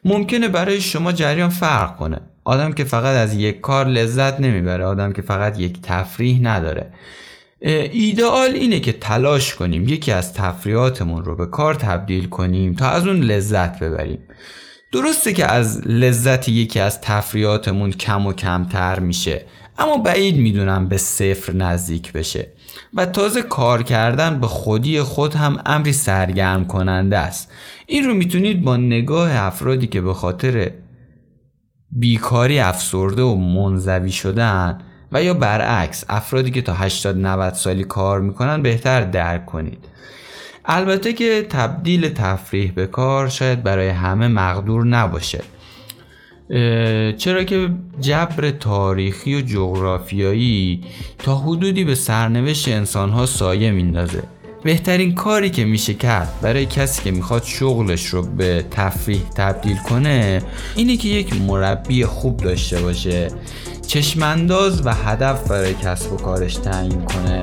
ممکنه 0.04 0.48
برای 0.48 0.80
شما 0.80 1.12
جریان 1.12 1.50
فرق 1.50 1.96
کنه. 1.96 2.20
آدم 2.50 2.72
که 2.72 2.84
فقط 2.84 3.16
از 3.16 3.34
یک 3.34 3.60
کار 3.60 3.86
لذت 3.86 4.40
نمی‌بره 4.40 4.84
آدم 4.84 5.12
که 5.12 5.22
فقط 5.22 5.60
یک 5.60 5.78
تفریح 5.82 6.40
نداره. 6.42 6.92
ایدئال 7.92 8.50
اینه 8.50 8.80
که 8.80 8.92
تلاش 8.92 9.54
کنیم 9.54 9.88
یکی 9.88 10.12
از 10.12 10.34
تفریحاتمون 10.34 11.24
رو 11.24 11.36
به 11.36 11.46
کار 11.46 11.74
تبدیل 11.74 12.28
کنیم 12.28 12.74
تا 12.74 12.88
از 12.88 13.06
اون 13.06 13.20
لذت 13.20 13.78
ببریم. 13.78 14.18
درسته 14.92 15.32
که 15.32 15.46
از 15.46 15.80
لذت 15.86 16.48
یکی 16.48 16.80
از 16.80 17.00
تفریحاتمون 17.00 17.90
کم 17.90 18.26
و 18.26 18.32
کمتر 18.32 18.98
میشه 18.98 19.44
اما 19.78 19.96
بعید 19.96 20.36
می‌دونم 20.36 20.88
به 20.88 20.96
صفر 20.96 21.52
نزدیک 21.52 22.12
بشه 22.12 22.46
و 22.94 23.06
تازه 23.06 23.42
کار 23.42 23.82
کردن 23.82 24.40
به 24.40 24.46
خودی 24.46 25.02
خود 25.02 25.34
هم 25.34 25.62
امری 25.66 25.92
سرگرم 25.92 26.64
کننده 26.64 27.18
است. 27.18 27.52
این 27.86 28.04
رو 28.04 28.14
می‌تونید 28.14 28.62
با 28.62 28.76
نگاه 28.76 29.36
افرادی 29.36 29.86
که 29.86 30.00
به 30.00 30.14
خاطر 30.14 30.70
بیکاری 31.92 32.58
افسرده 32.58 33.22
و 33.22 33.34
منزوی 33.34 34.12
شدن 34.12 34.78
و 35.12 35.22
یا 35.22 35.34
برعکس 35.34 36.04
افرادی 36.08 36.50
که 36.50 36.62
تا 36.62 36.72
80 36.72 37.16
90 37.16 37.54
سالی 37.54 37.84
کار 37.84 38.20
می‌کنن 38.20 38.62
بهتر 38.62 39.00
درک 39.00 39.46
کنید. 39.46 39.84
البته 40.64 41.12
که 41.12 41.46
تبدیل 41.50 42.08
تفریح 42.08 42.72
به 42.72 42.86
کار 42.86 43.28
شاید 43.28 43.62
برای 43.62 43.88
همه 43.88 44.28
مقدور 44.28 44.86
نباشه. 44.86 45.42
چرا 47.16 47.44
که 47.44 47.70
جبر 48.00 48.50
تاریخی 48.50 49.34
و 49.34 49.40
جغرافیایی 49.40 50.84
تا 51.18 51.36
حدودی 51.36 51.84
به 51.84 51.94
سرنوشت 51.94 52.68
انسانها 52.68 53.26
سایه 53.26 53.70
میندازه. 53.70 54.22
بهترین 54.62 55.14
کاری 55.14 55.50
که 55.50 55.64
میشه 55.64 55.94
کرد 55.94 56.32
برای 56.42 56.66
کسی 56.66 57.02
که 57.02 57.10
می‌خواد 57.10 57.44
شغلش 57.44 58.06
رو 58.06 58.22
به 58.22 58.64
تفریح 58.70 59.22
تبدیل 59.34 59.76
کنه 59.76 60.42
اینه 60.76 60.96
که 60.96 61.08
یک 61.08 61.40
مربی 61.40 62.04
خوب 62.04 62.36
داشته 62.36 62.80
باشه 62.80 63.28
چشمانداز 63.86 64.86
و 64.86 64.94
هدف 64.94 65.48
برای 65.48 65.74
کسب 65.74 66.12
و 66.12 66.16
کارش 66.16 66.54
تعیین 66.54 67.04
کنه 67.04 67.42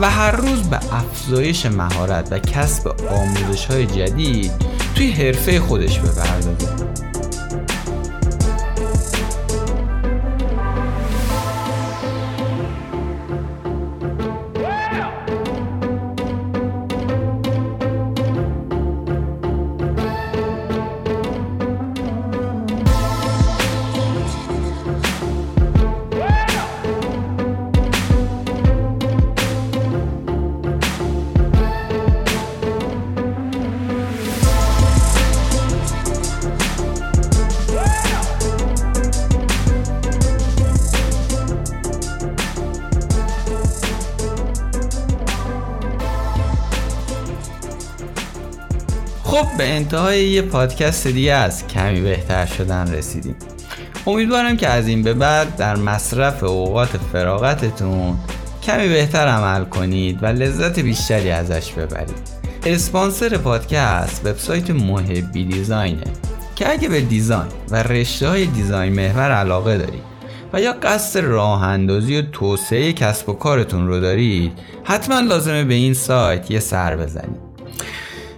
و 0.00 0.10
هر 0.10 0.30
روز 0.30 0.62
به 0.62 0.76
افزایش 0.76 1.66
مهارت 1.66 2.28
و 2.30 2.38
کسب 2.38 2.88
آموزش 3.10 3.66
های 3.66 3.86
جدید 3.86 4.50
توی 4.94 5.10
حرفه 5.10 5.60
خودش 5.60 5.98
بپردازه. 5.98 6.91
انتهای 49.92 50.28
یه 50.28 50.42
پادکست 50.42 51.06
دیگه 51.06 51.32
از 51.32 51.66
کمی 51.66 52.00
بهتر 52.00 52.46
شدن 52.46 52.92
رسیدیم. 52.92 53.34
امیدوارم 54.06 54.56
که 54.56 54.68
از 54.68 54.88
این 54.88 55.02
به 55.02 55.14
بعد 55.14 55.56
در 55.56 55.76
مصرف 55.76 56.44
اوقات 56.44 56.88
فراغتتون 57.12 58.18
کمی 58.62 58.88
بهتر 58.88 59.26
عمل 59.26 59.64
کنید 59.64 60.22
و 60.22 60.26
لذت 60.26 60.78
بیشتری 60.78 61.30
ازش 61.30 61.72
ببرید. 61.72 62.16
اسپانسر 62.66 63.36
پادکست 63.36 64.26
وبسایت 64.26 64.70
محبی 64.70 65.44
دیزاینه 65.44 66.12
که 66.56 66.70
اگه 66.70 66.88
به 66.88 67.00
دیزاین 67.00 67.52
و 67.70 67.82
رشته 67.82 68.28
های 68.28 68.46
دیزاین 68.46 68.92
محور 68.92 69.30
علاقه 69.30 69.78
دارید 69.78 70.02
و 70.52 70.60
یا 70.60 70.72
قصد 70.72 71.18
راه 71.18 71.62
اندازی 71.62 72.18
و 72.18 72.22
توسعه 72.22 72.92
کسب 72.92 73.28
و 73.28 73.32
کارتون 73.32 73.86
رو 73.86 74.00
دارید 74.00 74.52
حتما 74.84 75.20
لازمه 75.20 75.64
به 75.64 75.74
این 75.74 75.94
سایت 75.94 76.50
یه 76.50 76.60
سر 76.60 76.96
بزنید. 76.96 77.51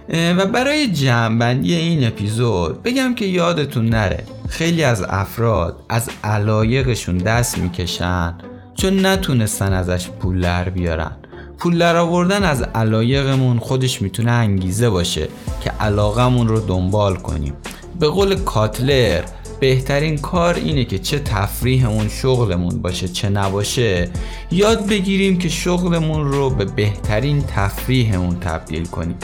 و 0.09 0.45
برای 0.45 0.87
جمعبندی 0.87 1.75
این 1.75 2.07
اپیزود 2.07 2.83
بگم 2.83 3.15
که 3.15 3.25
یادتون 3.25 3.85
نره 3.85 4.23
خیلی 4.49 4.83
از 4.83 5.05
افراد 5.09 5.83
از 5.89 6.09
علایقشون 6.23 7.17
دست 7.17 7.57
می‌کشن 7.57 8.35
چون 8.75 9.05
نتونستن 9.05 9.73
ازش 9.73 10.07
پول 10.07 10.41
در 10.41 10.69
بیارن. 10.69 11.11
پول 11.57 11.77
در 11.77 11.95
آوردن 11.95 12.43
از 12.43 12.61
علایقمون 12.61 13.59
خودش 13.59 14.01
می‌تونه 14.01 14.31
انگیزه 14.31 14.89
باشه 14.89 15.27
که 15.63 15.69
علاقمون 15.69 16.47
رو 16.47 16.59
دنبال 16.59 17.15
کنیم. 17.15 17.53
به 17.99 18.07
قول 18.07 18.35
کاتلر 18.35 19.21
بهترین 19.59 20.17
کار 20.17 20.53
اینه 20.53 20.85
که 20.85 20.99
چه 20.99 21.19
تفریحمون 21.19 22.09
شغلمون 22.09 22.81
باشه 22.81 23.07
چه 23.07 23.29
نباشه 23.29 24.09
یاد 24.51 24.87
بگیریم 24.87 25.37
که 25.37 25.49
شغلمون 25.49 26.31
رو 26.31 26.49
به 26.49 26.65
بهترین 26.65 27.43
تفریحمون 27.55 28.39
تبدیل 28.39 28.85
کنیم. 28.85 29.15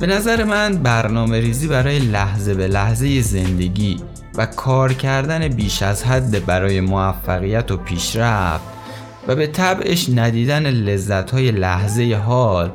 به 0.00 0.06
نظر 0.06 0.44
من 0.44 0.78
برنامه 0.78 1.40
ریزی 1.40 1.68
برای 1.68 1.98
لحظه 1.98 2.54
به 2.54 2.66
لحظه 2.66 3.20
زندگی 3.20 3.96
و 4.34 4.46
کار 4.46 4.92
کردن 4.92 5.48
بیش 5.48 5.82
از 5.82 6.04
حد 6.04 6.46
برای 6.46 6.80
موفقیت 6.80 7.70
و 7.70 7.76
پیشرفت 7.76 8.64
و 9.28 9.36
به 9.36 9.46
طبعش 9.46 10.08
ندیدن 10.14 10.66
لذت 10.66 11.30
های 11.30 11.50
لحظه 11.50 12.22
حال 12.26 12.70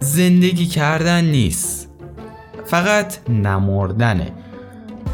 زندگی 0.00 0.66
کردن 0.66 1.24
نیست. 1.24 1.88
فقط 2.66 3.28
نمردنه. 3.28 4.32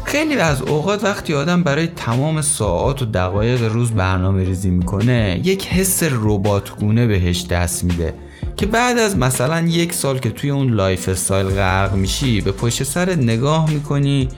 خیلی 0.03 0.35
از 0.35 0.61
اوقات 0.61 1.03
وقتی 1.03 1.33
آدم 1.33 1.63
برای 1.63 1.87
تمام 1.87 2.41
ساعات 2.41 3.01
و 3.01 3.05
دقایق 3.05 3.63
روز 3.63 3.91
برنامه 3.91 4.43
ریزی 4.43 4.69
می‌کنه 4.69 5.41
یک 5.43 5.67
حس 5.67 6.03
رباتگونه 6.03 7.07
بهش 7.07 7.45
دست 7.45 7.83
میده. 7.83 8.13
که 8.57 8.65
بعد 8.65 8.97
از 8.97 9.17
مثلا 9.17 9.59
یک 9.59 9.93
سال 9.93 10.19
که 10.19 10.29
توی 10.29 10.49
اون 10.49 10.73
lifestyle 10.73 11.47
غرق 11.47 11.93
میشی 11.93 12.41
به 12.41 12.51
پشت 12.51 12.83
سر 12.83 13.15
نگاه 13.15 13.69
می‌کنی 13.69 14.29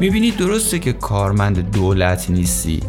می‌بینی 0.00 0.30
درسته 0.30 0.78
که 0.78 0.92
کارمند 0.92 1.70
دولت 1.70 2.30
نیستی 2.30 2.80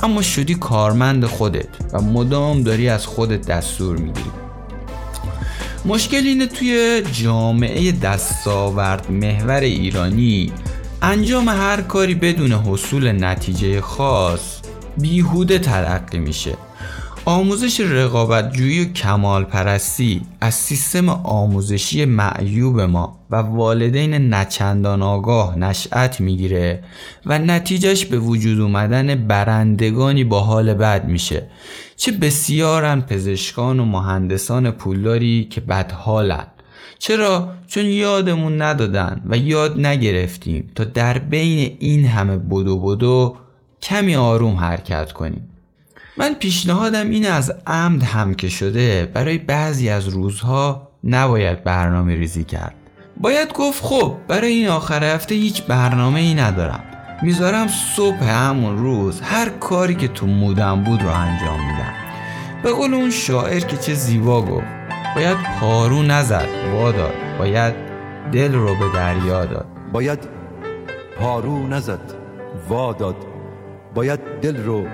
اما 0.00 0.22
شدی 0.22 0.54
کارمند 0.54 1.24
خودت 1.24 1.68
و 1.92 2.00
مدام 2.00 2.62
داری 2.62 2.88
از 2.88 3.06
خودت 3.06 3.46
دستور 3.46 3.96
می‌گیری. 3.96 4.30
مشکل 5.84 6.16
اینه 6.26 6.46
توی 6.46 7.02
جامعه 7.12 7.92
دستاورد 7.92 9.10
محور 9.10 9.60
ایرانی 9.60 10.52
انجام 11.02 11.48
هر 11.48 11.80
کاری 11.80 12.14
بدون 12.14 12.52
حصول 12.52 13.24
نتیجه 13.24 13.80
خاص 13.80 14.60
بیهوده 14.98 15.58
تلقی 15.58 16.18
میشه. 16.18 16.56
آموزش 17.24 17.80
رقابتجویی 17.80 18.84
و 18.84 18.92
کمال 18.92 19.44
پرستی 19.44 20.22
از 20.40 20.54
سیستم 20.54 21.08
آموزشی 21.08 22.04
معیوب 22.04 22.80
ما 22.80 23.18
و 23.30 23.36
والدین 23.36 24.34
نچندان 24.34 25.02
آگاه 25.02 25.58
نشأت 25.58 26.20
می‌گیره 26.20 26.84
و 27.26 27.38
نتیجهش 27.38 28.04
به 28.04 28.18
وجود 28.18 28.60
اومدن 28.60 29.14
برندگانی 29.14 30.24
با 30.24 30.40
حال 30.40 30.74
بد 30.74 31.04
میشه. 31.04 31.46
چه 31.96 32.12
بسیارن 32.12 33.00
پزشکان 33.00 33.80
و 33.80 33.84
مهندسان 33.84 34.70
پولداری 34.70 35.44
که 35.50 35.60
بدحالن. 35.60 36.46
چرا؟ 36.98 37.48
چون 37.66 37.84
یادمون 37.84 38.62
ندادن 38.62 39.22
و 39.26 39.36
یاد 39.36 39.86
نگرفتیم 39.86 40.70
تا 40.74 40.84
در 40.84 41.18
بین 41.18 41.76
این 41.78 42.04
همه 42.04 42.36
بدو 42.36 42.78
بدو 42.78 43.36
کمی 43.82 44.16
آروم 44.16 44.54
حرکت 44.54 45.12
کنیم. 45.12 45.51
من 46.16 46.34
پیشنهادم 46.34 47.10
اینه 47.10 47.28
از 47.28 47.52
عمد 47.66 48.02
هم 48.02 48.34
که 48.34 48.48
شده 48.48 49.10
برای 49.14 49.38
بعضی 49.38 49.88
از 49.88 50.08
روزها 50.08 50.88
نباید 51.04 51.64
برنامه 51.64 52.14
ریزی 52.14 52.44
کرد. 52.44 52.74
باید 53.16 53.52
گفت 53.52 53.84
خب 53.84 54.16
برای 54.28 54.52
این 54.52 54.68
آخر 54.68 55.04
هفته 55.04 55.34
هیچ 55.34 55.62
برنامه 55.62 56.20
ای 56.20 56.34
ندارم. 56.34 56.84
می‌ذارم 57.22 57.68
صبح 57.96 58.24
همون 58.24 58.78
روز 58.78 59.20
هر 59.20 59.48
کاری 59.48 59.94
که 59.94 60.08
تو 60.08 60.26
مودم 60.26 60.84
بود 60.84 61.02
رو 61.02 61.08
انجام 61.08 61.60
میدم. 61.66 61.92
به 62.62 62.72
قول 62.72 62.94
اون 62.94 63.10
شاعر 63.10 63.60
که 63.60 63.76
چه 63.76 63.94
زیبا 63.94 64.42
گفت 64.42 64.66
باید 65.14 65.36
پارو 65.60 66.02
نزد 66.02 66.48
واداد 66.72 67.14
باید 67.38 67.74
دل 68.32 68.54
رو 68.54 68.74
به 68.74 68.84
دریا 68.94 69.44
داد. 69.44 69.66
باید 69.92 70.18
پارو 71.18 71.68
نزد 71.68 72.14
واداد. 72.68 73.16
باید 73.94 74.20
دل 74.42 74.56
رو 74.56 74.86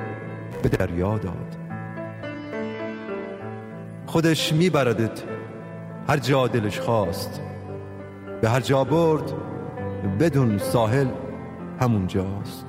به 0.63 0.69
دریا 0.69 1.19
داد. 1.19 1.57
خودش 4.07 4.53
میبردت 4.53 5.23
هر 6.09 6.17
جا 6.17 6.47
دلش 6.47 6.81
خواست. 6.81 7.41
به 8.41 8.49
هر 8.49 8.61
جا 8.61 8.85
برد 8.85 9.33
بدون 10.21 10.59
ساحل 10.59 11.07
همونجاست 11.81 12.67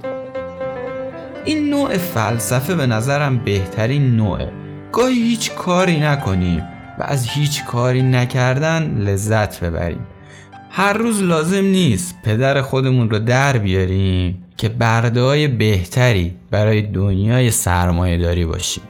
این 1.46 1.70
نوع 1.70 1.98
فلسفه 1.98 2.76
به 2.76 2.88
نظرم 2.88 3.38
بهترین 3.38 4.16
نوعه. 4.16 4.52
گاهی 4.92 5.22
هیچ 5.22 5.52
کاری 5.52 6.00
نکنیم 6.00 6.64
و 7.00 7.04
از 7.04 7.30
هیچ 7.30 7.66
کاری 7.66 8.02
نکردن 8.02 8.98
لذت 8.98 9.64
ببریم. 9.64 10.08
هر 10.70 10.94
روز 10.94 11.24
لازم 11.24 11.64
نیست 11.64 12.16
پدر 12.24 12.62
خودمون 12.62 13.10
رو 13.10 13.20
در 13.20 13.58
بیاریم. 13.58 14.44
که 14.60 14.70
برده 14.70 15.48
بهتری 15.48 16.36
برای 16.52 16.82
دنیای 16.82 17.52
سرمایه 17.52 18.18
داری 18.18 18.46
باشیم 18.46 18.84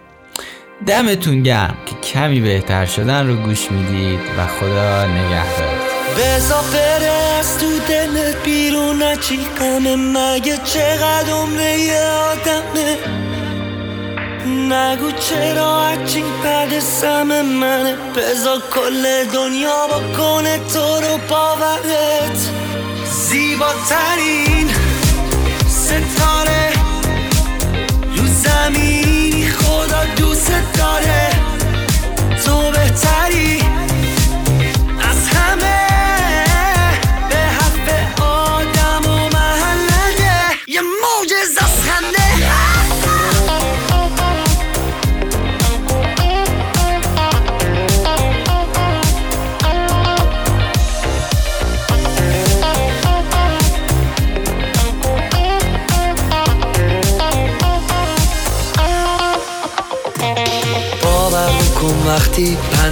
دمتون 0.87 1.43
گرم 1.43 1.77
که 1.85 1.95
کمی 1.95 2.39
بهتر 2.39 2.85
شدن 2.85 3.27
رو 3.27 3.35
گوش 3.35 3.71
می‌دید 3.71 4.19
و 4.37 4.47
خدا 4.47 5.05
نگهدار. 5.05 5.75
بزا 6.17 6.59
از 7.39 7.57
تو 7.57 7.65
دلت 7.89 8.43
بیرون 8.43 9.03
نچی 9.03 9.39
مگه 9.97 10.57
چقدر 10.57 11.33
عمره 11.33 11.79
یه 11.79 12.01
آدمه؟ 12.01 12.97
نگو 14.47 15.11
چرا 15.11 15.83
هرچی 15.83 16.23
بعد 16.43 16.79
سم 16.79 17.41
منه. 17.41 17.95
بزا 18.15 18.61
کل 18.73 19.25
دنیا 19.33 19.87
کنه 20.17 20.59
تو 20.73 20.79
رو 20.79 21.17
باورت. 21.29 22.49
زیباترین 23.05 24.78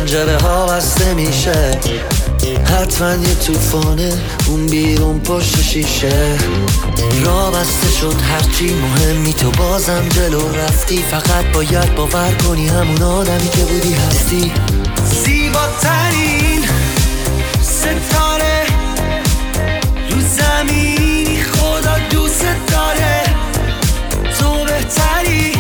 پنجره 0.07 0.37
ها 0.37 0.65
بسته 0.65 1.13
میشه. 1.13 1.79
حتما 2.65 3.11
یه 3.11 3.35
توفانه 3.35 4.13
اون 4.47 4.65
بیرون 4.65 5.19
پشت 5.19 5.61
شیشه. 5.61 6.37
را 7.25 7.51
بسته 7.51 7.91
شد 8.01 8.15
هرچی 8.21 8.73
مهمی 8.73 9.33
تو 9.33 9.51
بازم 9.51 10.09
جلو 10.09 10.55
رفتی. 10.55 11.03
فقط 11.11 11.45
باید 11.53 11.95
باور 11.95 12.33
کنی 12.33 12.67
همون 12.67 13.01
آدمی 13.01 13.49
که 13.49 13.61
بودی 13.61 13.93
هستی. 13.93 14.51
زیباترین 15.25 16.65
ستاره 17.61 18.65
رو 20.09 20.21
زمینی 20.21 21.41
خدا 21.43 21.97
دوست 22.09 22.45
داره. 22.71 23.23
تو 24.39 24.65
بهتری. 24.65 25.56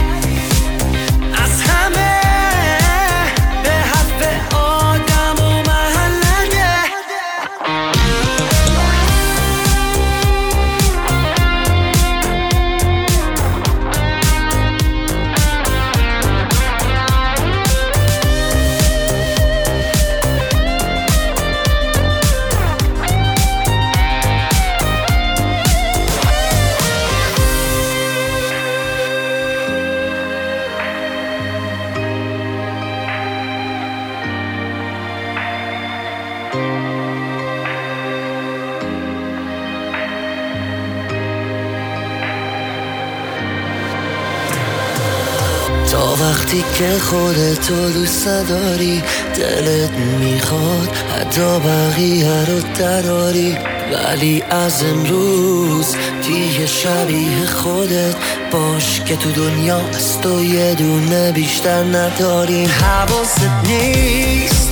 وقتی 46.47 46.63
که 46.77 46.99
خودتو 46.99 47.89
دوست 47.89 48.25
داری 48.25 49.03
دلت 49.35 49.91
می‌خواد 50.19 50.89
حتی 51.19 51.59
بقیه 51.59 52.45
رو 52.45 52.59
دراری. 52.79 53.57
ولی 53.93 54.43
از 54.49 54.83
امروز 54.83 55.95
دیگه 56.27 56.65
شبیه 56.65 57.45
خودت 57.45 58.15
باش 58.51 59.01
که 59.05 59.15
تو 59.15 59.31
دنیا 59.31 59.77
از 59.77 60.21
تو 60.21 60.43
یه 60.43 60.75
دونه 60.75 61.31
بیشتر 61.31 61.83
نداری. 61.83 62.65
حواست 62.65 63.49
نیست 63.63 64.71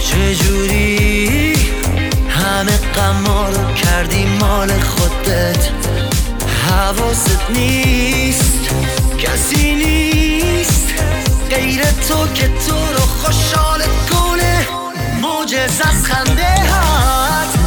چجوری 0.00 1.52
همه 2.28 2.78
قما 2.94 3.48
رو 3.48 3.74
کردی 3.74 4.24
مال 4.40 4.68
خودت. 4.68 5.68
حواست 6.68 7.40
نیست 7.54 8.62
کسی 9.22 9.74
نیست 9.74 10.94
غیر 11.50 11.82
تو 11.82 12.26
که 12.34 12.48
تو 12.48 12.76
رو 12.92 13.00
خوشحال 13.00 13.82
کنه. 14.10 14.66
موجز 15.20 15.80
از 15.80 16.04
خنده 16.06 16.48
هست 16.48 17.58